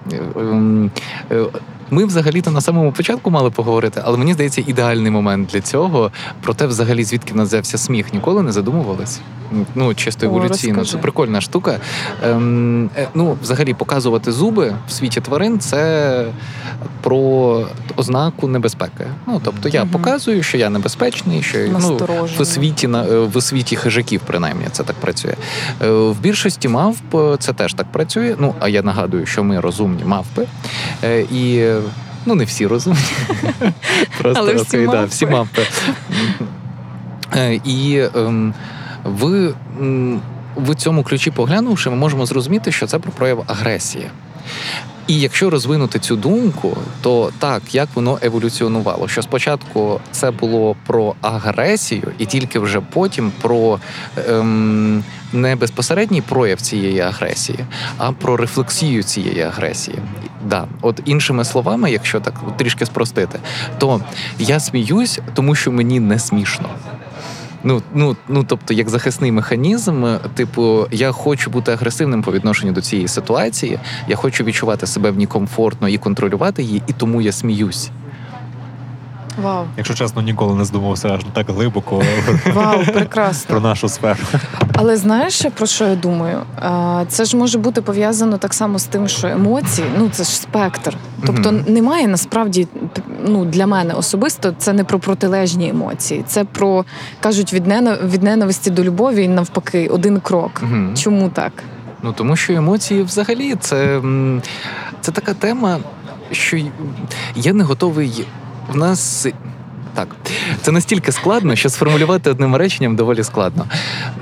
Ми 1.93 2.05
взагалі-то 2.05 2.51
на 2.51 2.61
самому 2.61 2.93
початку 2.93 3.31
мали 3.31 3.51
поговорити, 3.51 4.03
але 4.05 4.19
мені 4.19 4.33
здається, 4.35 4.63
ідеальний 4.67 5.11
момент 5.11 5.49
для 5.53 5.61
цього. 5.61 6.11
Про 6.41 6.55
те, 6.55 6.67
взагалі, 6.67 7.05
звідки 7.05 7.35
в 7.35 7.39
сміх, 7.79 8.13
ніколи 8.15 8.43
не 8.43 8.53
задумувались. 8.53 9.21
Ну, 9.75 9.95
чисто 9.95 10.27
еволюційно. 10.27 10.85
Це 10.85 10.99
прикольна 10.99 11.41
штука. 11.41 11.79
Ем, 12.23 12.91
е, 12.97 13.09
ну, 13.15 13.37
взагалі, 13.43 13.75
показувати 13.75 14.33
зуби 14.33 14.75
в 14.89 14.93
світі 14.93 15.21
тварин 15.21 15.61
це 15.61 16.25
про 17.03 17.67
ознаку 17.97 18.49
небезпеки. 18.49 19.07
Ну, 19.27 19.41
тобто 19.45 19.69
я 19.69 19.81
Мгм. 19.83 19.91
показую, 19.93 20.43
що 20.43 20.59
я 20.59 20.71
небезпечний, 20.71 21.43
що 21.43 21.59
ну, 21.81 21.99
в 22.39 22.41
освіті 22.41 22.87
на 22.87 23.05
е, 23.05 23.19
в 23.19 23.37
освіті 23.37 23.77
хижаків, 23.77 24.21
принаймні, 24.27 24.65
це 24.73 24.83
так 24.83 24.97
працює. 24.97 25.35
Е, 25.83 25.91
В 25.91 26.21
більшості 26.21 26.69
мавп 26.69 27.17
це 27.39 27.53
теж 27.53 27.75
так 27.75 27.93
працює. 27.93 28.37
Ну 28.39 28.55
а 28.61 28.69
я 28.69 28.83
нагадую, 28.83 29.27
що 29.27 29.45
ми 29.45 29.61
розумні 29.61 30.05
мавпи. 30.05 30.47
Е, 31.05 31.21
І 31.21 31.67
ну 32.27 32.35
не 32.35 32.45
всі 32.45 32.67
розумні. 32.67 33.01
Просто 34.19 34.41
Але 34.41 34.55
всі 34.55 34.77
мавпи. 34.79 35.05
всі 35.07 35.27
мавпи. 35.27 35.63
Е, 37.37 37.61
І 37.65 38.03
ем, 38.17 38.55
в, 39.05 39.53
м, 39.81 40.21
в 40.57 40.75
цьому 40.75 41.03
ключі 41.03 41.31
поглянувши, 41.31 41.91
ми 41.91 41.97
можемо 41.97 42.27
зрозуміти, 42.27 42.73
що 42.73 42.87
це 42.87 42.99
про 42.99 43.13
прояв 43.13 43.45
агресії. 43.47 44.07
І 45.07 45.21
якщо 45.21 45.51
розвинути 45.51 45.99
цю 45.99 46.17
думку, 46.17 46.77
то 47.01 47.31
так, 47.39 47.75
як 47.75 47.89
воно 47.95 48.19
еволюціонувало, 48.23 49.09
що 49.09 49.23
спочатку 49.23 50.01
це 50.11 50.31
було 50.31 50.77
про 50.87 51.15
агресію, 51.21 52.13
і 52.19 52.27
тільки 52.27 52.59
вже 52.59 52.81
потім 52.81 53.33
про 53.41 53.79
ем, 54.29 55.05
не 55.33 55.57
безпосередній 55.57 56.21
прояв 56.23 56.61
цієї 56.61 57.01
агресії, 57.01 57.59
а 57.99 58.13
про 58.13 58.37
рефлексію 58.37 59.03
цієї 59.03 59.41
агресії. 59.41 59.99
Да, 60.49 60.67
от 60.81 61.01
іншими 61.05 61.45
словами, 61.45 61.91
якщо 61.91 62.21
так 62.21 62.35
трішки 62.57 62.87
спростити, 62.87 63.39
то 63.79 64.01
я 64.39 64.61
сміюсь, 64.61 65.21
тому 65.35 65.55
що 65.55 65.73
мені 65.73 66.01
не 66.01 66.19
смішно. 66.19 66.69
Ну, 67.65 67.83
ну, 67.95 68.17
ну, 68.29 68.45
тобто, 68.45 68.75
як 68.75 68.89
захисний 68.89 69.33
механізм, 69.33 70.07
типу, 70.35 70.87
я 70.91 71.13
хочу 71.13 71.51
бути 71.51 71.73
агресивним 71.73 72.23
по 72.23 72.33
відношенню 72.33 72.73
до 72.73 72.81
цієї 72.81 73.09
ситуації, 73.09 73.79
я 74.09 74.17
хочу 74.17 74.45
відчувати 74.45 74.87
себе 74.87 75.11
в 75.11 75.17
ній 75.17 75.27
комфортно 75.27 75.89
і 75.89 75.99
контролювати 75.99 76.63
її, 76.63 76.83
і 76.87 76.93
тому 76.93 77.21
я 77.21 77.33
сміюсь. 77.33 77.91
Вау, 79.43 79.65
Якщо 79.77 79.95
чесно, 79.95 80.23
ніколи 80.23 80.55
не 80.55 80.65
здумався 80.65 81.09
аж 81.09 81.21
так 81.33 81.51
глибоко 81.51 82.03
вау, 82.55 82.85
прекрасно. 82.95 83.51
про 83.51 83.61
нашу 83.61 83.89
сферу. 83.89 84.19
Але 84.75 84.97
знаєш, 84.97 85.47
про 85.57 85.67
що 85.67 85.85
я 85.89 85.95
думаю? 85.95 86.39
Це 87.09 87.25
ж 87.25 87.37
може 87.37 87.59
бути 87.59 87.83
пов'язано 87.83 88.39
так 88.39 88.55
само 88.55 88.79
з 88.79 88.85
тим, 88.85 89.09
що 89.09 89.27
емоції, 89.29 89.87
ну 89.99 90.09
це 90.13 90.25
ж 90.25 90.31
спектр. 90.31 90.97
Тобто 91.27 91.53
Мгм. 91.53 91.65
немає 91.69 92.09
насправді 92.09 92.69
ну 93.27 93.45
для 93.45 93.67
мене 93.67 93.95
особисто 93.95 94.55
це 94.59 94.73
не 94.73 94.85
про 94.85 94.99
протилежні 94.99 95.69
емоції, 95.69 96.25
це 96.27 96.45
про 96.45 96.85
кажуть 97.21 97.53
від 97.53 97.67
від 98.05 98.23
ненависті 98.23 98.71
до 98.71 98.85
любові 98.85 99.25
і 99.25 99.29
навпаки 99.29 99.89
один 99.89 100.21
крок. 100.21 100.63
Мгм. 100.63 100.95
Чому 100.97 101.29
так? 101.29 101.53
Ну 102.03 102.13
тому 102.13 102.37
що 102.37 102.53
емоції 102.53 103.03
взагалі 103.03 103.55
це, 103.61 104.01
це 105.01 105.13
така 105.13 105.35
тема, 105.35 105.79
що 106.33 106.59
я 107.37 107.53
не 107.53 107.65
готовий. 107.65 108.27
В 108.69 108.77
нас. 108.77 109.27
Так, 109.95 110.09
це 110.63 110.73
настільки 110.73 111.13
складно, 111.13 111.57
що 111.57 111.69
сформулювати 111.69 112.31
одним 112.31 112.57
реченням 112.57 112.97
доволі 112.97 113.25
складно. 113.25 113.67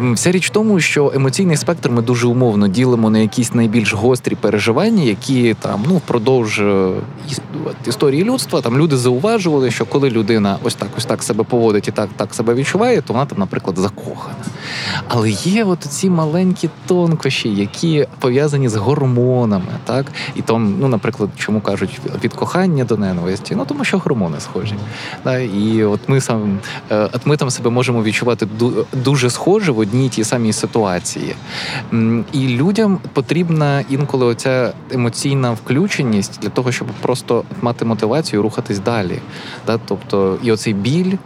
Вся 0.00 0.32
річ 0.32 0.46
в 0.46 0.50
тому, 0.50 0.80
що 0.80 1.12
емоційний 1.14 1.56
спектр 1.56 1.90
ми 1.90 2.02
дуже 2.02 2.26
умовно 2.26 2.68
ділимо 2.68 3.11
на 3.11 3.18
якісь 3.18 3.54
найбільш 3.54 3.92
гострі 3.92 4.34
переживання, 4.34 5.02
які 5.02 5.54
там 5.54 5.84
ну 5.88 5.96
впродовж 5.96 6.61
е, 6.61 6.90
історії 7.86 8.24
людства 8.24 8.61
там 8.61 8.78
люди 8.78 8.96
зауважували, 8.96 9.70
що 9.70 9.84
коли 9.84 10.11
людина 10.11 10.58
ось 10.62 10.74
так, 10.74 10.88
ось 10.96 11.04
так 11.04 11.22
себе 11.22 11.44
поводить 11.44 11.88
і 11.88 11.90
так, 11.90 12.08
так 12.16 12.34
себе 12.34 12.54
відчуває, 12.54 13.00
то 13.00 13.12
вона 13.12 13.26
там, 13.26 13.38
наприклад, 13.38 13.78
закохана. 13.78 14.34
Але 15.08 15.30
є 15.30 15.64
от 15.64 15.80
ці 15.80 16.11
маленькі 16.11 16.70
тонкощі, 16.86 17.48
які 17.48 18.06
пов'язані 18.18 18.68
з 18.68 18.76
гормонами, 18.76 19.72
так 19.84 20.06
і 20.36 20.42
там, 20.42 20.76
ну, 20.80 20.88
наприклад, 20.88 21.30
чому 21.38 21.61
кажуть 21.61 22.00
від 22.24 22.34
кохання 22.34 22.84
до 22.84 22.96
ненависті? 22.96 23.54
Ну 23.54 23.64
тому 23.64 23.84
що 23.84 23.98
гормони 23.98 24.40
схожі. 24.40 24.74
Да? 25.24 25.38
І 25.38 25.84
от 25.84 25.99
ми 26.09 26.20
сам 26.20 26.59
е, 26.90 27.09
от 27.12 27.26
ми 27.26 27.36
там 27.36 27.51
себе 27.51 27.70
можемо 27.70 28.03
відчувати 28.03 28.46
ду- 28.59 28.84
дуже 28.92 29.30
схоже 29.30 29.72
в 29.72 29.78
одній 29.78 30.09
тій 30.09 30.24
самій 30.24 30.53
ситуації. 30.53 31.34
І 32.32 32.48
людям 32.48 32.98
потрібна 33.12 33.84
інколи 33.90 34.26
оця 34.26 34.72
емоційна 34.90 35.51
включеність 35.51 36.40
для 36.42 36.48
того, 36.48 36.72
щоб 36.72 36.88
просто 37.03 37.44
мати 37.62 37.84
мотивацію 37.84 38.42
рухатись 38.42 38.78
далі. 38.78 39.18
Тобто, 39.86 40.38
і 40.42 40.53
оцей 40.53 40.74
біль 40.74 41.16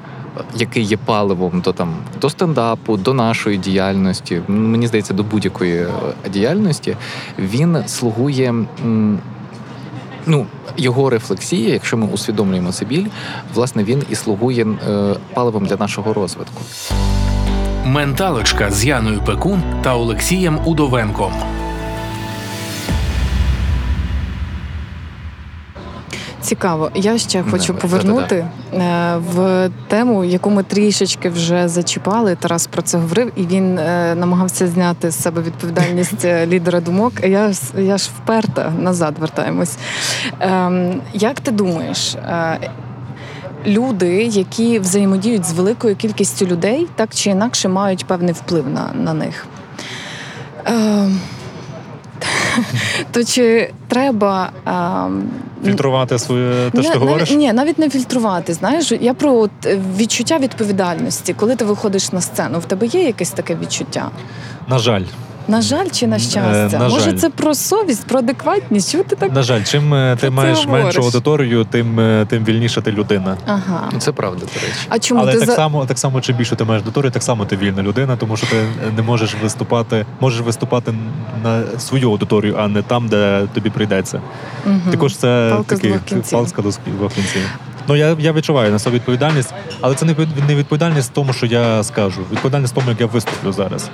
який 0.57 0.83
є 0.83 0.97
паливом 0.97 1.61
до 1.61 1.73
там 1.73 1.95
до 2.21 2.31
стендапу, 2.31 2.97
до 2.97 3.15
нашої 3.15 3.59
діяльності, 3.59 4.43
мені 4.49 4.87
здається, 4.87 5.15
до 5.15 5.23
будь-якої 5.23 5.77
е, 5.77 5.89
діяльності, 6.33 6.97
він 7.39 7.79
слугує. 7.87 8.55
Ну, 10.27 10.47
його 10.77 11.11
рефлексія, 11.11 11.73
якщо 11.73 11.97
ми 11.97 12.07
усвідомлюємо 12.07 12.73
це 12.73 12.85
біль, 12.85 13.07
власне, 13.55 13.85
він 13.85 14.03
і 14.11 14.15
слугує 14.15 14.67
е, 14.67 15.15
паливом 15.35 15.67
для 15.67 15.77
нашого 15.77 16.15
розвитку. 16.15 16.63
Менталочка 17.85 18.71
з 18.71 18.85
Яною 18.85 19.21
Пекун 19.27 19.63
та 19.83 19.97
Олексієм 19.97 20.59
Удовенком. 20.65 21.33
Цікаво. 26.45 26.91
Я 26.95 27.19
ще 27.19 27.43
хочу 27.43 27.67
Давай, 27.67 27.81
повернути 27.83 28.47
е, 28.75 29.17
в 29.17 29.71
тему, 29.89 30.25
яку 30.25 30.51
ми 30.51 30.63
трішечки 30.63 31.29
вже 31.29 31.69
зачіпали. 31.69 32.37
Тарас 32.37 32.67
про 32.67 32.83
це 32.83 32.99
говорив, 32.99 33.33
і 33.37 33.47
він 33.47 33.79
е, 33.79 34.15
намагався 34.15 34.67
зняти 34.67 35.11
з 35.11 35.23
себе 35.23 35.43
відповідальність 35.43 36.25
е, 36.25 36.47
лідера 36.51 36.81
думок. 36.81 37.13
Я, 37.23 37.53
я 37.79 37.99
ж 37.99 38.11
вперта 38.23 38.73
назад 38.81 39.15
вертаємось. 39.19 39.77
Ем, 40.41 41.01
Як 41.13 41.41
ти 41.41 41.51
думаєш? 41.51 42.15
е, 42.15 42.59
Люди, 43.67 44.23
які 44.25 44.79
взаємодіють 44.79 45.45
з 45.45 45.53
великою 45.53 45.97
кількістю 45.97 46.47
людей, 46.47 46.87
так 46.95 47.09
чи 47.15 47.31
інакше 47.31 47.69
мають 47.69 48.05
певний 48.07 48.35
вплив 48.35 48.69
на, 48.69 48.91
на 48.95 49.15
них. 49.15 49.47
Ем, 50.65 51.21
То 53.11 53.25
чи 53.25 53.73
треба 53.89 54.51
а, 54.65 55.09
Фільтрувати 55.65 56.19
своє 56.19 56.71
те, 56.71 56.83
що 56.83 56.93
ти 56.93 56.99
говориш. 56.99 57.31
Ні, 57.31 57.53
навіть 57.53 57.79
не 57.79 57.91
фільтрувати. 57.91 58.55
Знаєш, 58.55 58.93
я 59.01 59.15
про 59.15 59.35
от, 59.35 59.51
відчуття 59.97 60.39
відповідальності. 60.39 61.35
Коли 61.35 61.57
ти 61.57 61.65
виходиш 61.65 62.13
на 62.13 62.21
сцену, 62.21 62.59
в 62.59 62.65
тебе 62.65 62.87
є 62.87 63.03
якесь 63.03 63.31
таке 63.31 63.57
відчуття? 63.63 64.11
На 64.69 64.79
жаль, 64.79 65.03
На 65.49 65.63
жаль 65.63 65.87
чи 65.93 66.07
на 66.07 66.19
щастя? 66.19 66.71
Е, 66.77 66.79
на 66.79 66.89
Може, 66.89 67.11
жаль. 67.11 67.17
це 67.17 67.31
про 67.31 67.55
совість, 67.55 68.07
про 68.07 68.19
адекватність? 68.19 68.93
Чого 68.93 69.05
ти 69.05 69.17
так? 69.17 69.33
на 69.33 69.43
жаль, 69.43 69.63
чим 69.63 69.95
е, 69.95 70.17
ти 70.21 70.31
маєш 70.31 70.65
говориш. 70.65 70.85
меншу 70.85 71.03
аудиторію, 71.03 71.65
тим, 71.65 72.01
е, 72.01 72.27
тим 72.29 72.45
вільніша 72.45 72.81
ти 72.81 72.93
людина. 72.93 73.37
Ага. 73.47 73.89
Ну, 73.93 73.99
Це 73.99 74.13
правда, 74.13 74.41
до 74.41 74.61
речі. 74.61 74.79
А 74.89 74.99
чому 74.99 75.21
Але 75.21 75.33
ти 75.33 75.39
так 75.39 75.47
за 75.49 75.55
само, 75.55 75.87
так 75.87 75.99
само, 75.99 76.21
чим 76.21 76.37
більше 76.37 76.57
ти 76.57 76.65
маєш 76.65 76.83
аудиторію, 76.83 77.11
так 77.11 77.23
само 77.23 77.45
ти 77.45 77.57
вільна 77.57 77.83
людина, 77.83 78.17
тому 78.17 78.37
що 78.37 78.47
ти 78.47 78.57
не 78.97 79.03
можеш 79.03 79.35
виступати, 79.43 80.07
можеш 80.21 80.41
виступати 80.41 80.95
на 81.45 81.63
свою 81.79 82.11
аудиторію, 82.11 82.57
а 82.59 82.69
не 82.69 82.83
там, 82.83 83.09
де 83.09 83.47
тобі 83.55 83.71
прийдеться. 83.71 84.21
Мгм. 84.67 84.81
Також 84.91 85.17
це 85.17 85.49
Палка 85.53 85.77
такий 85.77 85.95
палка 86.31 86.71
з 86.71 86.79
двох 86.99 87.13
кінців. 87.13 87.43
Ну 87.89 87.97
я, 87.97 88.17
я 88.19 88.33
відчуваю 88.33 88.73
на 88.73 88.79
собі 88.79 88.97
відповідальність, 88.97 89.55
але 89.81 89.95
це 89.95 90.07
не 90.07 90.15
не 90.49 90.55
відповідальність 90.55 91.11
в 91.11 91.15
тому, 91.15 91.33
що 91.33 91.47
я 91.47 91.83
скажу. 91.83 92.21
Відповідальність 92.33 92.73
в 92.73 92.77
тому, 92.77 92.91
як 92.91 93.01
я 93.01 93.07
виступлю 93.07 93.53
зараз. 93.53 93.91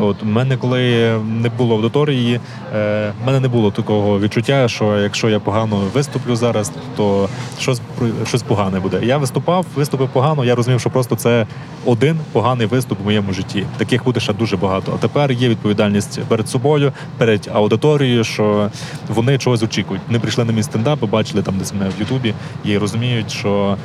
От 0.00 0.22
у 0.22 0.26
мене, 0.26 0.56
коли 0.56 1.14
не 1.26 1.48
було 1.48 1.74
аудиторії, 1.74 2.40
е, 2.74 3.12
в 3.22 3.26
мене 3.26 3.40
не 3.40 3.48
було 3.48 3.70
такого 3.70 4.20
відчуття, 4.20 4.68
що 4.68 4.98
якщо 4.98 5.28
я 5.28 5.40
погано 5.40 5.76
виступлю 5.94 6.36
зараз, 6.36 6.72
то 6.96 7.28
щось 7.60 7.80
щось 8.26 8.42
погане 8.42 8.80
буде. 8.80 9.00
Я 9.02 9.18
виступав, 9.18 9.66
виступив 9.74 10.08
погано. 10.08 10.44
Я 10.44 10.54
розумів, 10.54 10.80
що 10.80 10.90
просто 10.90 11.16
це 11.16 11.46
один 11.84 12.18
поганий 12.32 12.66
виступ 12.66 13.00
в 13.00 13.04
моєму 13.04 13.32
житті. 13.32 13.66
Таких 13.76 14.04
буде 14.04 14.20
ще 14.20 14.32
дуже 14.32 14.56
багато. 14.56 14.92
А 14.94 14.98
тепер 14.98 15.32
є 15.32 15.48
відповідальність 15.48 16.20
перед 16.28 16.48
собою, 16.48 16.92
перед 17.18 17.50
аудиторією, 17.54 18.24
що 18.24 18.70
вони 19.08 19.38
чогось 19.38 19.62
очікують. 19.62 20.02
Вони 20.06 20.18
прийшли 20.18 20.44
на 20.44 20.52
мій 20.52 20.62
стендап, 20.62 20.98
побачили 20.98 21.42
там 21.42 21.58
десь 21.58 21.74
мене 21.74 21.90
в 21.96 22.00
Ютубі 22.00 22.34
і 22.64 22.78
розуміють, 22.78 23.29
що 23.30 23.76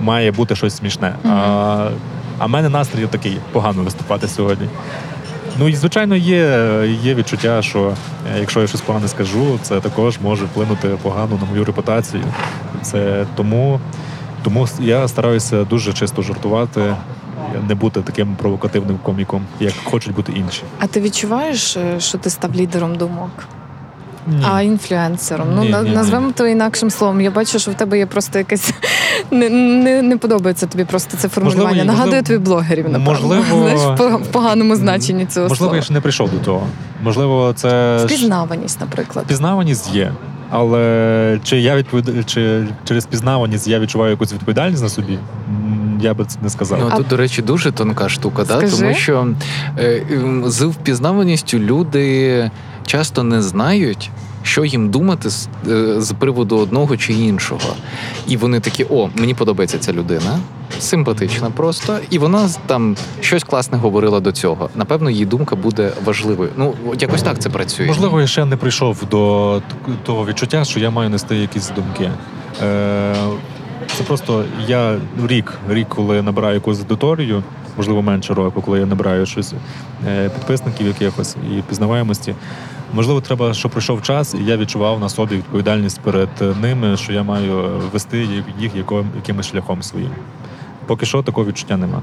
має 0.00 0.32
бути 0.32 0.56
щось 0.56 0.76
смішне. 0.76 1.14
А, 1.24 1.90
а 2.38 2.46
в 2.46 2.48
мене 2.48 2.68
настрій 2.68 3.06
такий 3.06 3.38
погано 3.52 3.82
виступати 3.82 4.28
сьогодні. 4.28 4.68
Ну 5.58 5.68
і 5.68 5.74
звичайно 5.74 6.16
є, 6.16 6.38
є 7.02 7.14
відчуття, 7.14 7.62
що 7.62 7.94
е, 8.34 8.40
якщо 8.40 8.60
я 8.60 8.66
щось 8.66 8.80
погане 8.80 9.08
скажу, 9.08 9.58
це 9.62 9.80
також 9.80 10.18
може 10.20 10.44
вплинути 10.44 10.88
погано 11.02 11.38
на 11.40 11.46
мою 11.50 11.64
репутацію. 11.64 12.22
Це 12.82 13.26
тому, 13.34 13.80
тому 14.42 14.68
я 14.80 15.08
стараюся 15.08 15.64
дуже 15.64 15.92
чисто 15.92 16.22
жартувати, 16.22 16.94
не 17.68 17.74
бути 17.74 18.02
таким 18.02 18.36
провокативним 18.36 18.98
коміком, 19.02 19.44
як 19.60 19.72
хочуть 19.84 20.14
бути 20.14 20.32
інші. 20.32 20.62
А 20.78 20.86
ти 20.86 21.00
відчуваєш, 21.00 21.76
е, 21.76 22.00
що 22.00 22.18
ти 22.18 22.30
став 22.30 22.54
лідером 22.54 22.94
думок? 22.94 23.30
Ні. 24.26 24.46
А 24.52 24.62
інфлюенсером. 24.62 25.48
Ну 25.54 25.62
Ні, 25.62 25.68
на- 25.70 25.82
ні, 25.82 25.88
ні. 25.88 25.94
назвемо 25.96 26.32
то 26.36 26.46
інакшим 26.46 26.90
словом. 26.90 27.20
Я 27.20 27.30
бачу, 27.30 27.58
що 27.58 27.70
в 27.70 27.74
тебе 27.74 27.98
є 27.98 28.06
просто 28.06 28.38
якесь 28.38 28.72
не, 29.30 29.48
не, 29.50 30.02
не 30.02 30.16
подобається 30.16 30.66
тобі 30.66 30.84
просто 30.84 31.16
це 31.16 31.28
формулювання. 31.28 31.66
Можливо, 31.68 31.84
Нагадує 31.86 32.20
можливо- 32.20 32.26
тобі 32.26 32.38
блогерів, 32.50 32.88
напевно. 32.88 33.12
можливо, 33.12 33.44
Знаєш, 33.62 33.80
в 33.80 34.02
пог- 34.02 34.22
в 34.22 34.26
поганому 34.26 34.76
значенні 34.76 35.26
цього 35.26 35.44
Можливо, 35.48 35.58
слова. 35.68 35.76
я 35.76 35.82
ще 35.82 35.92
не 35.94 36.00
прийшов 36.00 36.30
до 36.30 36.38
того. 36.38 36.66
Можливо, 37.02 37.52
це 37.56 37.96
Впізнаваність, 38.04 38.80
наприклад. 38.80 39.24
Впізнаваність 39.24 39.94
є. 39.94 40.12
Але 40.54 41.40
чи 41.44 41.60
я 41.60 41.76
відповід... 41.76 42.30
чи 42.30 42.64
через 42.84 43.06
пізнаваність 43.06 43.68
я 43.68 43.78
відчуваю 43.80 44.10
якусь 44.10 44.32
відповідальність 44.32 44.82
на 44.82 44.88
собі? 44.88 45.18
Я 46.00 46.14
би 46.14 46.24
це 46.24 46.38
не 46.42 46.50
сказав. 46.50 46.78
Ну, 46.80 46.88
А- 46.92 46.96
тут, 46.96 47.08
до 47.08 47.16
речі, 47.16 47.42
дуже 47.42 47.72
тонка 47.72 48.08
штука, 48.08 48.44
да? 48.44 48.60
Тому 48.68 48.94
що 48.94 49.28
е, 49.78 50.02
з 50.46 50.62
впізнаваністю 50.62 51.58
люди 51.58 52.50
часто 52.86 53.22
не 53.22 53.42
знають. 53.42 54.10
Що 54.44 54.64
їм 54.64 54.90
думати 54.90 55.30
з, 55.30 55.48
е, 55.68 56.00
з 56.00 56.12
приводу 56.12 56.56
одного 56.58 56.96
чи 56.96 57.12
іншого, 57.12 57.74
і 58.26 58.36
вони 58.36 58.60
такі: 58.60 58.86
о, 58.90 59.08
мені 59.16 59.34
подобається 59.34 59.78
ця 59.78 59.92
людина, 59.92 60.38
симпатична 60.80 61.50
просто, 61.50 61.98
і 62.10 62.18
вона 62.18 62.48
там 62.66 62.96
щось 63.20 63.44
класне 63.44 63.78
говорила 63.78 64.20
до 64.20 64.32
цього. 64.32 64.70
Напевно, 64.76 65.10
її 65.10 65.24
думка 65.26 65.56
буде 65.56 65.92
важливою. 66.04 66.50
Ну, 66.56 66.74
якось 67.00 67.22
так 67.22 67.38
це 67.38 67.50
працює. 67.50 67.86
Можливо, 67.86 68.20
я 68.20 68.26
ще 68.26 68.44
не 68.44 68.56
прийшов 68.56 69.02
до 69.10 69.62
того 70.02 70.26
відчуття, 70.26 70.64
що 70.64 70.80
я 70.80 70.90
маю 70.90 71.10
нести 71.10 71.36
якісь 71.36 71.68
думки. 71.68 72.10
Е, 72.62 73.14
Це 73.96 74.04
просто 74.04 74.44
я 74.66 74.96
рік, 75.26 75.52
рік, 75.68 75.88
коли 75.88 76.22
набираю 76.22 76.54
якусь 76.54 76.78
аудиторію, 76.78 77.42
можливо, 77.76 78.02
менше 78.02 78.34
року, 78.34 78.62
коли 78.62 78.80
я 78.80 78.86
набираю 78.86 79.26
щось 79.26 79.54
е, 80.08 80.28
підписників 80.28 80.86
якихось 80.86 81.36
і 81.56 81.62
пізнаваємості. 81.68 82.34
Можливо, 82.94 83.20
треба, 83.20 83.54
щоб 83.54 83.70
пройшов 83.70 84.02
час, 84.02 84.34
і 84.34 84.44
я 84.44 84.56
відчував 84.56 85.00
на 85.00 85.08
собі 85.08 85.36
відповідальність 85.36 86.00
перед 86.00 86.28
е, 86.42 86.54
ними, 86.62 86.96
що 86.96 87.12
я 87.12 87.22
маю 87.22 87.62
вести 87.92 88.18
їх- 88.18 88.44
їх 88.58 88.76
яким- 88.76 89.10
якимось 89.16 89.46
шляхом 89.50 89.82
своїм. 89.82 90.10
Поки 90.86 91.06
що 91.06 91.22
такого 91.22 91.46
відчуття 91.46 91.76
нема. 91.76 92.02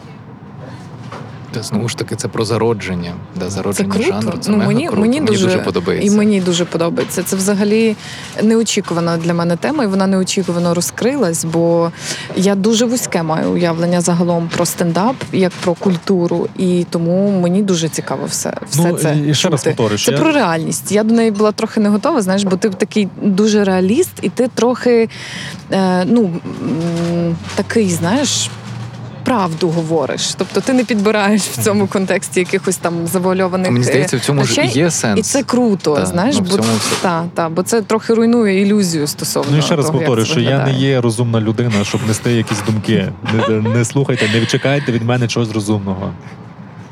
Та 1.52 1.64
знову 1.64 1.89
ж 1.89 1.97
таки, 1.97 2.16
це 2.16 2.28
про 2.28 2.45
зародження. 2.45 3.14
Да, 3.36 3.45
Це 3.45 3.52
зародження 3.52 3.89
круто. 3.89 4.08
жанру. 4.12 4.38
Це 4.41 4.52
ну, 4.52 4.58
мега 4.58 4.68
мені, 4.68 4.88
круто. 4.88 5.02
мені, 5.02 5.22
дуже, 5.22 5.58
подобається. 5.58 6.08
І 6.14 6.18
мені 6.18 6.41
дуже 6.41 6.66
подобається. 6.66 7.24
Це 7.24 7.36
взагалі 7.36 7.95
неочікувана 8.43 9.18
для 9.18 9.34
мене 9.34 9.56
тема, 9.56 9.84
і 9.84 9.88
вона 9.88 10.08
неочікувано 10.08 10.74
розкрилась, 10.74 11.45
бо 11.45 11.91
я 12.36 12.56
дуже 12.56 12.86
вузьке 12.86 13.24
маю 13.24 13.52
уявлення 13.52 14.02
загалом 14.02 14.50
про 14.56 14.66
стендап, 14.66 15.16
як 15.32 15.52
про 15.52 15.74
культуру. 15.74 16.47
І 16.58 16.86
тому 16.89 17.39
мені 17.41 17.62
дуже 17.64 17.89
цікаво 17.89 18.26
все, 18.30 18.54
все 18.70 18.88
Ну, 18.91 18.97
це. 18.97 19.18
і 19.28 19.34
ще 19.34 19.50
раз 19.50 19.60
чути. 19.60 19.70
повторюю, 19.70 20.00
Це 20.00 20.12
я- 20.12 20.18
про 20.18 20.32
реальність. 20.32 20.91
Я 20.91 21.04
до 21.04 21.14
неї 21.14 21.32
була 21.32 21.52
трохи 21.52 21.80
не 21.80 21.89
готова, 21.89 22.22
знаєш, 22.22 22.43
бо 22.43 22.56
ти 22.56 22.70
такий 22.70 23.08
дуже 23.22 23.64
реаліст, 23.64 24.12
і 24.22 24.30
ти 24.30 24.47
трохи 24.56 25.10
е, 25.72 26.06
ну, 26.06 26.30
такий, 27.56 27.89
знаєш. 27.89 28.50
Правду 29.24 29.70
говориш, 29.70 30.34
тобто 30.34 30.62
ти 30.62 30.74
не 30.74 30.84
підбираєш 30.84 31.42
в 31.42 31.64
цьому 31.64 31.88
контексті 31.88 32.40
якихось 32.40 32.78
там 32.78 33.08
завуальованих 33.08 33.72
Мені 33.72 33.86
е, 33.86 33.90
здається, 33.90 34.18
в 34.18 34.20
цьому 34.20 34.44
ж 34.44 34.66
є 34.66 34.92
сенс. 34.92 35.20
І 35.20 35.22
це 35.22 35.44
круто, 35.44 35.96
Та, 35.96 36.06
знаєш, 36.06 36.36
ну, 36.36 36.42
бо, 36.42 36.50
цьому 36.50 36.80
та, 37.02 37.26
та, 37.34 37.50
бо 37.50 37.64
це 37.64 37.82
трохи 37.82 38.14
руйнує 38.14 38.62
ілюзію 38.62 39.08
стосовно. 39.08 39.52
Ну 39.52 39.58
і 39.58 39.62
ще 39.62 39.76
раз 39.76 39.90
повторюю, 39.90 40.26
це 40.26 40.32
що 40.32 40.40
я 40.40 40.66
не 40.66 40.74
є 40.74 41.02
розумна 41.02 41.42
людина, 41.42 41.84
щоб 41.84 42.02
нести 42.08 42.32
якісь 42.32 42.62
думки. 42.68 43.12
Не, 43.50 43.62
не 43.62 43.86
слухайте, 43.86 44.30
не 44.34 44.46
чекайте 44.46 44.92
від 44.92 45.04
мене 45.04 45.28
чогось 45.28 45.52
розумного. 45.52 46.14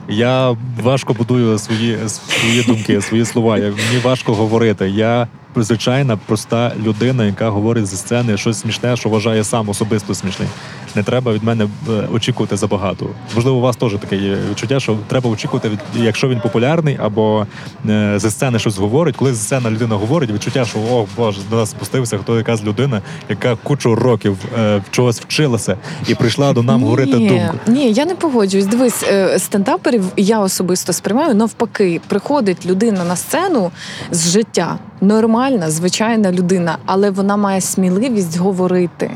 Я 0.10 0.56
важко 0.84 1.14
будую 1.14 1.60
свої, 1.60 1.98
свої 2.08 2.64
думки, 2.64 3.02
свої 3.02 3.26
слова. 3.26 3.58
Мені 3.58 4.00
важко 4.04 4.34
говорити. 4.34 4.90
Я 4.90 5.28
звичайна 5.64 6.18
проста 6.18 6.72
людина, 6.86 7.26
яка 7.26 7.49
говорить 7.49 7.88
зі 7.88 7.95
сцени 7.95 8.38
щось 8.38 8.60
смішне, 8.60 8.97
що 8.97 9.10
вважає 9.10 9.43
сам 9.43 9.70
особисто 9.70 10.14
смішним. 10.14 10.49
Не 10.95 11.03
треба 11.03 11.34
від 11.34 11.43
мене 11.43 11.68
е, 11.89 11.91
очікувати 12.14 12.58
забагато. 12.58 13.10
Можливо, 13.36 13.58
у 13.58 13.62
вас 13.62 13.76
теж 13.76 13.93
таке 13.93 14.16
є 14.16 14.38
відчуття, 14.49 14.80
що 14.80 14.97
треба 15.08 15.30
очікувати, 15.30 15.70
від, 15.70 15.80
якщо 15.95 16.30
він 16.30 16.39
популярний 16.39 16.97
або 17.01 17.47
е, 17.89 18.20
зі 18.20 18.30
сцени 18.30 18.60
щось 18.60 18.78
говорить. 18.78 19.16
Коли 19.16 19.34
зі 19.34 19.43
сцени 19.43 19.70
людина 19.70 19.95
говорить, 19.95 20.32
відчуття, 20.32 20.66
що 20.66 20.80
о 20.80 21.08
боже, 21.18 21.41
до 21.49 21.55
нас 21.55 21.70
спустився 21.70 22.18
хто 22.18 22.38
якась 22.38 22.64
людина, 22.64 23.01
яка 23.30 23.55
кучу 23.64 23.95
років 23.95 24.38
е, 24.60 24.82
чогось 24.91 25.22
вчилася 25.22 25.78
і 26.08 26.16
прийшла 26.16 26.53
до 26.53 26.64
нам 26.64 26.84
говорити 26.84 27.18
думку. 27.18 27.60
Ні, 27.68 27.91
я 27.91 28.05
не 28.05 28.16
погоджуюсь. 28.16 28.66
Дивись, 28.66 29.03
е, 29.03 29.39
стендаперів 29.39 30.03
я 30.18 30.39
особисто 30.39 30.93
сприймаю 30.93 31.36
навпаки. 31.36 32.01
Приходить 32.08 32.66
людина 32.66 33.03
на 33.03 33.16
сцену 33.16 33.72
з 34.12 34.32
життя. 34.32 34.80
Нормальна, 35.02 35.72
звичайна 35.72 36.32
людина, 36.32 36.78
але 36.86 37.10
вона 37.10 37.38
має 37.38 37.62
сміливість 37.62 38.38
говорити. 38.38 39.12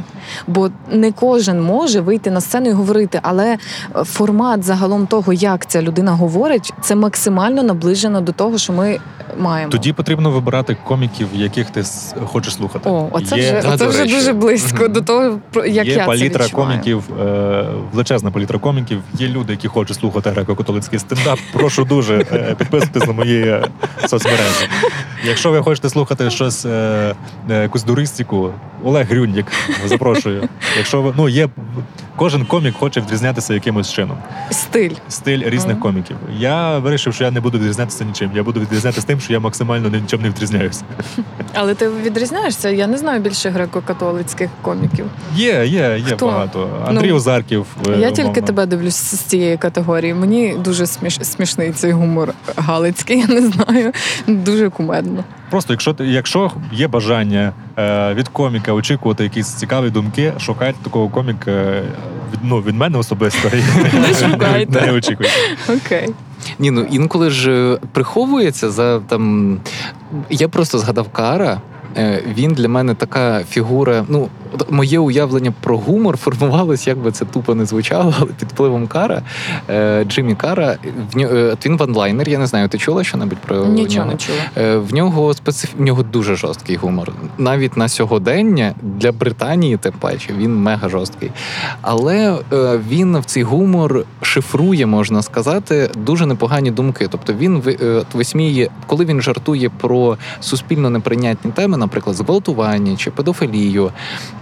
Бо 0.48 0.70
не 0.92 1.12
кожен 1.12 1.62
може 1.62 2.02
вийти 2.02 2.32
на 2.32 2.42
сцену 2.42 2.70
і 2.70 2.74
говорити. 2.74 3.20
Але 3.24 3.58
е, 3.96 4.04
формат 4.04 4.64
загалом 4.64 5.08
того, 5.08 5.34
як 5.34 5.66
ця 5.66 5.82
людина 5.82 6.12
говорить, 6.12 6.74
це 6.82 6.96
максимально 6.96 7.64
наближено 7.64 8.22
до 8.22 8.32
того, 8.32 8.58
що 8.58 8.74
ми 8.74 9.00
маємо. 9.40 9.72
Тоді 9.72 9.94
потрібно 9.94 10.32
вибирати 10.32 10.78
коміків, 10.88 11.28
яких 11.34 11.70
ти 11.70 11.84
хочеш 12.26 12.54
слухати. 12.54 12.90
О, 12.90 13.08
оце 13.12 13.38
Є- 13.40 13.60
вже, 13.60 13.70
оце 13.70 13.86
до 13.86 13.90
вже 13.90 14.06
дуже 14.06 14.34
близько 14.34 14.88
до 14.88 15.02
того, 15.02 15.40
про 15.52 15.66
як 15.66 15.88
є 15.88 15.94
я 15.94 16.06
палітра 16.06 16.40
це 16.40 16.46
відчуваю. 16.46 16.70
коміків, 16.70 17.04
е, 17.22 17.66
величезна 17.92 18.32
палітра 18.32 18.60
коміків. 18.60 19.02
Є 19.14 19.28
люди, 19.28 19.54
які 19.54 19.68
хочуть 19.68 19.98
слухати 19.98 20.30
греко-католицький 20.30 21.00
стендап. 21.00 21.40
Прошу 21.54 21.84
дуже 21.86 22.26
е, 22.32 22.56
підписуйтесь 22.58 23.08
на 23.08 23.14
мої 23.14 23.42
е, 23.42 23.68
соцмережі. 24.08 24.68
Якщо 25.28 25.52
ви 25.52 25.62
хочете 25.64 25.90
слухати 25.90 26.30
щось, 26.30 26.66
е, 26.66 27.16
е, 27.50 27.62
якусь 27.62 27.84
дуристику, 27.84 28.50
Олег 28.84 29.08
Грюндік, 29.10 29.46
запрошую. 29.86 30.11
Якщо 30.78 31.02
ви 31.02 31.14
ну 31.18 31.30
є 31.30 31.50
кожен 32.16 32.46
комік 32.46 32.76
хоче 32.76 33.02
відрізнятися 33.02 33.54
якимось 33.54 33.94
чином. 33.94 34.18
Стиль. 34.52 34.92
Стиль 35.10 35.42
різних 35.50 35.74
Мгм. 35.76 35.82
коміків. 35.82 36.16
Я 36.38 36.78
вирішив, 36.78 37.14
що 37.14 37.24
я 37.24 37.32
не 37.32 37.40
буду 37.42 37.58
відрізнятися 37.58 38.04
нічим. 38.04 38.32
Я 38.36 38.44
буду 38.44 38.60
відрізнятися 38.60 39.08
тим, 39.08 39.20
що 39.20 39.34
я 39.34 39.40
максимально 39.40 39.90
нічим 39.90 40.22
не 40.22 40.30
відрізняюся. 40.30 40.84
Але 41.54 41.76
ти 41.76 41.90
відрізняєшся? 41.90 42.70
Я 42.70 42.88
не 42.88 42.98
знаю 42.98 43.22
більше 43.22 43.50
греко-католицьких 43.50 44.48
коміків. 44.62 45.06
Є, 45.36 45.66
є, 45.66 46.04
є 46.08 46.16
Хто? 46.16 46.26
багато. 46.26 46.70
Андрій 46.88 47.10
Ну, 47.10 47.16
Озарків. 47.16 47.66
е, 47.88 47.98
Я 48.00 48.12
тільки 48.12 48.42
тебе 48.42 48.66
дивлюсь 48.66 48.96
з 48.96 49.20
цієї 49.20 49.58
категорії. 49.58 50.14
Мені 50.14 50.56
дуже 50.64 50.88
сміш... 50.88 51.18
смішний 51.22 51.72
цей 51.72 51.92
гумор 51.92 52.34
галицький, 52.56 53.20
я 53.28 53.28
не 53.28 53.42
знаю. 53.42 53.92
Дуже 54.28 54.70
кумедно. 54.70 55.24
Просто 55.52 55.74
якщо 55.74 55.96
якщо 56.02 56.52
є 56.72 56.88
бажання 56.88 57.54
е, 57.78 58.14
від 58.14 58.28
коміка 58.28 58.74
очікувати 58.74 59.24
якісь 59.24 59.54
цікаві 59.54 59.90
думки, 59.90 60.34
шукайте 60.40 60.78
такого 60.84 61.10
коміка 61.10 61.52
е, 61.52 61.84
від, 62.34 62.40
ну, 62.44 62.62
від 62.62 62.76
мене 62.76 62.98
особисто. 62.98 63.50
Не 63.94 64.14
шукайте. 64.14 64.82
Не 64.82 64.92
очікуйте. 64.98 65.34
Окей. 65.70 66.10
Ні, 66.60 66.72
ну 66.72 66.88
інколи 66.92 67.30
ж 67.30 67.52
е, 67.52 67.78
приховується 67.92 68.72
за 68.72 69.00
там. 69.00 69.58
Я 70.30 70.48
просто 70.48 70.78
згадав 70.80 71.10
Кара. 71.10 71.62
Він 72.38 72.54
для 72.54 72.68
мене 72.68 72.94
така 72.94 73.44
фігура. 73.44 74.06
Ну, 74.10 74.30
от 74.52 74.72
моє 74.72 75.00
уявлення 75.00 75.54
про 75.62 75.78
гумор 75.78 76.18
формувалось, 76.18 76.88
як 76.88 76.98
би 76.98 77.12
це 77.12 77.26
тупо 77.26 77.56
не 77.56 77.66
звучало, 77.66 78.14
але 78.20 78.32
під 78.40 78.50
впливом 78.52 78.88
Кара, 78.88 79.22
е, 79.70 80.04
Джиммі 80.04 80.36
Кара, 80.36 80.78
в 81.14 81.18
нього, 81.18 81.34
е, 81.36 81.56
він 81.66 81.78
ванлайнер, 81.78 82.30
я 82.30 82.38
не 82.40 82.48
знаю, 82.48 82.68
ти 82.68 82.78
чула 82.78 83.04
що-небудь 83.04 83.38
про 83.38 83.66
Нічого 83.66 84.06
нього? 84.06 84.12
не 84.12 84.18
чула. 84.18 84.40
Е, 84.58 84.78
В 84.78 84.94
нього 84.94 85.34
специф... 85.34 85.70
в 85.78 85.82
нього 85.82 86.04
дуже 86.04 86.36
жорсткий 86.36 86.76
гумор. 86.76 87.12
Навіть 87.38 87.78
на 87.78 87.88
сьогодення 87.90 88.74
для 88.82 89.12
Британії, 89.12 89.78
тим 89.78 89.94
паче, 90.00 90.34
він 90.38 90.56
мега 90.56 90.90
жорсткий. 90.90 91.32
Але 91.82 92.38
е, 92.54 92.80
він 92.90 93.18
в 93.20 93.26
цей 93.26 93.44
гумор 93.44 94.06
шифрує, 94.22 94.86
можна 94.86 95.22
сказати, 95.22 95.90
дуже 95.98 96.26
непогані 96.26 96.72
думки. 96.72 97.08
Тобто 97.12 97.34
він 97.34 97.64
е, 97.68 98.04
висміє, 98.14 98.70
коли 98.88 99.06
він 99.06 99.22
жартує 99.22 99.70
про 99.70 100.18
суспільно 100.40 100.90
неприйнятні 100.90 101.52
теми, 101.52 101.78
наприклад, 101.78 102.16
зґвалтування 102.16 102.96
чи 102.96 103.12
педофілію, 103.12 103.92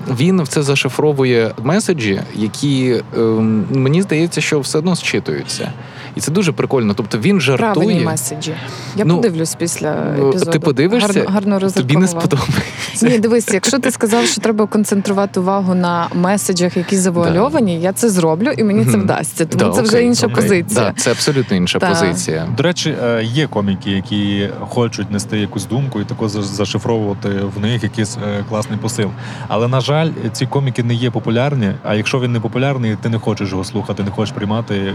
він 0.10 0.42
в 0.42 0.48
це 0.48 0.64
зашифровує 0.64 1.52
меседжі, 1.64 2.22
які 2.36 3.02
ем, 3.18 3.66
мені 3.72 4.02
здається, 4.02 4.42
що 4.42 4.60
все 4.60 4.78
одно 4.78 4.96
зчитуються. 4.96 5.74
І 6.16 6.20
це 6.22 6.32
дуже 6.32 6.52
прикольно. 6.52 6.94
Тобто 6.94 7.18
він 7.18 7.42
жартує. 7.42 7.74
Правильні 7.74 8.00
меседжі. 8.06 8.54
Я 8.96 9.06
Ну, 9.06 9.16
подивлюсь 9.16 9.56
після 9.56 10.14
Ну, 10.18 10.30
епізоду. 10.30 10.52
Ти 10.52 10.60
подивишся, 10.60 11.08
гарно, 11.08 11.54
гарно 11.54 11.70
тобі 11.72 11.96
не 11.98 12.08
сподобається. 12.08 13.08
Ні, 13.08 13.20
дивись, 13.20 13.54
якщо 13.54 13.80
ти 13.80 13.92
сказав, 13.92 14.26
що 14.26 14.42
треба 14.42 14.66
концентрувати 14.68 15.40
увагу 15.40 15.76
на 15.76 16.08
меседжах, 16.16 16.78
які 16.78 16.96
завуальовані, 16.98 17.82
я 17.82 17.94
це 17.94 18.10
зроблю, 18.10 18.50
і 18.58 18.64
мені 18.64 18.86
це 18.86 18.98
вдасться. 18.98 19.46
Тому 19.46 19.64
Да, 19.66 19.76
це 19.76 19.82
вже 19.82 19.92
окей, 19.92 20.06
інша 20.08 20.26
окей. 20.28 20.36
позиція. 20.36 20.82
Да, 20.82 20.94
це 21.02 21.12
абсолютно 21.12 21.58
інша 21.58 21.80
позиція. 21.80 22.48
До 22.58 22.64
речі, 22.64 22.96
е, 23.04 23.24
є 23.24 23.48
коміки, 23.48 23.92
які 23.92 24.50
хочуть 24.60 25.12
нести 25.12 25.40
якусь 25.40 25.66
думку 25.66 26.00
і 26.02 26.06
тако 26.06 26.30
за- 26.30 26.42
зашифровувати 26.42 27.30
в 27.56 27.60
них 27.60 27.84
якийсь 27.84 28.18
е, 28.18 28.44
класний 28.50 28.80
посил. 28.80 29.10
Але 29.48 29.68
на 29.68 29.82
жаль, 29.82 30.10
ці 30.32 30.46
коміки 30.46 30.84
не 30.84 30.94
є 30.94 31.12
популярні. 31.12 31.72
А 31.84 31.96
якщо 31.96 32.20
він 32.20 32.32
не 32.32 32.40
популярний, 32.40 32.98
ти 33.02 33.10
не 33.10 33.20
хочеш 33.20 33.50
його 33.52 33.64
слухати, 33.64 34.04
не 34.04 34.12
хочеш 34.12 34.36
приймати 34.36 34.76
е, 34.76 34.94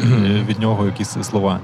від 0.49 0.59
нього 0.61 0.85
якісь 0.87 1.04
слова. 1.05 1.61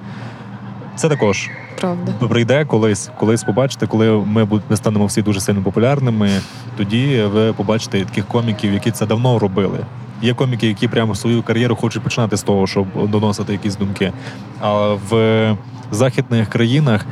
Це 0.96 1.08
також 1.08 1.50
Правда. 1.80 2.12
прийде 2.28 2.64
колись, 2.64 3.10
колись 3.18 3.44
побачите, 3.44 3.86
коли 3.86 4.10
ми, 4.10 4.48
ми 4.70 4.76
станемо 4.76 5.06
всі 5.06 5.22
дуже 5.22 5.40
сильно 5.40 5.62
популярними. 5.62 6.30
Тоді 6.76 7.22
ви 7.22 7.52
побачите 7.52 8.04
таких 8.04 8.26
коміків, 8.26 8.72
які 8.72 8.90
це 8.90 9.06
давно 9.06 9.38
робили. 9.38 9.78
Є 10.22 10.34
коміки, 10.34 10.66
які 10.66 10.88
прямо 10.88 11.14
свою 11.14 11.42
кар'єру 11.42 11.76
хочуть 11.76 12.02
починати 12.02 12.36
з 12.36 12.42
того, 12.42 12.66
щоб 12.66 13.10
доносити 13.10 13.52
якісь 13.52 13.76
думки. 13.76 14.12
А 14.60 14.94
в 15.10 15.56
західних 15.90 16.48
країнах 16.48 17.06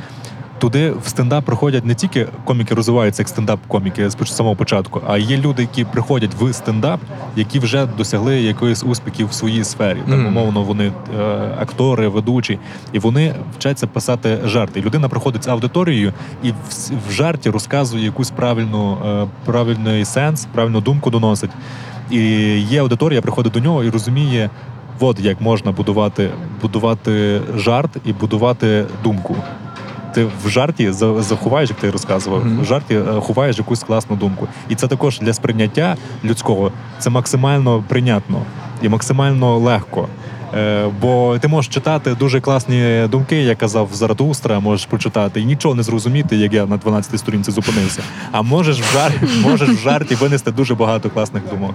туди 0.58 0.90
в 0.90 1.08
стендап 1.08 1.44
приходять 1.44 1.84
не 1.84 1.94
тільки 1.94 2.26
коміки 2.44 2.74
розвиваються 2.74 3.22
як 3.22 3.28
стендап-коміки 3.28 4.10
з 4.10 4.16
самого 4.26 4.56
початку, 4.56 5.00
а 5.06 5.18
є 5.18 5.36
люди, 5.36 5.62
які 5.62 5.84
приходять 5.84 6.34
в 6.40 6.52
стендап, 6.52 7.00
які 7.36 7.58
вже 7.58 7.86
досягли 7.86 8.40
якоїсь 8.40 8.84
успіхів 8.84 9.28
в 9.28 9.32
своїй 9.32 9.64
сфері. 9.64 9.98
Там, 10.08 10.18
Мгм. 10.18 10.26
умовно, 10.26 10.62
вони 10.62 10.86
е, 10.86 10.92
актори, 11.60 12.08
ведучі, 12.08 12.58
і 12.92 12.98
вони 12.98 13.34
вчаться 13.58 13.86
писати 13.86 14.38
жарти. 14.44 14.80
І 14.80 14.82
людина 14.82 15.08
приходить 15.08 15.44
з 15.44 15.48
аудиторією 15.48 16.12
і 16.42 16.50
в, 16.50 16.54
в 17.08 17.12
жарті 17.12 17.50
розказує 17.50 18.04
якусь 18.04 18.30
правильну, 18.30 18.98
е, 19.06 19.26
правильний 19.44 20.04
сенс, 20.04 20.46
правильну 20.52 20.80
думку 20.80 21.10
доносить. 21.10 21.50
І 22.10 22.20
є 22.60 22.80
аудиторія, 22.80 23.22
приходить 23.22 23.52
до 23.52 23.60
нього 23.60 23.84
і 23.84 23.90
розуміє, 23.90 24.50
от 25.00 25.20
як 25.20 25.40
можна 25.40 25.72
будувати, 25.72 26.30
будувати 26.62 27.40
жарт 27.56 27.90
і 28.04 28.12
будувати 28.12 28.84
думку. 29.04 29.36
Ти 30.18 30.26
в 30.44 30.48
жарті 30.48 30.92
заховаєш, 31.18 31.70
як 31.70 31.78
ти 31.78 31.90
розказував, 31.90 32.46
Мгм. 32.46 32.60
в 32.60 32.64
жарті 32.64 32.94
е, 32.94 33.04
ховаєш 33.20 33.58
якусь 33.58 33.82
класну 33.82 34.16
думку. 34.16 34.48
І 34.68 34.74
це 34.74 34.88
також 34.88 35.18
для 35.20 35.32
сприйняття 35.32 35.96
людського 36.24 36.72
це 36.98 37.10
максимально 37.10 37.84
прийнятно 37.88 38.42
і 38.82 38.88
максимально 38.88 39.58
легко. 39.58 40.08
Е, 40.54 40.86
бо 41.00 41.38
ти 41.40 41.48
можеш 41.48 41.74
читати 41.74 42.14
дуже 42.14 42.40
класні 42.40 43.06
думки, 43.10 43.36
як 43.36 43.58
казав 43.58 43.88
Заратустра, 43.92 44.60
можеш 44.60 44.86
прочитати 44.86 45.40
і 45.40 45.44
нічого 45.44 45.74
не 45.74 45.82
зрозуміти, 45.82 46.36
як 46.36 46.52
я 46.52 46.66
на 46.66 46.76
12 46.76 47.18
сторінці 47.20 47.50
зупинився. 47.50 48.02
А 48.32 48.42
можеш 48.42 48.80
в 48.80 48.92
жарті, 48.92 49.26
можеш 49.42 49.68
в 49.68 49.78
жарті 49.78 50.14
винести 50.14 50.50
дуже 50.50 50.74
багато 50.74 51.10
класних 51.10 51.42
думок. 51.50 51.74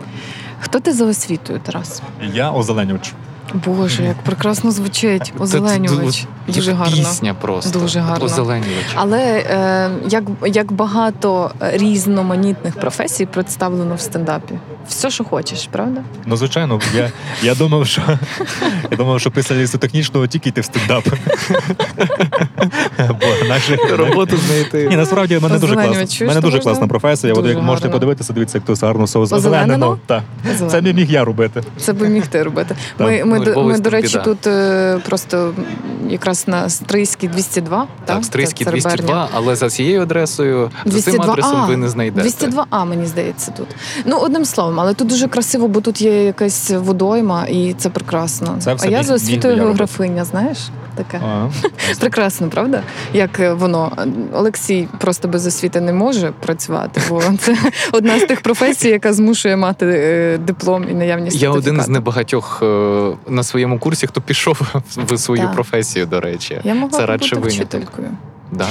Хто 0.59 0.79
ти 0.79 0.93
за 0.93 1.05
освітою, 1.05 1.59
Тарас? 1.59 2.01
Я 2.33 2.51
озеленювач. 2.51 3.13
Боже, 3.53 4.03
як 4.03 4.17
прекрасно 4.23 4.71
звучить. 4.71 5.33
Озеленювач. 5.39 6.25
Це 6.47 6.53
Дуже 6.53 6.71
гарно. 6.73 6.95
Пісня 6.95 7.33
просто. 7.33 7.79
Дуже 7.79 7.99
гарно. 7.99 8.25
Озеленювач. 8.25 8.85
Але 8.95 9.19
е, 9.21 9.89
як, 10.09 10.23
як 10.45 10.71
багато 10.71 11.51
різноманітних 11.61 12.75
професій 12.75 13.25
представлено 13.25 13.95
в 13.95 13.99
стендапі. 13.99 14.53
Все, 14.87 15.09
що 15.09 15.23
хочеш, 15.23 15.69
правда? 15.71 16.01
Ну, 16.25 16.37
звичайно, 16.37 16.79
я, 16.95 17.11
я 17.43 17.55
думав, 17.55 17.87
що 17.87 18.01
я 18.91 18.97
думав, 18.97 19.19
що 19.19 19.31
після 19.31 19.55
лісотехнічного 19.55 20.27
тільки 20.27 20.49
йти 20.49 20.61
в 20.61 20.65
стендап. 20.65 21.03
Бо 22.97 23.47
наші 23.47 23.75
Роботу 23.75 24.37
знайти. 24.37 24.87
Ні, 24.89 24.95
насправді 24.95 25.39
мене 25.39 25.59
дуже 25.59 25.75
чуєш, 25.75 26.21
мене 26.21 26.41
дуже 26.41 26.59
класна 26.59 26.87
професія. 26.87 27.33
От 27.33 27.45
як 27.45 27.61
можете 27.61 27.89
подивитися, 27.89 28.33
дивіться, 28.33 28.57
як 28.57 28.63
хтось 28.63 28.83
гарно 28.83 29.03
все 29.03 29.19
озеленено. 29.19 29.97
Це 30.67 30.81
не 30.81 30.93
міг 30.93 31.11
я 31.11 31.25
робити. 31.25 31.63
Це 31.77 31.93
би 31.93 32.09
міг 32.09 32.27
ти 32.27 32.43
робити. 32.43 32.75
Ми, 32.99 33.23
ми, 33.39 33.45
Ну, 33.45 33.53
до- 33.53 33.63
ми 33.63 33.79
до 33.79 33.89
речі, 33.89 34.07
біда. 34.07 34.19
тут 34.23 34.47
е, 34.47 34.99
просто 35.05 35.53
якраз 36.09 36.47
на 36.47 36.69
Стрийській 36.69 37.27
202. 37.27 37.79
Так, 37.79 37.87
так 38.15 38.25
Стрийській 38.25 38.65
202, 38.65 39.29
але 39.33 39.55
за 39.55 39.69
цією 39.69 40.01
адресою, 40.01 40.71
за 40.85 41.01
цим 41.01 41.21
адресом 41.21 41.55
А, 41.61 41.65
ви 41.65 41.77
не 41.77 41.89
знайдете. 41.89 42.27
202А, 42.47 42.85
мені 42.85 43.05
здається, 43.05 43.51
тут. 43.51 43.67
Ну, 44.05 44.17
одним 44.17 44.45
словом, 44.45 44.79
але 44.79 44.93
тут 44.93 45.07
дуже 45.07 45.27
красиво, 45.27 45.67
бо 45.67 45.81
тут 45.81 46.01
є 46.01 46.23
якась 46.25 46.69
водойма, 46.71 47.45
і 47.45 47.73
це 47.73 47.89
прекрасно. 47.89 48.55
Це 48.59 48.75
а 48.79 48.87
я 48.87 49.03
за 49.03 49.13
освітою 49.13 49.55
географиня, 49.55 50.25
знаєш? 50.25 50.57
Таке. 50.95 51.21
А, 51.25 51.47
Прекрасно, 51.99 52.49
правда? 52.49 52.83
Як 53.13 53.39
е, 53.39 53.53
воно 53.53 53.91
Олексій 54.33 54.87
просто 54.97 55.27
без 55.27 55.47
освіти 55.47 55.81
не 55.81 55.93
може 55.93 56.31
працювати, 56.31 57.01
бо 57.09 57.21
це 57.39 57.57
одна 57.91 58.19
з 58.19 58.25
тих 58.25 58.41
професій, 58.41 58.89
яка 58.89 59.13
змушує 59.13 59.55
мати 59.57 59.85
е, 59.85 60.37
диплом 60.37 60.85
і 60.91 60.93
наявність 60.93 61.41
Я 61.41 61.49
один 61.49 61.81
з 61.81 61.87
небагатьох 61.87 62.59
е, 62.63 63.11
на 63.27 63.43
своєму 63.43 63.79
курсі, 63.79 64.07
хто 64.07 64.21
пішов 64.21 64.61
в 64.95 65.17
свою 65.17 65.41
Так. 65.41 65.53
професію, 65.53 66.05
до 66.05 66.19
речі. 66.19 66.61
Я 66.63 66.73
могла 66.75 66.99
Це 66.99 67.05
радше 67.05 67.35
бути 67.35 67.49
вчителькою. 67.49 68.07
Да? 68.51 68.67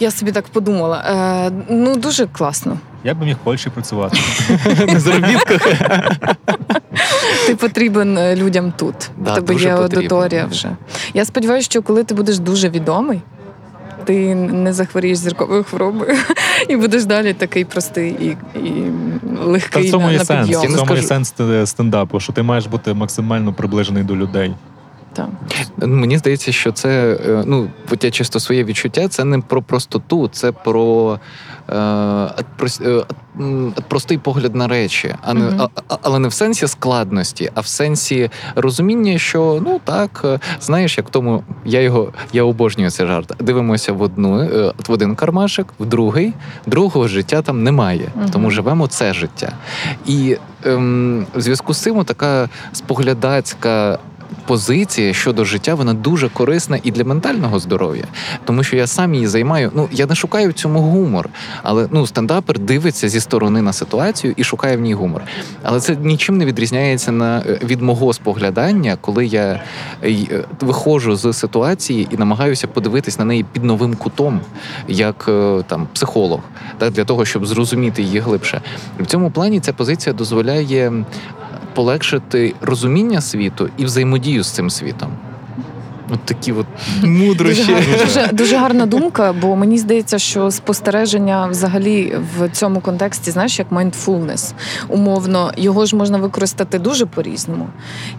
Я 0.00 0.10
собі 0.10 0.32
так 0.32 0.44
подумала. 0.44 1.04
Е, 1.46 1.64
ну 1.68 1.96
дуже 1.96 2.26
класно. 2.26 2.78
Я 3.04 3.14
би 3.14 3.26
міг 3.26 3.34
в 3.34 3.44
Польщі 3.44 3.70
працювати. 3.70 4.18
На 4.88 5.00
заробітках. 5.00 5.68
Ти 7.46 7.56
потрібен 7.56 8.18
е, 8.18 8.36
людям 8.36 8.72
тут. 8.76 8.94
Да, 9.18 9.32
В 9.32 9.34
тебе 9.34 9.52
дуже 9.54 9.68
є 9.68 9.76
потрібен. 9.76 9.98
аудиторія 9.98 10.46
вже. 10.46 10.76
Я 11.14 11.24
сподіваюся, 11.24 11.64
що 11.64 11.82
коли 11.82 12.04
ти 12.04 12.14
будеш 12.14 12.38
дуже 12.38 12.68
відомий. 12.68 13.20
Ти 14.04 14.34
не 14.34 14.72
захворієш 14.72 15.18
зірковою 15.18 15.64
хворобою 15.64 16.16
і 16.68 16.76
будеш 16.76 17.04
далі 17.04 17.32
такий 17.34 17.64
простий 17.64 18.10
і, 18.10 18.58
і 18.58 18.72
Та 19.36 19.44
легкий 19.44 19.88
в 19.88 19.90
цьому 19.90 20.06
на, 20.06 20.12
є 20.12 20.18
на 20.18 20.24
сенс. 20.24 20.48
В 20.48 20.76
цьому 20.76 20.94
є 20.96 21.02
сенс 21.02 21.34
е, 21.40 21.66
стендапу, 21.66 22.20
що 22.20 22.32
ти 22.32 22.42
маєш 22.42 22.66
бути 22.66 22.94
максимально 22.94 23.52
приближений 23.52 24.02
до 24.02 24.16
людей. 24.16 24.54
Так. 25.14 25.28
Мені 25.76 26.18
здається, 26.18 26.52
що 26.52 26.72
це 26.72 27.18
е, 27.28 27.42
ну, 27.46 27.70
я 28.02 28.10
чисто 28.10 28.40
своє 28.40 28.64
відчуття, 28.64 29.08
це 29.08 29.24
не 29.24 29.38
про 29.38 29.62
простоту, 29.62 30.28
це 30.28 30.52
про, 30.52 31.18
е, 31.68 31.74
прос- 32.58 32.88
е, 32.88 33.04
простий 33.88 34.18
погляд 34.18 34.54
на 34.54 34.68
речі, 34.68 35.14
а 35.22 35.34
не 35.34 35.44
Мгм. 35.44 35.68
а, 35.88 35.96
але 36.02 36.18
не 36.18 36.28
в 36.28 36.32
сенсі 36.32 36.66
складності, 36.66 37.50
а 37.54 37.60
в 37.60 37.66
сенсі 37.66 38.30
розуміння, 38.54 39.18
що 39.18 39.60
ну 39.66 39.80
так, 39.84 40.20
е, 40.24 40.38
знаєш, 40.60 40.98
як 40.98 41.10
тому 41.10 41.42
я 41.64 41.80
його 41.80 42.12
я 42.32 42.44
обожнюю 42.44 42.90
цей 42.90 43.06
жарт. 43.06 43.32
Дивимося 43.40 43.92
в 43.92 44.02
одну 44.02 44.40
е, 44.40 44.72
в 44.88 44.92
один 44.92 45.14
кармашик, 45.14 45.66
в 45.80 45.86
другий, 45.86 46.32
другого 46.66 47.08
життя 47.08 47.42
там 47.42 47.62
немає, 47.62 48.08
Мгм. 48.16 48.28
тому 48.30 48.50
живемо 48.50 48.86
це 48.86 49.14
життя. 49.14 49.52
І 50.06 50.36
ем, 50.64 51.26
в 51.34 51.40
зв'язку 51.40 51.74
з 51.74 51.78
цим 51.82 52.04
така 52.04 52.48
споглядацька 52.72 53.98
позиція 54.46 55.12
щодо 55.12 55.44
життя 55.44 55.74
вона 55.74 55.94
дуже 55.94 56.28
корисна 56.28 56.78
і 56.82 56.90
для 56.90 57.04
ментального 57.04 57.58
здоров'я, 57.58 58.04
тому 58.44 58.62
що 58.62 58.76
я 58.76 58.86
сам 58.86 59.14
її 59.14 59.26
займаю. 59.26 59.70
Ну 59.74 59.88
я 59.92 60.06
не 60.06 60.14
шукаю 60.14 60.50
в 60.50 60.52
цьому 60.52 60.80
гумор, 60.80 61.28
але 61.62 61.88
ну 61.90 62.06
стендапер 62.06 62.58
дивиться 62.58 63.08
зі 63.08 63.20
сторони 63.20 63.62
на 63.62 63.72
ситуацію 63.72 64.34
і 64.36 64.44
шукає 64.44 64.76
в 64.76 64.80
ній 64.80 64.94
гумор. 64.94 65.22
Але 65.62 65.80
це 65.80 65.96
нічим 65.96 66.38
не 66.38 66.44
відрізняється 66.44 67.12
на 67.12 67.42
від 67.62 67.82
мого 67.82 68.12
споглядання, 68.12 68.96
коли 69.00 69.26
я 69.26 69.62
е, 70.02 70.10
е, 70.10 70.44
виходжу 70.60 71.16
з 71.16 71.32
ситуації 71.32 72.08
і 72.10 72.16
намагаюся 72.16 72.66
подивитись 72.66 73.18
на 73.18 73.24
неї 73.24 73.44
під 73.52 73.64
новим 73.64 73.94
кутом, 73.94 74.40
як 74.88 75.26
е, 75.28 75.62
там 75.66 75.88
психолог, 75.92 76.40
так 76.78 76.92
для 76.92 77.04
того, 77.04 77.24
щоб 77.24 77.46
зрозуміти 77.46 78.02
її 78.02 78.18
глибше. 78.18 78.60
В 79.00 79.06
цьому 79.06 79.30
плані 79.30 79.60
ця 79.60 79.72
позиція 79.72 80.12
дозволяє 80.12 80.92
полегшити 81.74 82.54
розуміння 82.60 83.20
світу 83.20 83.68
і 83.76 83.84
взаємодію 83.84 84.42
з 84.42 84.50
цим 84.50 84.70
світом. 84.70 85.08
От 86.12 86.20
такі 86.24 86.52
от 86.52 86.66
Дуже, 87.00 87.06
мудрощі. 87.12 87.72
гарна- 87.72 87.98
дуже, 88.04 88.28
дуже 88.32 88.56
гарна 88.56 88.86
думка, 88.86 89.32
бо 89.40 89.56
мені 89.56 89.78
здається, 89.78 90.18
що 90.18 90.50
спостереження 90.50 91.46
взагалі 91.46 92.14
в 92.38 92.48
цьому 92.48 92.80
контексті, 92.80 93.30
знаєш, 93.30 93.58
як 93.58 93.70
mindfulness. 93.70 94.52
Умовно, 94.88 95.52
його 95.56 95.86
ж 95.86 95.96
можна 95.96 96.18
використати 96.18 96.78
дуже 96.78 97.06
по-різному. 97.06 97.68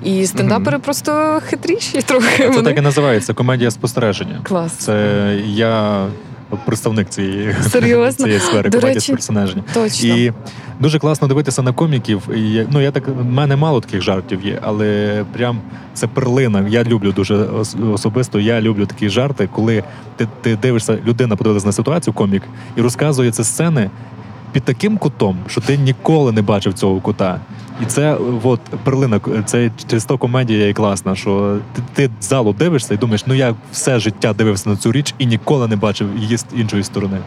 І 0.04 0.26
стендапери 0.26 0.80
просто 0.80 1.42
хитріші 1.46 2.02
трохи. 2.02 2.44
Це 2.44 2.50
Вони... 2.50 2.62
так 2.70 2.78
і 2.78 2.82
називається 2.82 3.34
комедія 3.34 3.72
спостереження. 3.72 4.40
Клас. 4.44 4.72
Це 4.72 4.96
я 5.46 6.06
представник 6.66 7.10
цієї, 7.10 7.56
Серйозно? 7.70 8.26
цієї 8.26 8.40
сфери 8.40 8.70
До 8.70 8.80
речі, 8.80 9.00
спостереження. 9.00 9.64
Точно. 9.74 10.10
І 10.10 10.34
дуже 10.80 11.00
класно 11.00 11.28
дивитися 11.28 11.62
на 11.62 11.74
коміків. 11.74 12.22
І, 12.36 12.66
ну 12.72 12.82
я 12.82 12.92
так 12.92 13.08
в 13.08 13.26
мене 13.26 13.56
мало 13.56 13.82
таких 13.82 14.02
жартів 14.02 14.46
є, 14.46 14.60
але 14.62 15.24
прям 15.34 15.60
це 15.94 16.08
перлина. 16.08 16.68
Я 16.70 16.84
люблю 16.84 17.12
дуже 17.12 17.36
особисто. 17.94 18.40
Я 18.40 18.62
люблю 18.62 18.86
такі 18.86 19.10
жарти, 19.10 19.50
коли 19.52 19.84
ти, 20.16 20.28
ти 20.42 20.56
дивишся, 20.56 20.98
людина 21.06 21.36
подивилася 21.36 21.66
на 21.68 21.74
ситуацію, 21.74 22.14
комік, 22.14 22.44
і 22.76 22.82
розказує 22.82 23.32
ці 23.32 23.44
сцени 23.44 23.90
під 24.52 24.64
таким 24.64 24.98
кутом, 24.98 25.38
що 25.48 25.62
ти 25.62 25.78
ніколи 25.78 26.32
не 26.32 26.42
бачив 26.42 26.74
цього 26.74 27.02
кута. 27.02 27.40
І 27.82 27.86
це 27.86 28.18
от 28.44 28.60
перлина, 28.84 29.20
це 29.46 29.72
чисто 29.88 30.18
комедія 30.18 30.68
і 30.68 30.74
класна, 30.74 31.16
що 31.16 31.58
ти, 31.74 31.82
ти 31.94 32.10
залу 32.22 32.54
дивишся 32.54 32.94
і 32.94 32.98
думаєш, 32.98 33.26
ну 33.28 33.34
я 33.34 33.56
все 33.72 34.00
життя 34.00 34.34
дивився 34.34 34.70
на 34.70 34.78
цю 34.78 34.92
річ 34.92 35.16
і 35.18 35.26
ніколи 35.26 35.68
не 35.68 35.76
бачив 35.76 36.08
її 36.18 36.38
з 36.38 36.46
іншої 36.56 36.84
сторони. 36.84 37.18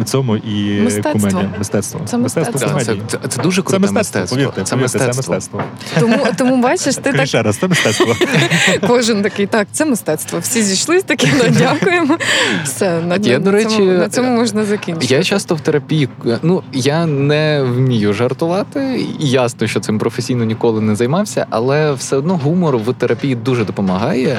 У 0.00 0.04
цьому 0.04 0.36
і 0.36 0.80
Мистецтво. 0.80 1.12
комедія. 1.12 1.50
Мистецтво. 1.58 2.00
Це 2.04 2.18
мистецтво. 2.18 2.52
Да, 2.52 2.66
це, 2.66 2.72
комедії. 2.72 3.02
це, 3.06 3.18
це 3.28 3.42
дуже 3.42 3.62
Це 3.62 3.66
круте 3.68 3.78
мистецтво, 3.78 4.20
мистецтво. 4.20 4.36
повірте, 4.36 4.62
Це 4.64 4.74
повірте, 4.76 4.98
це 4.98 5.06
мистецтво. 5.06 5.34
мистецтво. 5.34 5.62
Тому, 6.00 6.26
тому 6.38 6.62
бачиш, 6.62 6.96
ти 6.96 7.12
так 7.12 7.26
ще 7.26 7.42
раз, 7.42 7.56
це 7.56 7.68
мистецтво. 7.68 8.16
кожен 8.86 9.22
такий, 9.22 9.46
так, 9.46 9.68
це 9.72 9.84
мистецтво. 9.84 10.38
Всі 10.38 10.62
зійшлись 10.62 11.02
такі, 11.02 11.28
ну, 11.38 11.44
дякуємо. 11.58 12.18
Все, 12.64 13.00
на, 13.00 13.16
Я, 13.16 13.32
на, 13.32 13.44
до 13.44 13.50
речі, 13.50 13.68
цьому, 13.76 13.92
на 13.92 14.08
цьому 14.08 14.30
можна 14.30 14.64
закінчити. 14.64 15.14
Я 15.14 15.22
часто 15.22 15.54
в 15.54 15.60
терапії, 15.60 16.08
ну 16.42 16.62
я 16.72 17.06
не 17.06 17.62
вмію 17.62 18.12
жартувати. 18.12 19.06
Ясно, 19.18 19.66
що 19.66 19.80
цим 19.80 19.98
професійно 19.98 20.44
ніколи 20.44 20.80
не 20.80 20.96
займався, 20.96 21.46
але 21.50 21.92
все 21.92 22.16
одно 22.16 22.36
гумор 22.36 22.76
в 22.78 22.92
терапії 22.94 23.34
дуже 23.34 23.64
допомагає. 23.64 24.38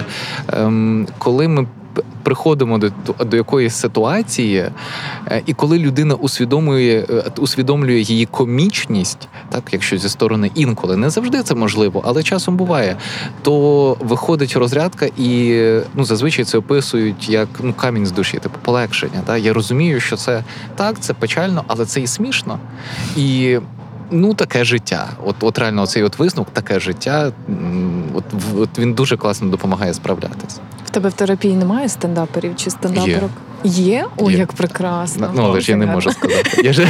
Ем, 0.53 1.07
коли 1.17 1.47
ми 1.47 1.67
приходимо 2.23 2.77
до, 2.77 2.91
до 3.25 3.37
якоїсь 3.37 3.75
ситуації, 3.75 4.71
е, 5.27 5.41
і 5.45 5.53
коли 5.53 5.79
людина 5.79 6.15
усвідомлює, 6.15 7.05
е, 7.09 7.23
усвідомлює 7.37 7.99
її 7.99 8.25
комічність, 8.25 9.27
так 9.49 9.63
якщо 9.71 9.97
зі 9.97 10.09
сторони 10.09 10.51
інколи 10.55 10.97
не 10.97 11.09
завжди 11.09 11.43
це 11.43 11.55
можливо, 11.55 12.01
але 12.05 12.23
часом 12.23 12.57
буває, 12.57 12.97
то 13.41 13.97
виходить 13.99 14.55
розрядка, 14.55 15.05
і 15.17 15.61
ну 15.95 16.03
зазвичай 16.03 16.45
це 16.45 16.57
описують 16.57 17.29
як 17.29 17.47
ну 17.59 17.73
камінь 17.73 18.05
з 18.05 18.11
душі, 18.11 18.37
типу 18.37 18.59
полегшення. 18.61 19.21
Та 19.25 19.37
я 19.37 19.53
розумію, 19.53 19.99
що 19.99 20.17
це 20.17 20.43
так, 20.75 20.99
це 20.99 21.13
печально, 21.13 21.63
але 21.67 21.85
це 21.85 22.01
і 22.01 22.07
смішно. 22.07 22.59
І 23.17 23.57
ну 24.11 24.33
таке 24.33 24.65
життя. 24.65 25.09
От, 25.25 25.35
от 25.41 25.57
реально, 25.57 25.87
цей 25.87 26.03
от 26.03 26.19
висновок, 26.19 26.53
таке 26.53 26.79
життя. 26.79 27.31
От, 28.13 28.23
от 28.57 28.79
він 28.79 28.93
дуже 28.93 29.17
класно 29.17 29.49
допомагає 29.49 29.93
справлятися. 29.93 30.59
Тебе 30.93 31.09
в 31.09 31.13
терапії 31.13 31.55
немає 31.55 31.89
стендаперів 31.89 32.55
чи 32.55 32.69
стендаперок? 32.69 33.31
Є? 33.63 34.05
О, 34.17 34.31
Є. 34.31 34.37
як 34.37 34.53
прекрасно. 34.53 35.31
Ну 35.35 35.43
але 35.43 35.61
ж 35.61 35.71
я 35.71 35.77
не 35.77 35.85
можу 35.85 36.11
сказати. 36.11 36.61
Я 36.63 36.73
ж 36.73 36.87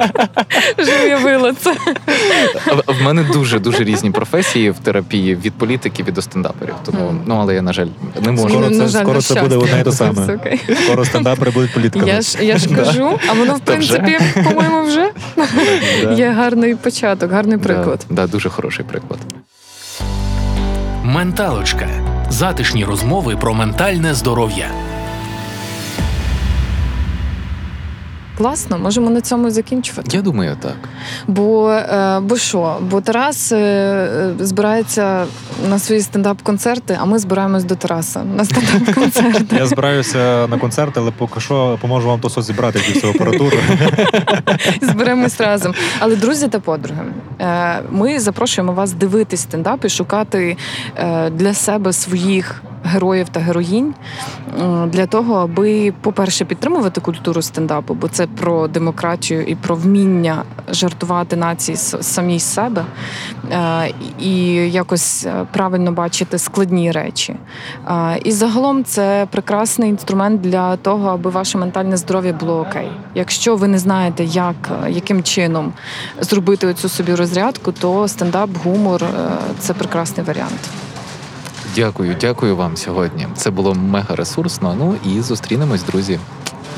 Вже 0.78 1.04
уявила 1.04 1.52
це. 1.52 1.74
В 2.86 3.02
мене 3.02 3.22
дуже 3.22 3.58
дуже 3.58 3.84
різні 3.84 4.10
професії 4.10 4.70
в 4.70 4.78
терапії 4.78 5.34
від 5.34 5.52
політиків 5.52 6.08
і 6.08 6.12
до 6.12 6.22
стендаперів. 6.22 6.74
Тому 6.84 7.14
ну 7.26 7.34
але 7.40 7.54
я 7.54 7.62
на 7.62 7.72
жаль 7.72 7.86
не 8.24 8.32
можу. 8.32 8.48
Скоро 8.48 8.70
це- 8.70 8.88
скоро 8.88 9.22
це 9.22 9.42
буде 9.42 9.56
одне 9.56 9.80
й 9.80 9.84
те 9.84 9.92
саме. 9.92 10.38
Скоро 10.84 11.04
стендапери 11.04 11.50
будуть 11.50 11.74
політиками. 11.74 12.12
Я 12.12 12.20
ж, 12.20 12.44
я 12.44 12.58
ж 12.58 12.68
кажу, 12.76 13.18
а 13.30 13.32
воно 13.32 13.54
в 13.54 13.60
принципі, 13.60 14.18
по-моєму, 14.44 14.82
вже 14.82 15.10
є 16.16 16.30
гарний 16.30 16.74
початок, 16.74 17.32
гарний 17.32 17.58
приклад. 17.58 18.06
Да, 18.10 18.26
дуже 18.26 18.48
хороший 18.48 18.84
приклад. 18.84 19.18
Менталочка. 21.04 21.88
Затишні 22.32 22.84
розмови 22.84 23.36
про 23.36 23.54
ментальне 23.54 24.14
здоров'я. 24.14 24.70
Класно, 28.38 28.78
можемо 28.78 29.10
на 29.10 29.20
цьому 29.20 29.50
закінчувати. 29.50 30.16
Я 30.16 30.22
думаю, 30.22 30.56
так. 30.60 30.76
Бо, 31.26 31.70
е, 31.70 32.20
бо 32.20 32.36
що? 32.36 32.76
Бо 32.80 33.00
Тарас 33.00 33.52
е, 33.52 33.56
е, 33.58 34.44
збирається 34.44 35.26
на 35.68 35.78
свої 35.78 36.00
стендап-концерти, 36.00 36.98
а 37.00 37.04
ми 37.04 37.18
збираємось 37.18 37.64
до 37.64 37.74
Тараса 37.74 38.24
на 38.24 38.44
стендап-концерти. 38.44 39.56
Я 39.56 39.66
збираюся 39.66 40.46
на 40.50 40.58
концерт, 40.58 40.98
але 40.98 41.10
поки 41.10 41.40
що 41.40 41.78
поможу 41.80 42.08
вам 42.08 42.20
то 42.20 42.42
зібрати 42.42 42.78
всю 42.78 43.12
апаратуру. 43.12 43.56
Зберемось 44.82 45.40
разом. 45.40 45.74
Але 45.98 46.16
друзі 46.16 46.48
та 46.48 46.60
подруги, 46.60 47.02
е, 47.40 47.82
ми 47.90 48.20
запрошуємо 48.20 48.72
вас 48.72 48.92
дивитись 48.92 49.40
стендап 49.40 49.84
і 49.84 49.88
шукати 49.88 50.56
е, 50.96 51.30
для 51.30 51.54
себе 51.54 51.92
своїх. 51.92 52.62
Героїв 52.84 53.28
та 53.28 53.40
героїнь 53.40 53.94
для 54.86 55.06
того, 55.06 55.34
аби, 55.34 55.92
по-перше, 56.00 56.44
підтримувати 56.44 57.00
культуру 57.00 57.42
стендапу, 57.42 57.94
бо 57.94 58.08
це 58.08 58.21
про 58.26 58.68
демократію 58.68 59.42
і 59.42 59.54
про 59.54 59.74
вміння 59.76 60.42
жартувати 60.68 61.36
нації 61.36 61.76
с- 61.76 62.02
самі 62.02 62.38
з 62.38 62.54
себе 62.54 62.84
е, 63.52 63.92
і 64.18 64.34
якось 64.70 65.26
е, 65.26 65.46
правильно 65.52 65.92
бачити 65.92 66.38
складні 66.38 66.92
речі. 66.92 67.36
Е, 67.88 68.18
І 68.24 68.32
загалом 68.32 68.84
це 68.84 69.26
прекрасний 69.30 69.90
інструмент 69.90 70.40
для 70.40 70.76
того, 70.76 71.08
аби 71.08 71.30
ваше 71.30 71.58
ментальне 71.58 71.96
здоров'я 71.96 72.32
було 72.32 72.60
окей. 72.60 72.88
Якщо 73.14 73.56
ви 73.56 73.68
не 73.68 73.78
знаєте, 73.78 74.24
як, 74.24 74.70
яким 74.88 75.22
чином 75.22 75.72
зробити 76.20 76.66
оцю 76.66 76.88
собі 76.88 77.14
розрядку, 77.14 77.72
то 77.72 78.08
стендап, 78.08 78.50
гумор 78.64 79.04
це 79.58 79.74
прекрасний 79.74 80.26
варіант. 80.26 80.60
Дякую, 81.76 82.16
дякую 82.20 82.56
вам 82.56 82.76
сьогодні. 82.76 83.26
Це 83.36 83.50
було 83.50 83.74
мега 83.74 84.16
ресурсно. 84.16 84.74
Ну 84.78 84.94
і 85.12 85.20
зустрінемось, 85.20 85.82
друзі, 85.82 86.18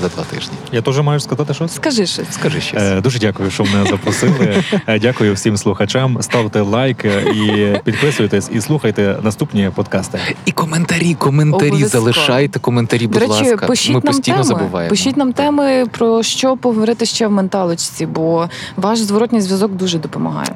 за 0.02 0.08
два 0.08 0.22
тижні. 0.22 0.54
Я 0.72 0.82
теж 0.82 1.00
маю 1.00 1.20
сказати 1.20 1.54
щось. 1.54 1.74
Скажи 1.74 2.06
щось. 2.06 2.26
Скажи 2.30 2.60
щось. 2.60 2.82
Е, 2.82 3.00
Дуже 3.00 3.18
дякую, 3.18 3.50
що 3.50 3.64
мене 3.64 3.90
запросили. 3.90 4.62
Е, 4.86 4.98
Дякую 4.98 5.34
всім 5.34 5.56
слухачам. 5.56 6.18
Ставте 6.22 6.60
лайк 6.60 7.04
і 7.34 7.74
підписуйтесь, 7.84 8.50
і 8.52 8.60
слухайте 8.60 9.16
наступні 9.22 9.70
подкасти. 9.74 10.18
І 10.44 10.52
коментарі, 10.52 11.14
коментарі 11.14 11.68
Обов'язково. 11.68 12.02
залишайте 12.04 12.58
коментарі, 12.58 13.06
будь 13.06 13.12
До 13.14 13.20
речі, 13.20 13.50
ласка. 13.50 13.66
пишіть 13.66 13.88
Ми 13.88 13.94
нам 13.94 14.02
постійно 14.02 14.36
теми. 14.36 14.44
забуваємо. 14.48 14.90
Пишіть 14.90 15.16
нам 15.16 15.32
теми 15.32 15.86
про 15.90 16.22
що 16.22 16.56
поговорити 16.56 17.06
ще 17.06 17.26
в 17.26 17.30
менталочці, 17.30 18.06
бо 18.06 18.48
ваш 18.76 18.98
зворотній 18.98 19.40
зв'язок 19.40 19.72
дуже 19.72 19.98
допомагає. 19.98 20.54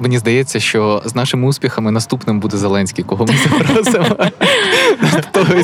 Мені 0.00 0.18
здається, 0.18 0.60
що 0.60 1.02
з 1.04 1.14
нашими 1.14 1.48
успіхами 1.48 1.90
наступним 1.90 2.40
буде 2.40 2.56
Зеленський, 2.56 3.04
кого 3.04 3.26
ми 3.26 3.34
запросимо. 3.68 4.16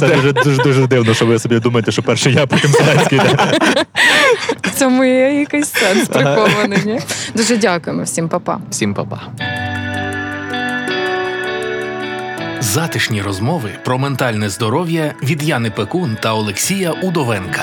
Це 0.00 0.08
дуже 0.16 0.32
дуже 0.32 0.62
дуже 0.62 0.86
дивно, 0.86 1.14
що 1.14 1.26
ви 1.26 1.38
собі 1.38 1.58
думаєте, 1.58 1.92
що 1.92 2.02
перший 2.02 2.32
я, 2.34 2.46
потім 2.46 2.70
Зеленський. 2.84 3.20
В 4.62 4.70
цьому 4.78 5.04
є 5.04 5.40
якийсь 5.40 5.72
сенс 5.72 6.08
прихований. 6.08 6.78
Ні? 6.84 7.00
Дуже 7.34 7.56
дякуємо 7.56 8.02
всім, 8.02 8.28
па-па. 8.28 8.58
Всім 8.70 8.94
па-па. 8.94 9.20
Затишні 12.60 13.22
розмови 13.22 13.70
про 13.84 13.98
ментальне 13.98 14.48
здоров'я 14.48 15.14
від 15.22 15.42
Яни 15.42 15.70
Пекун 15.70 16.16
та 16.20 16.34
Олексія 16.34 16.90
Удовенка. 16.90 17.62